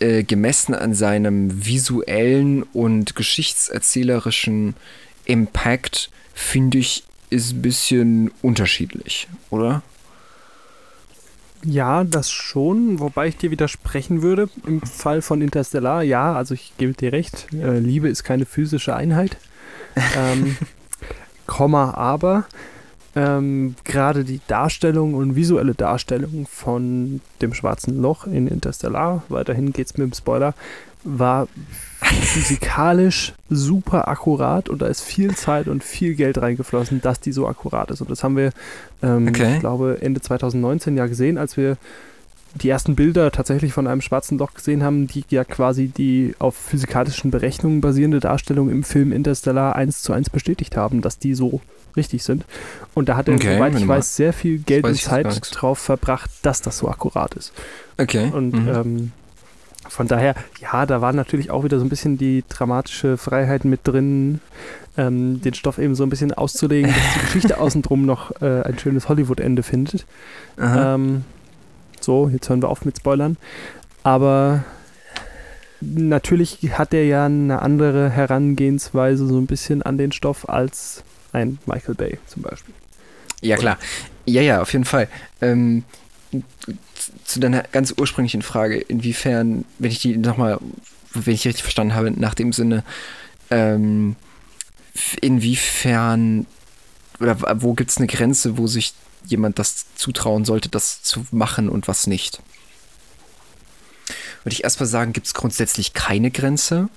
äh, 0.00 0.22
gemessen 0.24 0.74
an 0.74 0.94
seinem 0.94 1.64
visuellen 1.64 2.62
und 2.62 3.14
geschichtserzählerischen 3.16 4.74
Impact, 5.24 6.10
finde 6.34 6.78
ich, 6.78 7.04
ist 7.30 7.52
ein 7.52 7.62
bisschen 7.62 8.30
unterschiedlich, 8.42 9.28
oder? 9.50 9.82
Ja, 11.64 12.02
das 12.02 12.30
schon, 12.30 12.98
wobei 12.98 13.28
ich 13.28 13.36
dir 13.36 13.52
widersprechen 13.52 14.22
würde. 14.22 14.50
Im 14.66 14.82
Fall 14.82 15.22
von 15.22 15.40
Interstellar, 15.40 16.02
ja, 16.02 16.34
also 16.34 16.54
ich 16.54 16.72
gebe 16.76 16.92
dir 16.92 17.12
recht, 17.12 17.46
äh, 17.52 17.78
Liebe 17.78 18.08
ist 18.08 18.24
keine 18.24 18.46
physische 18.46 18.96
Einheit. 18.96 19.36
ähm, 20.16 20.56
Komma, 21.52 21.92
aber 21.92 22.46
ähm, 23.14 23.74
gerade 23.84 24.24
die 24.24 24.40
Darstellung 24.46 25.12
und 25.12 25.36
visuelle 25.36 25.74
Darstellung 25.74 26.46
von 26.50 27.20
dem 27.42 27.52
schwarzen 27.52 28.00
Loch 28.00 28.26
in 28.26 28.46
Interstellar, 28.48 29.22
weiterhin 29.28 29.74
geht 29.74 29.86
es 29.88 29.98
mit 29.98 30.06
dem 30.06 30.14
Spoiler, 30.14 30.54
war 31.04 31.48
physikalisch 32.00 33.34
super 33.50 34.08
akkurat 34.08 34.70
und 34.70 34.80
da 34.80 34.86
ist 34.86 35.02
viel 35.02 35.34
Zeit 35.34 35.68
und 35.68 35.84
viel 35.84 36.14
Geld 36.14 36.40
reingeflossen, 36.40 37.02
dass 37.02 37.20
die 37.20 37.32
so 37.32 37.46
akkurat 37.46 37.90
ist. 37.90 38.00
Und 38.00 38.10
das 38.10 38.24
haben 38.24 38.38
wir, 38.38 38.50
ähm, 39.02 39.28
okay. 39.28 39.54
ich 39.54 39.60
glaube, 39.60 39.98
Ende 40.00 40.22
2019 40.22 40.96
ja 40.96 41.06
gesehen, 41.06 41.36
als 41.36 41.58
wir 41.58 41.76
die 42.54 42.68
ersten 42.68 42.94
Bilder 42.94 43.30
tatsächlich 43.30 43.72
von 43.72 43.86
einem 43.86 44.00
schwarzen 44.00 44.38
Loch 44.38 44.54
gesehen 44.54 44.82
haben, 44.82 45.06
die 45.06 45.24
ja 45.30 45.44
quasi 45.44 45.88
die 45.88 46.34
auf 46.38 46.54
physikalischen 46.54 47.30
Berechnungen 47.30 47.80
basierende 47.80 48.20
Darstellung 48.20 48.70
im 48.70 48.84
Film 48.84 49.12
Interstellar 49.12 49.76
eins 49.76 50.02
zu 50.02 50.12
eins 50.12 50.30
bestätigt 50.30 50.76
haben, 50.76 51.00
dass 51.00 51.18
die 51.18 51.34
so 51.34 51.60
richtig 51.96 52.22
sind. 52.22 52.44
Und 52.94 53.08
da 53.08 53.16
hat 53.16 53.28
er, 53.28 53.34
okay, 53.34 53.54
soweit 53.54 53.74
ich 53.74 53.86
weiß, 53.86 54.16
sehr 54.16 54.32
viel 54.32 54.58
Geld 54.58 54.84
und 54.84 54.96
Zeit 54.96 55.40
drauf 55.52 55.78
verbracht, 55.78 56.30
dass 56.42 56.62
das 56.62 56.78
so 56.78 56.88
akkurat 56.88 57.34
ist. 57.34 57.52
Okay. 57.98 58.30
Und 58.32 58.52
mhm. 58.52 58.68
ähm, 58.68 59.12
von 59.88 60.08
daher, 60.08 60.34
ja, 60.60 60.86
da 60.86 61.00
war 61.00 61.12
natürlich 61.12 61.50
auch 61.50 61.64
wieder 61.64 61.78
so 61.78 61.84
ein 61.84 61.88
bisschen 61.88 62.16
die 62.16 62.44
dramatische 62.48 63.16
Freiheit 63.16 63.64
mit 63.64 63.80
drin, 63.84 64.40
ähm, 64.96 65.40
den 65.42 65.54
Stoff 65.54 65.78
eben 65.78 65.94
so 65.94 66.02
ein 66.02 66.10
bisschen 66.10 66.32
auszulegen, 66.32 66.90
dass 66.90 67.14
die 67.14 67.20
Geschichte 67.20 67.58
außenrum 67.60 68.06
noch 68.06 68.40
äh, 68.40 68.62
ein 68.62 68.78
schönes 68.78 69.08
Hollywood-Ende 69.08 69.62
findet. 69.62 70.06
Ähm, 70.58 71.24
so, 72.04 72.28
jetzt 72.28 72.48
hören 72.48 72.62
wir 72.62 72.68
auf 72.68 72.84
mit 72.84 72.96
Spoilern. 72.98 73.36
Aber 74.02 74.64
natürlich 75.80 76.58
hat 76.72 76.94
er 76.94 77.04
ja 77.04 77.26
eine 77.26 77.62
andere 77.62 78.10
Herangehensweise 78.10 79.26
so 79.26 79.38
ein 79.38 79.46
bisschen 79.46 79.82
an 79.82 79.98
den 79.98 80.12
Stoff 80.12 80.48
als 80.48 81.02
ein 81.32 81.58
Michael 81.66 81.94
Bay 81.94 82.18
zum 82.26 82.42
Beispiel. 82.42 82.74
Ja, 83.40 83.56
klar. 83.56 83.78
Ja, 84.24 84.42
ja, 84.42 84.62
auf 84.62 84.72
jeden 84.72 84.84
Fall. 84.84 85.08
Ähm, 85.40 85.84
zu 87.24 87.40
deiner 87.40 87.64
ganz 87.72 87.94
ursprünglichen 87.96 88.42
Frage, 88.42 88.78
inwiefern, 88.78 89.64
wenn 89.78 89.90
ich 89.90 89.98
die 89.98 90.16
nochmal, 90.16 90.58
wenn 91.12 91.34
ich 91.34 91.46
richtig 91.46 91.62
verstanden 91.62 91.94
habe, 91.94 92.10
nach 92.10 92.34
dem 92.34 92.52
Sinne, 92.52 92.84
ähm, 93.50 94.16
inwiefern 95.20 96.46
oder 97.20 97.36
wo 97.62 97.74
gibt 97.74 97.90
es 97.90 97.98
eine 97.98 98.06
Grenze, 98.06 98.58
wo 98.58 98.66
sich 98.66 98.94
jemand 99.24 99.58
das 99.58 99.86
zutrauen 99.94 100.44
sollte, 100.44 100.68
das 100.68 101.02
zu 101.02 101.26
machen 101.30 101.68
und 101.68 101.88
was 101.88 102.06
nicht? 102.06 102.40
Würde 104.44 104.54
ich 104.54 104.64
erstmal 104.64 104.88
sagen, 104.88 105.12
gibt 105.12 105.26
es 105.26 105.34
grundsätzlich 105.34 105.92
keine 105.92 106.30
Grenze. 106.30 106.88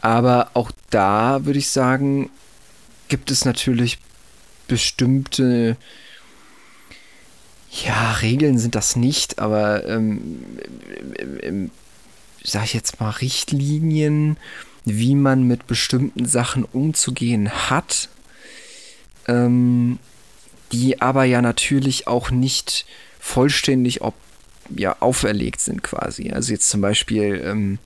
Aber 0.00 0.50
auch 0.54 0.72
da 0.90 1.44
würde 1.44 1.58
ich 1.58 1.68
sagen, 1.68 2.30
gibt 3.08 3.30
es 3.30 3.44
natürlich 3.44 3.98
bestimmte, 4.66 5.76
ja, 7.84 8.12
Regeln 8.14 8.58
sind 8.58 8.74
das 8.74 8.96
nicht, 8.96 9.38
aber 9.38 9.86
ähm, 9.86 10.44
ähm, 11.42 11.70
sag 12.42 12.64
ich 12.64 12.74
jetzt 12.74 13.00
mal, 13.00 13.10
Richtlinien, 13.10 14.38
wie 14.84 15.14
man 15.14 15.44
mit 15.44 15.66
bestimmten 15.66 16.26
Sachen 16.26 16.64
umzugehen 16.64 17.70
hat. 17.70 18.08
Ähm, 19.28 19.98
die 20.72 21.00
aber 21.00 21.24
ja 21.24 21.42
natürlich 21.42 22.06
auch 22.06 22.30
nicht 22.30 22.86
vollständig 23.20 24.02
ob, 24.02 24.14
ja, 24.74 24.96
auferlegt 25.00 25.60
sind 25.60 25.82
quasi. 25.82 26.30
Also 26.30 26.52
jetzt 26.52 26.68
zum 26.68 26.80
Beispiel, 26.80 27.42
ähm, 27.44 27.78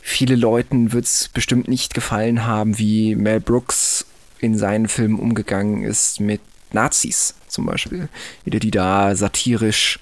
viele 0.00 0.36
Leuten 0.36 0.92
wird 0.92 1.04
es 1.04 1.28
bestimmt 1.28 1.68
nicht 1.68 1.94
gefallen 1.94 2.46
haben, 2.46 2.78
wie 2.78 3.14
Mel 3.14 3.40
Brooks 3.40 4.06
in 4.38 4.58
seinen 4.58 4.88
Filmen 4.88 5.18
umgegangen 5.18 5.84
ist 5.84 6.20
mit 6.20 6.40
Nazis 6.72 7.34
zum 7.48 7.66
Beispiel. 7.66 8.08
Wie 8.44 8.50
der 8.50 8.60
die 8.60 8.70
da 8.70 9.14
satirisch 9.14 9.98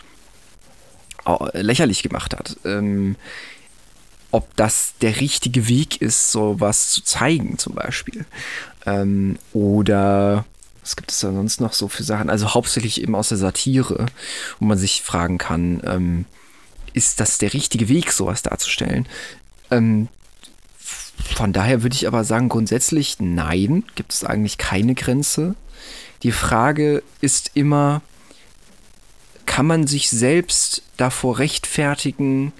lächerlich 1.52 2.02
gemacht 2.02 2.34
hat. 2.34 2.56
Ähm, 2.64 3.16
ob 4.32 4.56
das 4.56 4.94
der 5.02 5.20
richtige 5.20 5.68
Weg 5.68 6.00
ist, 6.00 6.32
sowas 6.32 6.90
zu 6.90 7.02
zeigen 7.02 7.58
zum 7.58 7.74
Beispiel. 7.74 8.24
Ähm, 8.86 9.38
oder 9.52 10.44
was 10.82 10.96
gibt 10.96 11.12
es 11.12 11.20
da 11.20 11.32
sonst 11.32 11.60
noch 11.60 11.72
so 11.72 11.88
für 11.88 12.02
Sachen? 12.02 12.28
Also 12.28 12.54
hauptsächlich 12.54 13.00
eben 13.00 13.14
aus 13.14 13.28
der 13.28 13.38
Satire, 13.38 14.06
wo 14.58 14.66
man 14.66 14.78
sich 14.78 15.02
fragen 15.02 15.38
kann, 15.38 15.80
ähm, 15.84 16.24
ist 16.92 17.20
das 17.20 17.38
der 17.38 17.54
richtige 17.54 17.88
Weg, 17.88 18.12
sowas 18.12 18.42
darzustellen? 18.42 19.06
Ähm, 19.70 20.08
von 21.36 21.52
daher 21.52 21.82
würde 21.82 21.94
ich 21.94 22.06
aber 22.06 22.24
sagen, 22.24 22.48
grundsätzlich 22.48 23.20
nein, 23.20 23.84
gibt 23.94 24.12
es 24.12 24.24
eigentlich 24.24 24.58
keine 24.58 24.94
Grenze. 24.94 25.54
Die 26.22 26.32
Frage 26.32 27.02
ist 27.20 27.52
immer, 27.54 28.02
kann 29.46 29.66
man 29.66 29.86
sich 29.86 30.10
selbst 30.10 30.82
davor 30.96 31.38
rechtfertigen, 31.38 32.52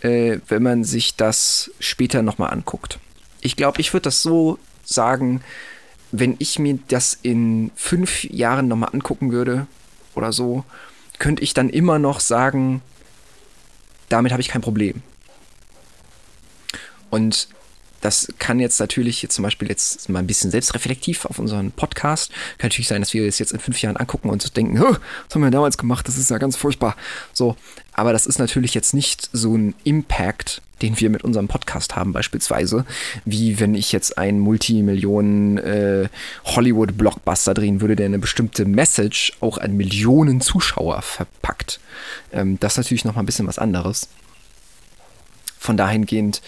äh, 0.00 0.38
wenn 0.48 0.62
man 0.62 0.84
sich 0.84 1.16
das 1.16 1.70
später 1.78 2.22
nochmal 2.22 2.50
anguckt? 2.50 2.98
Ich 3.40 3.56
glaube, 3.56 3.80
ich 3.80 3.92
würde 3.92 4.04
das 4.04 4.22
so 4.22 4.58
sagen, 4.84 5.42
wenn 6.16 6.36
ich 6.38 6.60
mir 6.60 6.78
das 6.86 7.18
in 7.22 7.72
fünf 7.74 8.22
Jahren 8.22 8.68
nochmal 8.68 8.90
angucken 8.92 9.32
würde 9.32 9.66
oder 10.14 10.32
so, 10.32 10.64
könnte 11.18 11.42
ich 11.42 11.54
dann 11.54 11.68
immer 11.68 11.98
noch 11.98 12.20
sagen, 12.20 12.82
damit 14.08 14.30
habe 14.30 14.40
ich 14.40 14.46
kein 14.46 14.62
Problem. 14.62 15.02
Und 17.10 17.48
das 18.04 18.28
kann 18.38 18.60
jetzt 18.60 18.78
natürlich 18.80 19.22
jetzt 19.22 19.34
zum 19.34 19.44
Beispiel 19.44 19.68
jetzt 19.68 20.10
mal 20.10 20.18
ein 20.18 20.26
bisschen 20.26 20.50
selbstreflektiv 20.50 21.24
auf 21.24 21.38
unseren 21.38 21.72
Podcast. 21.72 22.30
Kann 22.58 22.68
natürlich 22.68 22.88
sein, 22.88 23.00
dass 23.00 23.14
wir 23.14 23.26
es 23.26 23.38
jetzt 23.38 23.52
in 23.52 23.60
fünf 23.60 23.80
Jahren 23.80 23.96
angucken 23.96 24.28
und 24.28 24.42
so 24.42 24.50
denken, 24.50 24.78
was 24.78 25.34
haben 25.34 25.42
wir 25.42 25.50
damals 25.50 25.78
gemacht? 25.78 26.06
Das 26.06 26.18
ist 26.18 26.30
ja 26.30 26.36
ganz 26.36 26.54
furchtbar. 26.54 26.96
So, 27.32 27.56
aber 27.94 28.12
das 28.12 28.26
ist 28.26 28.38
natürlich 28.38 28.74
jetzt 28.74 28.92
nicht 28.92 29.30
so 29.32 29.56
ein 29.56 29.74
Impact, 29.84 30.60
den 30.82 31.00
wir 31.00 31.08
mit 31.08 31.24
unserem 31.24 31.48
Podcast 31.48 31.96
haben 31.96 32.12
beispielsweise, 32.12 32.84
wie 33.24 33.58
wenn 33.58 33.74
ich 33.74 33.90
jetzt 33.90 34.18
einen 34.18 34.38
Multimillionen 34.38 35.56
äh, 35.56 36.08
Hollywood-Blockbuster 36.44 37.54
drehen 37.54 37.80
würde, 37.80 37.96
der 37.96 38.06
eine 38.06 38.18
bestimmte 38.18 38.66
Message 38.66 39.32
auch 39.40 39.56
an 39.56 39.78
Millionen 39.78 40.42
Zuschauer 40.42 41.00
verpackt. 41.00 41.80
Ähm, 42.32 42.60
das 42.60 42.74
ist 42.74 42.78
natürlich 42.78 43.06
noch 43.06 43.14
mal 43.14 43.22
ein 43.22 43.26
bisschen 43.26 43.46
was 43.46 43.58
anderes. 43.58 44.08
Von 45.58 45.78
dahingehend 45.78 46.42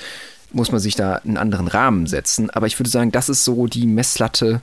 muss 0.52 0.72
man 0.72 0.80
sich 0.80 0.94
da 0.94 1.16
einen 1.16 1.36
anderen 1.36 1.68
Rahmen 1.68 2.06
setzen. 2.06 2.50
Aber 2.50 2.66
ich 2.66 2.78
würde 2.78 2.90
sagen, 2.90 3.12
das 3.12 3.28
ist 3.28 3.44
so 3.44 3.66
die 3.66 3.86
Messlatte, 3.86 4.60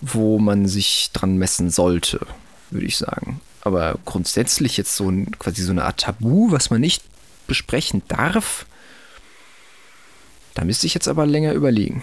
wo 0.00 0.38
man 0.38 0.66
sich 0.66 1.10
dran 1.12 1.36
messen 1.36 1.70
sollte, 1.70 2.26
würde 2.70 2.86
ich 2.86 2.96
sagen. 2.96 3.40
Aber 3.62 3.98
grundsätzlich 4.04 4.76
jetzt 4.76 4.96
so 4.96 5.08
ein, 5.08 5.38
quasi 5.38 5.62
so 5.62 5.70
eine 5.70 5.84
Art 5.84 6.00
Tabu, 6.00 6.50
was 6.50 6.70
man 6.70 6.80
nicht 6.80 7.04
besprechen 7.46 8.02
darf, 8.08 8.66
da 10.54 10.64
müsste 10.64 10.86
ich 10.86 10.94
jetzt 10.94 11.08
aber 11.08 11.24
länger 11.24 11.52
überlegen. 11.52 12.02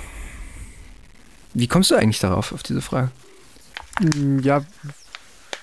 Wie 1.53 1.67
kommst 1.67 1.91
du 1.91 1.95
eigentlich 1.95 2.19
darauf, 2.19 2.53
auf 2.53 2.63
diese 2.63 2.81
Frage? 2.81 3.11
Ja, 4.41 4.63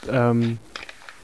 ähm, 0.09 0.59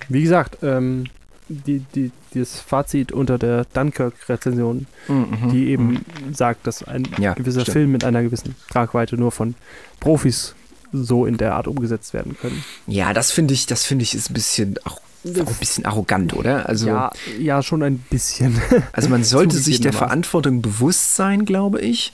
wie 0.09 0.22
gesagt, 0.22 0.59
ähm, 0.62 1.05
die, 1.53 1.80
die, 1.94 2.11
das 2.34 2.61
Fazit 2.61 3.12
unter 3.12 3.38
der 3.38 3.64
Dunkirk-Rezension, 3.72 4.86
Mhm, 5.09 5.50
die 5.50 5.68
eben 5.68 5.88
mhm. 5.88 6.34
sagt, 6.34 6.66
dass 6.66 6.82
ein 6.82 7.09
Ja, 7.18 7.34
gewisser 7.34 7.62
stimmt. 7.62 7.72
Film 7.74 7.92
mit 7.92 8.05
einer 8.05 8.22
gewissen 8.22 8.55
Tragweite 8.70 9.16
nur 9.16 9.32
von 9.32 9.55
Profis 10.00 10.55
so 10.92 11.26
in 11.26 11.36
der 11.38 11.55
Art 11.55 11.66
umgesetzt 11.66 12.12
werden 12.12 12.36
können. 12.38 12.64
Ja, 12.86 13.12
das 13.14 13.30
finde 13.30 13.55
ich, 13.55 13.66
das 13.66 13.84
finde 13.84 14.03
ich 14.03 14.14
ist 14.14 14.30
ein 14.30 14.34
bisschen, 14.34 14.78
auch, 14.84 15.00
auch 15.24 15.46
ein 15.46 15.55
bisschen 15.59 15.86
arrogant, 15.86 16.34
oder? 16.34 16.68
Also, 16.68 16.88
ja, 16.88 17.11
ja, 17.38 17.62
schon 17.62 17.82
ein 17.82 17.98
bisschen. 17.98 18.61
also 18.92 19.09
man 19.09 19.24
sollte 19.24 19.57
sich 19.57 19.80
der. 19.80 19.92
Verantwortung 19.92 20.61
bewusst 20.62 21.16
sein, 21.16 21.44
glaube 21.44 21.80
ich, 21.80 22.12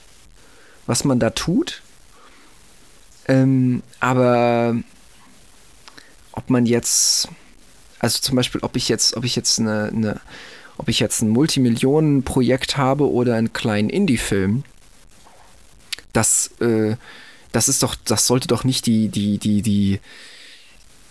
was 0.87 1.05
man 1.05 1.19
da 1.19 1.31
tut. 1.31 1.83
Ähm, 3.27 3.83
aber 4.01 4.77
ob 6.33 6.51
man 6.51 6.65
jetzt, 6.65 7.29
also 7.99 8.21
zum 8.21 8.37
Beispiel, 8.37 8.61
ob 8.63 8.77
ich 8.77 8.89
jetzt, 8.89 9.17
ob 9.17 9.25
ich 9.25 9.37
jetzt 9.37 9.59
eine, 9.59 9.91
eine 9.95 10.21
ob 10.79 10.89
ich 10.89 11.01
jetzt 11.01 11.23
ein 11.23 11.29
Multimillionen-Projekt 11.31 12.77
habe 12.77 13.11
oder 13.11 13.35
einen 13.35 13.53
kleinen 13.53 13.91
Indie-Film, 13.91 14.63
das, 16.13 16.53
äh, 16.61 16.97
das 17.53 17.69
ist 17.69 17.83
doch, 17.83 17.97
das 18.05 18.27
sollte 18.27 18.47
doch 18.47 18.65
nicht 18.65 18.87
die, 18.87 19.09
die, 19.09 19.39
die, 19.39 19.61
die, 19.63 20.01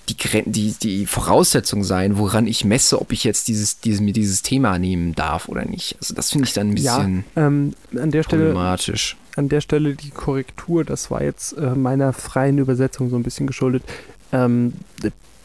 die, 0.08 0.44
die, 0.46 0.76
die 0.82 1.06
Voraussetzung 1.06 1.84
sein, 1.84 2.18
woran 2.18 2.48
ich 2.48 2.64
messe, 2.64 3.02
ob 3.02 3.12
ich 3.12 3.26
jetzt 3.26 3.50
dieses, 3.50 3.82
dieses, 3.82 4.00
mir 4.00 4.14
dieses 4.14 4.42
Thema 4.42 4.80
nehmen 4.80 5.16
darf 5.16 5.50
oder 5.50 5.66
nicht. 5.66 5.98
Also 6.00 6.14
das 6.14 6.32
finde 6.32 6.48
ich 6.48 6.54
dann 6.54 6.70
ein 6.70 6.76
bisschen 6.76 7.26
ja, 7.36 7.48
ähm, 7.48 7.74
an 8.00 8.12
der 8.12 8.24
Stelle 8.24 8.46
problematisch. 8.46 9.18
an 9.36 9.50
der 9.50 9.60
Stelle 9.60 9.96
die 9.96 10.12
Korrektur, 10.12 10.86
das 10.86 11.12
war 11.12 11.24
jetzt 11.24 11.58
äh, 11.58 11.76
meiner 11.76 12.14
freien 12.14 12.58
Übersetzung 12.58 13.10
so 13.10 13.18
ein 13.18 13.24
bisschen 13.24 13.48
geschuldet. 13.48 13.84
Ähm, 14.32 14.74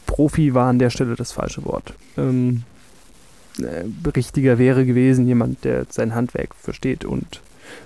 Profi 0.05 0.53
war 0.53 0.69
an 0.69 0.79
der 0.79 0.89
Stelle 0.89 1.15
das 1.15 1.31
falsche 1.31 1.65
Wort. 1.65 1.93
Ähm, 2.17 2.63
äh, 3.59 3.83
richtiger 4.15 4.57
wäre 4.57 4.85
gewesen 4.85 5.27
jemand, 5.27 5.63
der 5.63 5.85
sein 5.89 6.15
Handwerk 6.15 6.55
versteht 6.55 7.05
und 7.05 7.41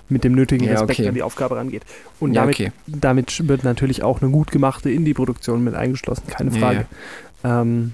mit 0.09 0.23
dem 0.23 0.33
nötigen 0.33 0.65
Ja, 0.65 0.71
Respekt 0.73 0.99
okay. 0.99 1.09
an 1.09 1.15
die 1.15 1.23
Aufgabe 1.23 1.55
rangeht. 1.55 1.83
Und 2.19 2.33
Ja, 2.33 2.41
damit, 2.41 2.55
okay. 2.55 2.71
damit 2.87 3.47
wird 3.47 3.63
natürlich 3.63 4.03
auch 4.03 4.21
eine 4.21 4.31
gut 4.31 4.51
gemachte 4.51 4.89
Indie-Produktion 4.89 5.63
mit 5.63 5.75
eingeschlossen, 5.75 6.23
keine 6.27 6.51
Ja, 6.51 6.57
Frage. 6.59 6.85
Ähm, 7.43 7.93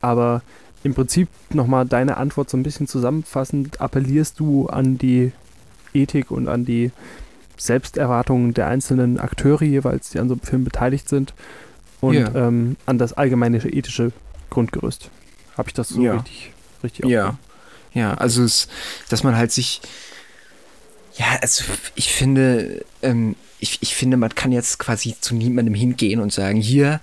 aber 0.00 0.42
im 0.84 0.94
Prinzip 0.94 1.28
nochmal 1.52 1.86
deine 1.86 2.16
Antwort 2.16 2.48
so 2.50 2.56
ein 2.56 2.62
bisschen 2.62 2.86
zusammenfassend, 2.86 3.80
appellierst 3.80 4.38
du 4.38 4.68
an 4.68 4.98
die 4.98 5.32
Ethik 5.94 6.30
und 6.30 6.48
an 6.48 6.64
die 6.64 6.92
Selbsterwartungen 7.56 8.54
der 8.54 8.68
einzelnen 8.68 9.18
Akteure 9.18 9.62
jeweils, 9.62 10.10
die 10.10 10.18
an 10.20 10.28
so 10.28 10.34
einem 10.34 10.42
Film 10.42 10.64
beteiligt 10.64 11.08
sind 11.08 11.34
und 12.00 12.14
Ja. 12.14 12.34
ähm, 12.34 12.76
an 12.86 12.98
das 12.98 13.12
allgemeine 13.12 13.58
ethische 13.58 14.12
Grundgerüst. 14.50 15.10
Habe 15.56 15.68
ich 15.68 15.74
das 15.74 15.88
so 15.90 16.02
Ja. 16.02 16.14
richtig, 16.16 16.52
richtig 16.82 17.04
Ja. 17.06 17.38
Ja, 17.94 18.14
also 18.14 18.42
es, 18.44 18.68
dass 19.08 19.22
man 19.22 19.36
halt 19.36 19.52
sich. 19.52 19.80
Ja, 21.16 21.38
also 21.40 21.64
ich 21.94 22.12
finde, 22.12 22.84
ähm, 23.02 23.36
ich, 23.58 23.78
ich 23.80 23.94
finde, 23.94 24.18
man 24.18 24.34
kann 24.34 24.52
jetzt 24.52 24.78
quasi 24.78 25.16
zu 25.18 25.34
niemandem 25.34 25.74
hingehen 25.74 26.20
und 26.20 26.30
sagen, 26.30 26.60
hier, 26.60 27.00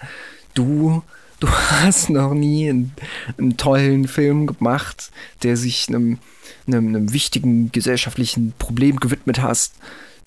du, 0.54 1.02
du 1.40 1.48
hast 1.82 2.12
noch 2.12 2.36
nie 2.36 2.70
einen, 2.70 2.94
einen 3.40 3.58
tollen 3.58 4.08
Film 4.08 4.46
gemacht, 4.46 5.10
der 5.42 5.58
sich 5.58 5.88
einem, 5.90 6.20
einem, 6.68 6.90
einem 6.90 7.12
wichtigen 7.12 7.72
gesellschaftlichen 7.72 8.54
Problem 8.60 8.98
gewidmet 9.00 9.42
hast. 9.42 9.74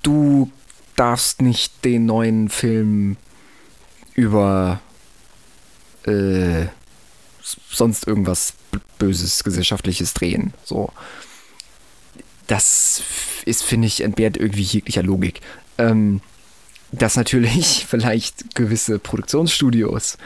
Du 0.02 0.50
darfst 0.96 1.40
nicht 1.42 1.84
den 1.84 2.06
neuen 2.06 2.48
Film 2.48 3.16
über 4.16 4.80
äh, 6.06 6.66
sonst 7.70 8.06
irgendwas 8.06 8.54
Böses, 8.98 9.44
Gesellschaftliches 9.44 10.14
drehen. 10.14 10.52
So. 10.64 10.90
Das 12.46 13.02
ist, 13.44 13.62
finde 13.62 13.86
ich, 13.86 14.02
entbehrt 14.02 14.36
irgendwie 14.36 14.62
jeglicher 14.62 15.02
Logik. 15.02 15.40
Ähm, 15.78 16.20
dass 16.92 17.16
natürlich 17.16 17.86
vielleicht 17.88 18.54
gewisse 18.54 18.98
Produktionsstudios 18.98 20.18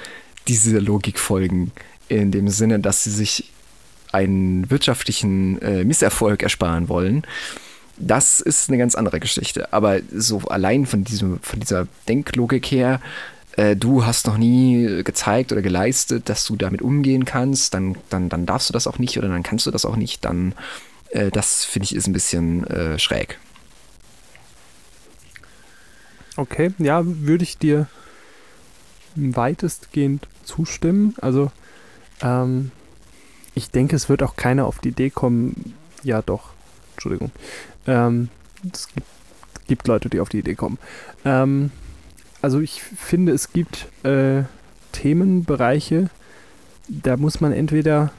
diese 0.48 0.78
Logik 0.78 1.18
folgen, 1.18 1.72
in 2.08 2.30
dem 2.32 2.48
Sinne, 2.48 2.80
dass 2.80 3.04
sie 3.04 3.10
sich 3.10 3.50
einen 4.12 4.70
wirtschaftlichen 4.70 5.60
äh, 5.62 5.84
Misserfolg 5.84 6.42
ersparen 6.42 6.88
wollen. 6.88 7.22
Das 7.96 8.40
ist 8.40 8.68
eine 8.68 8.78
ganz 8.78 8.94
andere 8.94 9.20
Geschichte. 9.20 9.72
Aber 9.72 10.00
so 10.12 10.38
allein 10.40 10.86
von, 10.86 11.04
diesem, 11.04 11.38
von 11.40 11.60
dieser 11.60 11.86
Denklogik 12.08 12.66
her, 12.66 13.00
äh, 13.60 13.76
du 13.76 14.06
hast 14.06 14.26
noch 14.26 14.38
nie 14.38 15.02
gezeigt 15.04 15.52
oder 15.52 15.60
geleistet, 15.60 16.30
dass 16.30 16.46
du 16.46 16.56
damit 16.56 16.80
umgehen 16.80 17.26
kannst, 17.26 17.74
dann, 17.74 17.96
dann, 18.08 18.30
dann 18.30 18.46
darfst 18.46 18.70
du 18.70 18.72
das 18.72 18.86
auch 18.86 18.98
nicht 18.98 19.18
oder 19.18 19.28
dann 19.28 19.42
kannst 19.42 19.66
du 19.66 19.70
das 19.70 19.84
auch 19.84 19.96
nicht, 19.96 20.24
dann 20.24 20.54
äh, 21.10 21.30
das 21.30 21.66
finde 21.66 21.84
ich 21.84 21.94
ist 21.94 22.06
ein 22.06 22.14
bisschen 22.14 22.66
äh, 22.66 22.98
schräg. 22.98 23.38
Okay, 26.36 26.72
ja, 26.78 27.02
würde 27.04 27.44
ich 27.44 27.58
dir 27.58 27.86
weitestgehend 29.14 30.26
zustimmen. 30.44 31.14
Also, 31.20 31.52
ähm, 32.22 32.70
ich 33.54 33.70
denke, 33.70 33.94
es 33.94 34.08
wird 34.08 34.22
auch 34.22 34.36
keiner 34.36 34.64
auf 34.64 34.78
die 34.78 34.88
Idee 34.88 35.10
kommen, 35.10 35.74
ja 36.02 36.22
doch, 36.22 36.54
Entschuldigung. 36.94 37.30
Ähm, 37.86 38.30
es 38.72 38.88
gibt, 38.88 39.06
gibt 39.66 39.86
Leute, 39.86 40.08
die 40.08 40.20
auf 40.20 40.30
die 40.30 40.38
Idee 40.38 40.54
kommen. 40.54 40.78
Ähm, 41.26 41.72
also 42.42 42.60
ich 42.60 42.82
finde, 42.82 43.32
es 43.32 43.52
gibt 43.52 43.86
äh, 44.04 44.42
Themenbereiche, 44.92 46.10
da 46.88 47.16
muss 47.16 47.40
man 47.40 47.52
entweder, 47.52 48.12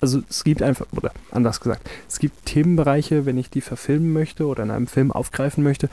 also 0.00 0.20
es 0.28 0.44
gibt 0.44 0.62
einfach, 0.62 0.86
oder 0.92 1.12
anders 1.30 1.60
gesagt, 1.60 1.88
es 2.08 2.18
gibt 2.18 2.46
Themenbereiche, 2.46 3.26
wenn 3.26 3.38
ich 3.38 3.50
die 3.50 3.60
verfilmen 3.60 4.12
möchte 4.12 4.46
oder 4.46 4.62
in 4.62 4.70
einem 4.70 4.86
Film 4.86 5.12
aufgreifen 5.12 5.62
möchte, 5.64 5.88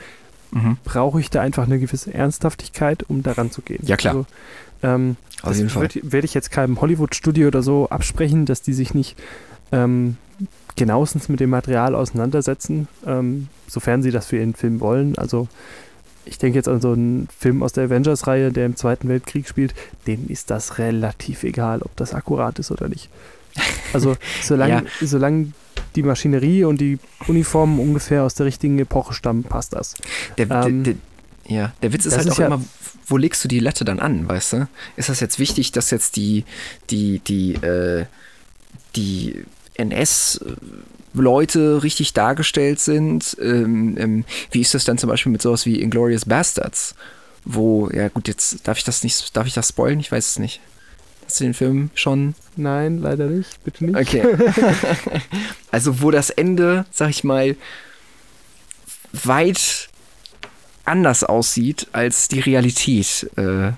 brauche 0.85 1.19
ich 1.19 1.29
da 1.29 1.41
einfach 1.41 1.65
eine 1.65 1.79
gewisse 1.79 2.13
Ernsthaftigkeit, 2.13 3.03
um 3.09 3.23
daran 3.23 3.51
zu 3.51 3.61
gehen. 3.61 3.81
Ja, 3.85 3.97
klar. 3.97 4.13
Also, 4.15 4.25
ähm, 4.83 5.17
Auf 5.41 5.57
jeden 5.57 5.69
Fall. 5.69 5.81
werd- 5.83 5.99
Werde 6.13 6.23
ich 6.25 6.33
jetzt 6.33 6.49
keinem 6.49 6.79
Hollywood-Studio 6.79 7.47
oder 7.47 7.61
so 7.61 7.89
absprechen, 7.89 8.45
dass 8.45 8.61
die 8.61 8.71
sich 8.71 8.93
nicht 8.93 9.17
ähm, 9.73 10.15
genauestens 10.77 11.27
mit 11.27 11.41
dem 11.41 11.49
Material 11.49 11.93
auseinandersetzen, 11.93 12.87
ähm, 13.05 13.49
sofern 13.67 14.01
sie 14.01 14.11
das 14.11 14.27
für 14.27 14.37
ihren 14.37 14.53
Film 14.53 14.79
wollen. 14.79 15.17
Also 15.17 15.49
ich 16.25 16.37
denke 16.37 16.57
jetzt 16.57 16.67
an 16.67 16.81
so 16.81 16.91
einen 16.91 17.27
Film 17.37 17.63
aus 17.63 17.73
der 17.73 17.85
Avengers-Reihe, 17.85 18.51
der 18.51 18.65
im 18.65 18.75
Zweiten 18.75 19.07
Weltkrieg 19.07 19.47
spielt, 19.47 19.73
denen 20.07 20.27
ist 20.27 20.49
das 20.49 20.77
relativ 20.77 21.43
egal, 21.43 21.81
ob 21.81 21.95
das 21.95 22.13
akkurat 22.13 22.59
ist 22.59 22.71
oder 22.71 22.89
nicht. 22.89 23.09
Also 23.93 24.17
solange, 24.41 24.73
ja. 24.73 25.07
solange 25.07 25.51
die 25.95 26.03
Maschinerie 26.03 26.63
und 26.65 26.81
die 26.81 26.99
Uniformen 27.27 27.79
ungefähr 27.79 28.23
aus 28.23 28.35
der 28.35 28.45
richtigen 28.45 28.79
Epoche 28.79 29.13
stammen, 29.13 29.43
passt 29.43 29.73
das. 29.73 29.95
Der, 30.37 30.49
ähm, 30.51 30.83
der, 30.83 30.93
der, 30.93 31.55
ja, 31.55 31.73
der 31.81 31.93
Witz 31.93 32.05
ist 32.05 32.17
halt 32.17 32.27
ist 32.27 32.33
auch 32.33 32.39
ja 32.39 32.47
immer, 32.47 32.61
wo 33.07 33.17
legst 33.17 33.43
du 33.43 33.47
die 33.47 33.59
Latte 33.59 33.85
dann 33.85 33.99
an, 33.99 34.27
weißt 34.27 34.53
du? 34.53 34.67
Ist 34.95 35.09
das 35.09 35.19
jetzt 35.19 35.39
wichtig, 35.39 35.71
dass 35.71 35.91
jetzt 35.91 36.15
die, 36.15 36.43
die, 36.89 37.19
die, 37.19 37.53
äh, 37.55 38.05
die 38.95 39.45
NS- 39.77 40.41
Leute 41.21 41.83
richtig 41.83 42.13
dargestellt 42.13 42.79
sind. 42.79 43.37
Ähm, 43.41 43.97
ähm, 43.97 44.25
wie 44.51 44.61
ist 44.61 44.73
das 44.73 44.83
dann 44.83 44.97
zum 44.97 45.09
Beispiel 45.09 45.31
mit 45.31 45.41
sowas 45.41 45.65
wie 45.65 45.81
Inglorious 45.81 46.25
Bastards? 46.25 46.95
Wo, 47.43 47.89
ja 47.89 48.07
gut, 48.07 48.27
jetzt 48.27 48.67
darf 48.67 48.77
ich 48.77 48.83
das 48.83 49.03
nicht, 49.03 49.35
darf 49.35 49.47
ich 49.47 49.53
das 49.53 49.69
spoilen? 49.69 49.99
Ich 49.99 50.11
weiß 50.11 50.29
es 50.29 50.39
nicht. 50.39 50.61
Hast 51.25 51.39
du 51.39 51.43
den 51.43 51.53
Film 51.53 51.89
schon? 51.95 52.35
Nein, 52.55 52.99
leider 52.99 53.25
nicht. 53.25 53.63
Bitte 53.63 53.85
nicht. 53.85 53.95
Okay. 53.95 54.23
also, 55.71 56.01
wo 56.01 56.11
das 56.11 56.29
Ende, 56.29 56.85
sag 56.91 57.09
ich 57.09 57.23
mal, 57.23 57.55
weit 59.11 59.89
anders 60.85 61.23
aussieht 61.23 61.87
als 61.93 62.27
die 62.27 62.39
Realität 62.39 63.29
äh, 63.37 63.71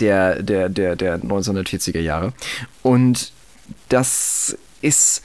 der, 0.00 0.42
der, 0.42 0.68
der, 0.68 0.96
der 0.96 1.20
1940er 1.20 2.00
Jahre. 2.00 2.32
Und 2.82 3.32
das 3.88 4.56
ist 4.82 5.22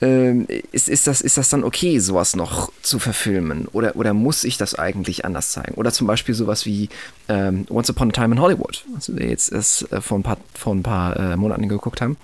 ähm, 0.00 0.46
ist, 0.72 0.88
ist, 0.88 1.06
das, 1.06 1.20
ist 1.20 1.38
das 1.38 1.48
dann 1.48 1.64
okay, 1.64 1.98
sowas 1.98 2.36
noch 2.36 2.72
zu 2.82 2.98
verfilmen? 2.98 3.66
Oder, 3.72 3.96
oder 3.96 4.14
muss 4.14 4.44
ich 4.44 4.56
das 4.56 4.74
eigentlich 4.74 5.24
anders 5.24 5.52
zeigen? 5.52 5.74
Oder 5.74 5.92
zum 5.92 6.06
Beispiel 6.06 6.34
sowas 6.34 6.66
wie 6.66 6.88
ähm, 7.28 7.66
Once 7.68 7.90
Upon 7.90 8.10
a 8.10 8.12
Time 8.12 8.34
in 8.34 8.40
Hollywood, 8.40 8.84
was 8.94 9.14
wir 9.14 9.28
jetzt 9.28 9.52
erst 9.52 9.90
äh, 9.92 10.00
vor 10.00 10.18
ein 10.18 10.22
paar, 10.22 10.38
vor 10.54 10.74
ein 10.74 10.82
paar 10.82 11.16
äh, 11.16 11.36
Monaten 11.36 11.68
geguckt 11.68 12.00
haben, 12.00 12.16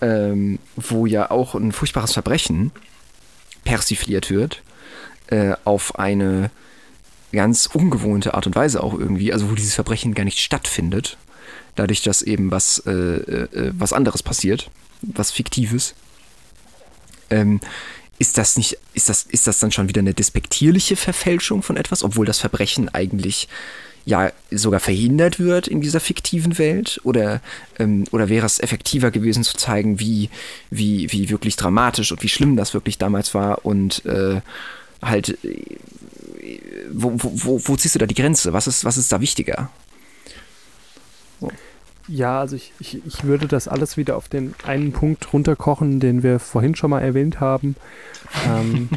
ähm, 0.00 0.58
wo 0.76 1.06
ja 1.06 1.30
auch 1.30 1.54
ein 1.54 1.72
furchtbares 1.72 2.12
Verbrechen 2.12 2.72
persifliert 3.64 4.30
wird 4.30 4.62
äh, 5.28 5.54
auf 5.64 5.98
eine 5.98 6.50
ganz 7.32 7.66
ungewohnte 7.66 8.34
Art 8.34 8.46
und 8.46 8.56
Weise 8.56 8.82
auch 8.82 8.98
irgendwie, 8.98 9.32
also 9.32 9.50
wo 9.50 9.54
dieses 9.54 9.74
Verbrechen 9.74 10.14
gar 10.14 10.24
nicht 10.24 10.40
stattfindet, 10.40 11.18
dadurch, 11.74 12.02
dass 12.02 12.22
eben 12.22 12.50
was, 12.50 12.82
äh, 12.86 12.90
äh, 12.92 13.72
was 13.76 13.92
anderes 13.92 14.22
passiert, 14.22 14.70
was 15.02 15.30
Fiktives. 15.30 15.94
Ähm, 17.30 17.60
ist 18.18 18.36
das 18.36 18.56
nicht, 18.56 18.76
ist 18.94 19.08
das, 19.08 19.22
ist 19.22 19.46
das 19.46 19.60
dann 19.60 19.70
schon 19.70 19.88
wieder 19.88 20.00
eine 20.00 20.14
despektierliche 20.14 20.96
Verfälschung 20.96 21.62
von 21.62 21.76
etwas, 21.76 22.02
obwohl 22.02 22.26
das 22.26 22.40
Verbrechen 22.40 22.88
eigentlich 22.88 23.48
ja 24.04 24.32
sogar 24.50 24.80
verhindert 24.80 25.38
wird 25.38 25.68
in 25.68 25.80
dieser 25.80 26.00
fiktiven 26.00 26.58
Welt? 26.58 27.00
Oder, 27.04 27.40
ähm, 27.78 28.04
oder 28.10 28.28
wäre 28.28 28.46
es 28.46 28.58
effektiver 28.58 29.10
gewesen 29.10 29.44
zu 29.44 29.56
zeigen, 29.56 30.00
wie, 30.00 30.30
wie, 30.70 31.12
wie 31.12 31.30
wirklich 31.30 31.56
dramatisch 31.56 32.10
und 32.10 32.22
wie 32.22 32.28
schlimm 32.28 32.56
das 32.56 32.74
wirklich 32.74 32.98
damals 32.98 33.34
war 33.34 33.64
und 33.64 34.04
äh, 34.06 34.40
halt, 35.00 35.38
äh, 35.44 35.78
wo, 36.90 37.12
wo, 37.16 37.60
wo 37.62 37.76
ziehst 37.76 37.94
du 37.94 37.98
da 38.00 38.06
die 38.06 38.14
Grenze? 38.14 38.52
Was 38.52 38.66
ist, 38.66 38.84
was 38.84 38.96
ist 38.96 39.12
da 39.12 39.20
wichtiger? 39.20 39.70
Ja, 42.08 42.40
also 42.40 42.56
ich, 42.56 42.72
ich, 42.80 43.06
ich 43.06 43.24
würde 43.24 43.46
das 43.46 43.68
alles 43.68 43.98
wieder 43.98 44.16
auf 44.16 44.28
den 44.28 44.54
einen 44.64 44.92
Punkt 44.92 45.32
runterkochen, 45.32 46.00
den 46.00 46.22
wir 46.22 46.38
vorhin 46.38 46.74
schon 46.74 46.90
mal 46.90 47.00
erwähnt 47.00 47.38
haben. 47.38 47.76
Ähm, 48.46 48.88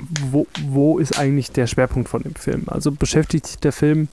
wo, 0.30 0.46
wo 0.66 0.98
ist 0.98 1.18
eigentlich 1.18 1.50
der 1.50 1.66
Schwerpunkt 1.66 2.08
von 2.08 2.22
dem 2.22 2.36
Film? 2.36 2.64
Also 2.66 2.92
beschäftigt 2.92 3.46
sich 3.46 3.58
der 3.58 3.72
Film, 3.72 4.08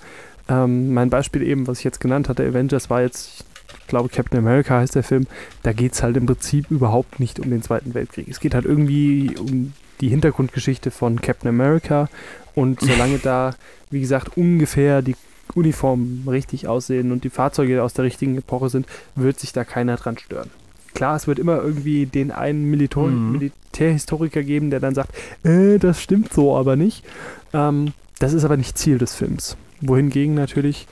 ähm, 0.49 0.93
mein 0.93 1.09
Beispiel 1.09 1.43
eben, 1.43 1.67
was 1.67 1.79
ich 1.79 1.83
jetzt 1.83 1.99
genannt 1.99 2.29
hatte, 2.29 2.43
Avengers, 2.43 2.89
war 2.89 3.01
jetzt, 3.01 3.45
ich 3.79 3.87
glaube, 3.87 4.09
Captain 4.09 4.39
America 4.39 4.79
heißt 4.79 4.95
der 4.95 5.03
Film, 5.03 5.27
da 5.63 5.71
geht 5.71 5.93
es 5.93 6.01
halt 6.01 6.17
im 6.17 6.25
Prinzip 6.25 6.69
überhaupt 6.71 7.19
nicht 7.19 7.39
um 7.39 7.49
den 7.49 7.61
Zweiten 7.61 7.93
Weltkrieg. 7.93 8.27
Es 8.27 8.39
geht 8.39 8.55
halt 8.55 8.65
irgendwie 8.65 9.35
um 9.39 9.73
die 10.01 10.09
Hintergrundgeschichte 10.09 10.89
von 10.89 11.21
Captain 11.21 11.49
America 11.49 12.09
und 12.55 12.81
solange 12.81 13.19
da, 13.23 13.53
wie 13.91 14.01
gesagt, 14.01 14.35
ungefähr 14.35 15.01
die 15.01 15.15
Uniformen 15.55 16.25
richtig 16.27 16.67
aussehen 16.67 17.11
und 17.11 17.23
die 17.23 17.29
Fahrzeuge 17.29 17.83
aus 17.83 17.93
der 17.93 18.05
richtigen 18.05 18.37
Epoche 18.37 18.69
sind, 18.69 18.87
wird 19.15 19.39
sich 19.39 19.53
da 19.53 19.63
keiner 19.63 19.97
dran 19.97 20.17
stören. 20.17 20.49
Klar, 20.93 21.15
es 21.15 21.27
wird 21.27 21.39
immer 21.39 21.61
irgendwie 21.61 22.05
den 22.05 22.31
einen 22.31 22.65
Militär 22.65 23.03
mhm. 23.03 23.31
Militärhistoriker 23.33 24.43
geben, 24.43 24.69
der 24.69 24.79
dann 24.79 24.95
sagt, 24.95 25.13
äh, 25.43 25.77
das 25.77 26.01
stimmt 26.01 26.33
so 26.33 26.55
aber 26.55 26.75
nicht. 26.75 27.05
Ähm, 27.53 27.93
das 28.19 28.33
ist 28.33 28.43
aber 28.43 28.57
nicht 28.57 28.77
Ziel 28.77 28.97
des 28.97 29.15
Films. 29.15 29.57
Wohingegen 29.79 30.35
natürlich 30.35 30.87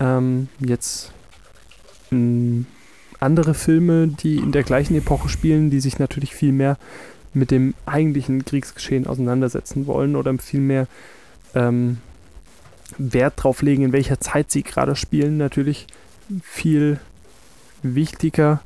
ähm, 0.00 0.48
jetzt 0.58 1.12
mh, 2.10 2.16
hm, 2.18 2.66
andere 3.20 3.54
Filme, 3.54 4.08
die 4.08 4.36
in 4.36 4.52
der 4.52 4.64
gleichen 4.64 4.96
Epoche 4.96 5.28
spielen, 5.28 5.70
die 5.70 5.80
sich 5.80 5.98
natürlich 5.98 6.34
viel 6.34 6.52
mehr 6.52 6.76
mit 7.32 7.50
dem 7.50 7.74
eigentlichen 7.86 8.44
Kriegsgeschehen 8.44 9.06
auseinandersetzen 9.06 9.86
wollen 9.86 10.16
oder 10.16 10.36
viel 10.38 10.60
mehr 10.60 10.86
ähm, 11.54 11.98
Wert 12.98 13.34
drauf 13.36 13.62
legen, 13.62 13.82
in 13.82 13.92
welcher 13.92 14.20
Zeit 14.20 14.50
sie 14.50 14.62
gerade 14.62 14.96
spielen, 14.96 15.36
natürlich 15.36 15.86
viel 16.42 16.98
wichtiger 17.82 18.60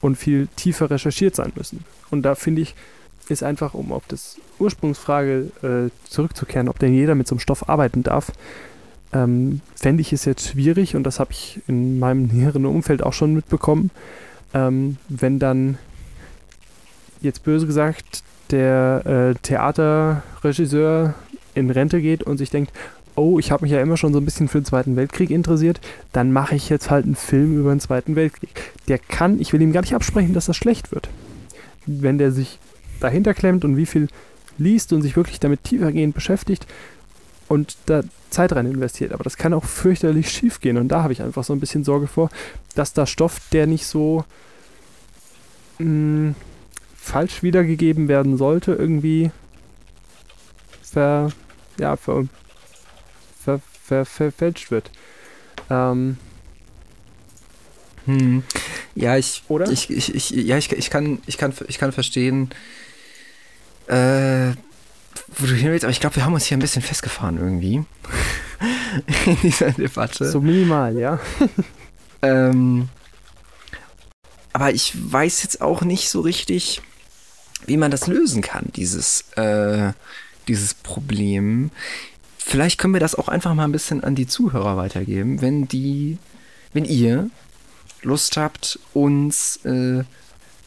und 0.00 0.16
viel 0.16 0.48
tiefer 0.56 0.90
recherchiert 0.90 1.34
sein 1.34 1.52
müssen. 1.54 1.84
Und 2.10 2.22
da 2.22 2.34
finde 2.34 2.62
ich, 2.62 2.74
ist 3.28 3.42
einfach, 3.42 3.74
um 3.74 3.92
auf 3.92 4.04
das 4.06 4.36
Ursprungsfrage 4.58 5.50
äh, 5.62 6.08
zurückzukehren, 6.08 6.68
ob 6.68 6.78
denn 6.78 6.94
jeder 6.94 7.14
mit 7.14 7.26
so 7.26 7.34
einem 7.34 7.40
Stoff 7.40 7.68
arbeiten 7.68 8.02
darf, 8.02 8.32
ähm, 9.12 9.60
fände 9.74 10.00
ich 10.00 10.12
es 10.12 10.24
jetzt 10.24 10.48
schwierig, 10.48 10.94
und 10.94 11.04
das 11.04 11.20
habe 11.20 11.32
ich 11.32 11.60
in 11.66 11.98
meinem 11.98 12.26
näheren 12.32 12.66
Umfeld 12.66 13.02
auch 13.02 13.12
schon 13.12 13.34
mitbekommen, 13.34 13.90
ähm, 14.54 14.96
wenn 15.08 15.38
dann 15.38 15.78
jetzt 17.20 17.42
böse 17.44 17.66
gesagt 17.66 18.22
der 18.50 19.02
äh, 19.06 19.34
Theaterregisseur 19.42 21.14
in 21.54 21.70
Rente 21.70 22.00
geht 22.00 22.22
und 22.22 22.38
sich 22.38 22.50
denkt, 22.50 22.72
oh, 23.16 23.38
ich 23.38 23.50
habe 23.50 23.64
mich 23.64 23.72
ja 23.72 23.80
immer 23.80 23.96
schon 23.96 24.12
so 24.12 24.20
ein 24.20 24.24
bisschen 24.24 24.48
für 24.48 24.60
den 24.60 24.64
Zweiten 24.64 24.96
Weltkrieg 24.96 25.30
interessiert, 25.30 25.80
dann 26.12 26.32
mache 26.32 26.54
ich 26.54 26.68
jetzt 26.68 26.90
halt 26.90 27.04
einen 27.04 27.16
Film 27.16 27.58
über 27.58 27.70
den 27.70 27.80
Zweiten 27.80 28.16
Weltkrieg. 28.16 28.50
Der 28.88 28.98
kann, 28.98 29.40
ich 29.40 29.52
will 29.52 29.62
ihm 29.62 29.72
gar 29.72 29.80
nicht 29.80 29.94
absprechen, 29.94 30.34
dass 30.34 30.46
das 30.46 30.56
schlecht 30.56 30.92
wird. 30.92 31.08
Wenn 31.86 32.18
der 32.18 32.32
sich 32.32 32.58
dahinter 33.00 33.34
klemmt 33.34 33.64
und 33.64 33.76
wie 33.76 33.86
viel 33.86 34.08
liest 34.58 34.92
und 34.92 35.02
sich 35.02 35.16
wirklich 35.16 35.40
damit 35.40 35.64
tiefergehend 35.64 36.14
beschäftigt 36.14 36.66
und 37.48 37.76
da 37.86 38.02
Zeit 38.30 38.52
rein 38.52 38.66
investiert. 38.66 39.12
Aber 39.12 39.24
das 39.24 39.36
kann 39.36 39.54
auch 39.54 39.64
fürchterlich 39.64 40.30
schief 40.30 40.60
gehen 40.60 40.76
und 40.78 40.88
da 40.88 41.02
habe 41.02 41.12
ich 41.12 41.22
einfach 41.22 41.44
so 41.44 41.52
ein 41.52 41.60
bisschen 41.60 41.84
Sorge 41.84 42.06
vor, 42.06 42.30
dass 42.74 42.92
da 42.92 43.06
Stoff, 43.06 43.40
der 43.52 43.66
nicht 43.66 43.86
so 43.86 44.24
mh, 45.78 45.84
hm, 45.86 46.34
falsch 46.96 47.42
wiedergegeben 47.42 48.08
werden 48.08 48.36
sollte, 48.36 48.72
irgendwie 48.72 49.30
ver, 50.82 51.30
ja, 51.78 51.96
ver, 51.96 52.24
ver, 53.86 54.04
ver, 54.04 54.32
verfälscht 54.32 54.70
wird. 54.70 54.90
Ähm, 55.70 56.18
hm. 58.06 58.42
Ja, 58.94 59.16
ich, 59.16 59.42
Oder? 59.48 59.70
Ich, 59.70 59.90
ich, 59.90 60.14
ich, 60.14 60.30
ja, 60.30 60.56
ich, 60.56 60.72
ich, 60.72 60.90
kann, 60.90 61.18
ich, 61.26 61.38
kann, 61.38 61.52
ich 61.68 61.78
kann 61.78 61.92
verstehen, 61.92 62.50
äh, 63.88 64.52
wo 65.38 65.46
du 65.46 65.54
hin 65.54 65.70
willst, 65.70 65.84
aber 65.84 65.90
ich 65.90 66.00
glaube, 66.00 66.16
wir 66.16 66.24
haben 66.24 66.34
uns 66.34 66.46
hier 66.46 66.56
ein 66.56 66.60
bisschen 66.60 66.82
festgefahren 66.82 67.36
irgendwie. 67.38 67.84
in 69.26 69.36
dieser 69.42 69.72
Debatte. 69.72 70.30
So 70.30 70.40
minimal, 70.40 70.96
ja. 70.96 71.20
ähm, 72.22 72.88
aber 74.52 74.72
ich 74.72 74.94
weiß 74.94 75.42
jetzt 75.42 75.60
auch 75.60 75.82
nicht 75.82 76.08
so 76.08 76.20
richtig, 76.20 76.80
wie 77.66 77.76
man 77.76 77.90
das 77.90 78.06
lösen 78.06 78.40
kann, 78.40 78.66
dieses, 78.74 79.32
äh, 79.32 79.92
dieses 80.48 80.74
Problem 80.74 81.70
vielleicht 82.46 82.78
können 82.78 82.94
wir 82.94 83.00
das 83.00 83.16
auch 83.16 83.28
einfach 83.28 83.54
mal 83.54 83.64
ein 83.64 83.72
bisschen 83.72 84.04
an 84.04 84.14
die 84.14 84.28
Zuhörer 84.28 84.76
weitergeben, 84.76 85.40
wenn 85.40 85.66
die, 85.66 86.18
wenn 86.72 86.84
ihr 86.84 87.28
Lust 88.02 88.36
habt, 88.36 88.78
uns 88.94 89.56
äh, 89.64 90.04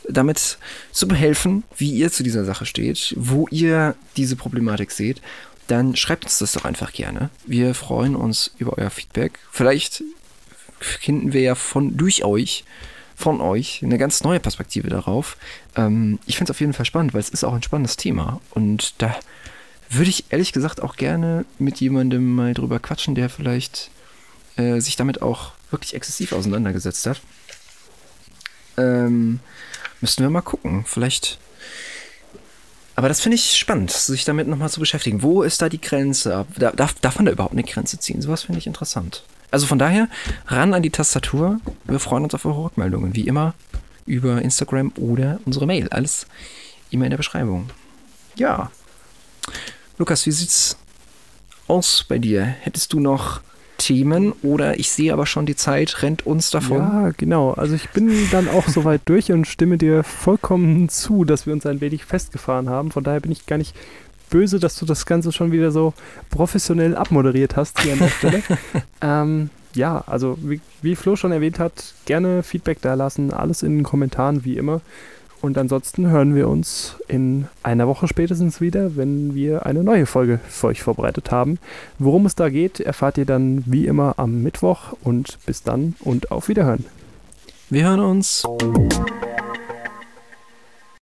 damit 0.07 0.57
zu 0.91 1.07
behelfen, 1.07 1.63
wie 1.77 1.91
ihr 1.91 2.11
zu 2.11 2.21
dieser 2.23 2.43
Sache 2.43 2.65
steht, 2.65 3.13
wo 3.17 3.47
ihr 3.49 3.95
diese 4.17 4.35
Problematik 4.35 4.91
seht, 4.91 5.21
dann 5.67 5.95
schreibt 5.95 6.25
uns 6.25 6.39
das 6.39 6.51
doch 6.51 6.65
einfach 6.65 6.91
gerne. 6.91 7.29
Wir 7.45 7.73
freuen 7.73 8.15
uns 8.15 8.51
über 8.57 8.77
euer 8.77 8.89
Feedback. 8.89 9.39
Vielleicht 9.51 10.03
finden 10.79 11.31
wir 11.31 11.41
ja 11.41 11.55
von 11.55 11.95
durch 11.95 12.25
euch, 12.25 12.65
von 13.15 13.39
euch, 13.39 13.81
eine 13.83 13.97
ganz 13.97 14.23
neue 14.23 14.39
Perspektive 14.39 14.89
darauf. 14.89 15.37
Ähm, 15.75 16.19
ich 16.25 16.37
finde 16.37 16.51
es 16.51 16.55
auf 16.55 16.59
jeden 16.59 16.73
Fall 16.73 16.85
spannend, 16.85 17.13
weil 17.13 17.21
es 17.21 17.29
ist 17.29 17.43
auch 17.43 17.53
ein 17.53 17.63
spannendes 17.63 17.95
Thema. 17.95 18.41
Und 18.51 18.95
da 18.97 19.15
würde 19.89 20.09
ich 20.09 20.25
ehrlich 20.29 20.53
gesagt 20.53 20.81
auch 20.81 20.95
gerne 20.95 21.45
mit 21.57 21.79
jemandem 21.79 22.35
mal 22.35 22.53
drüber 22.53 22.79
quatschen, 22.79 23.15
der 23.15 23.29
vielleicht 23.29 23.89
äh, 24.55 24.79
sich 24.79 24.95
damit 24.95 25.21
auch 25.21 25.53
wirklich 25.71 25.95
exzessiv 25.95 26.31
auseinandergesetzt 26.31 27.05
hat. 27.07 27.21
Ähm, 28.77 29.39
müssten 30.01 30.23
wir 30.23 30.29
mal 30.29 30.41
gucken. 30.41 30.83
Vielleicht. 30.85 31.39
Aber 32.95 33.07
das 33.07 33.21
finde 33.21 33.35
ich 33.35 33.57
spannend, 33.57 33.91
sich 33.91 34.25
damit 34.25 34.47
nochmal 34.47 34.69
zu 34.69 34.79
beschäftigen. 34.79 35.21
Wo 35.21 35.41
ist 35.41 35.61
da 35.61 35.69
die 35.69 35.81
Grenze? 35.81 36.45
Darf, 36.57 36.93
darf 36.95 37.15
man 37.15 37.25
da 37.25 37.31
überhaupt 37.31 37.53
eine 37.53 37.63
Grenze 37.63 37.97
ziehen? 37.97 38.21
Sowas 38.21 38.43
finde 38.43 38.59
ich 38.59 38.67
interessant. 38.67 39.23
Also 39.51 39.65
von 39.65 39.79
daher, 39.79 40.09
ran 40.47 40.73
an 40.73 40.83
die 40.83 40.89
Tastatur. 40.91 41.59
Wir 41.85 41.99
freuen 41.99 42.23
uns 42.23 42.35
auf 42.35 42.45
eure 42.45 42.65
Rückmeldungen. 42.65 43.15
Wie 43.15 43.27
immer 43.27 43.53
über 44.05 44.41
Instagram 44.41 44.91
oder 44.97 45.39
unsere 45.45 45.65
Mail. 45.65 45.87
Alles 45.89 46.27
immer 46.89 47.05
in 47.05 47.11
der 47.11 47.17
Beschreibung. 47.17 47.69
Ja. 48.35 48.71
Lukas, 49.99 50.25
wie 50.25 50.31
sieht's 50.31 50.77
aus 51.67 52.05
bei 52.07 52.19
dir? 52.19 52.41
Hättest 52.43 52.93
du 52.93 53.01
noch 53.01 53.41
Themen 53.77 54.31
oder 54.43 54.79
ich 54.79 54.91
sehe 54.91 55.11
aber 55.11 55.25
schon, 55.25 55.45
die 55.45 55.57
Zeit 55.57 56.03
rennt 56.03 56.25
uns 56.25 56.51
davon. 56.51 56.77
Ja, 56.77 57.11
genau. 57.17 57.51
Also 57.51 57.75
ich 57.75 57.89
bin 57.89 58.09
dann 58.31 58.47
auch 58.47 58.67
soweit 58.67 59.01
durch 59.05 59.31
und 59.33 59.45
stimme 59.45 59.77
dir 59.77 60.03
vollkommen 60.03 60.87
zu, 60.87 61.25
dass 61.25 61.45
wir 61.45 61.53
uns 61.53 61.65
ein 61.65 61.81
wenig 61.81 62.05
festgefahren 62.05 62.69
haben. 62.69 62.91
Von 62.91 63.03
daher 63.03 63.19
bin 63.19 63.33
ich 63.33 63.45
gar 63.45 63.57
nicht 63.57 63.75
böse, 64.29 64.59
dass 64.59 64.79
du 64.79 64.85
das 64.85 65.05
Ganze 65.05 65.33
schon 65.33 65.51
wieder 65.51 65.71
so 65.71 65.93
professionell 66.29 66.95
abmoderiert 66.95 67.57
hast 67.57 67.81
hier 67.81 67.93
an 67.93 67.99
der 67.99 68.09
Stelle. 68.09 68.43
ähm, 69.01 69.49
ja, 69.75 70.01
also 70.07 70.37
wie, 70.41 70.61
wie 70.81 70.95
Flo 70.95 71.17
schon 71.17 71.33
erwähnt 71.33 71.59
hat, 71.59 71.93
gerne 72.05 72.41
Feedback 72.41 72.79
da 72.81 72.93
lassen, 72.93 73.33
alles 73.33 73.63
in 73.63 73.77
den 73.77 73.83
Kommentaren 73.83 74.45
wie 74.45 74.55
immer. 74.57 74.79
Und 75.41 75.57
ansonsten 75.57 76.09
hören 76.09 76.35
wir 76.35 76.49
uns 76.49 76.97
in 77.07 77.47
einer 77.63 77.87
Woche 77.87 78.07
spätestens 78.07 78.59
wieder, 78.59 78.97
wenn 78.97 79.35
wir 79.35 79.65
eine 79.65 79.83
neue 79.83 80.05
Folge 80.05 80.39
für 80.49 80.67
euch 80.67 80.83
vorbereitet 80.83 81.31
haben. 81.31 81.59
Worum 81.97 82.25
es 82.25 82.35
da 82.35 82.49
geht, 82.49 82.79
erfahrt 82.79 83.17
ihr 83.17 83.25
dann 83.25 83.63
wie 83.65 83.87
immer 83.87 84.15
am 84.17 84.43
Mittwoch 84.43 84.93
und 85.03 85.37
bis 85.45 85.63
dann 85.63 85.95
und 86.01 86.31
auf 86.31 86.49
Wiederhören. 86.49 86.85
Wir 87.69 87.87
hören 87.87 88.01
uns. 88.01 88.43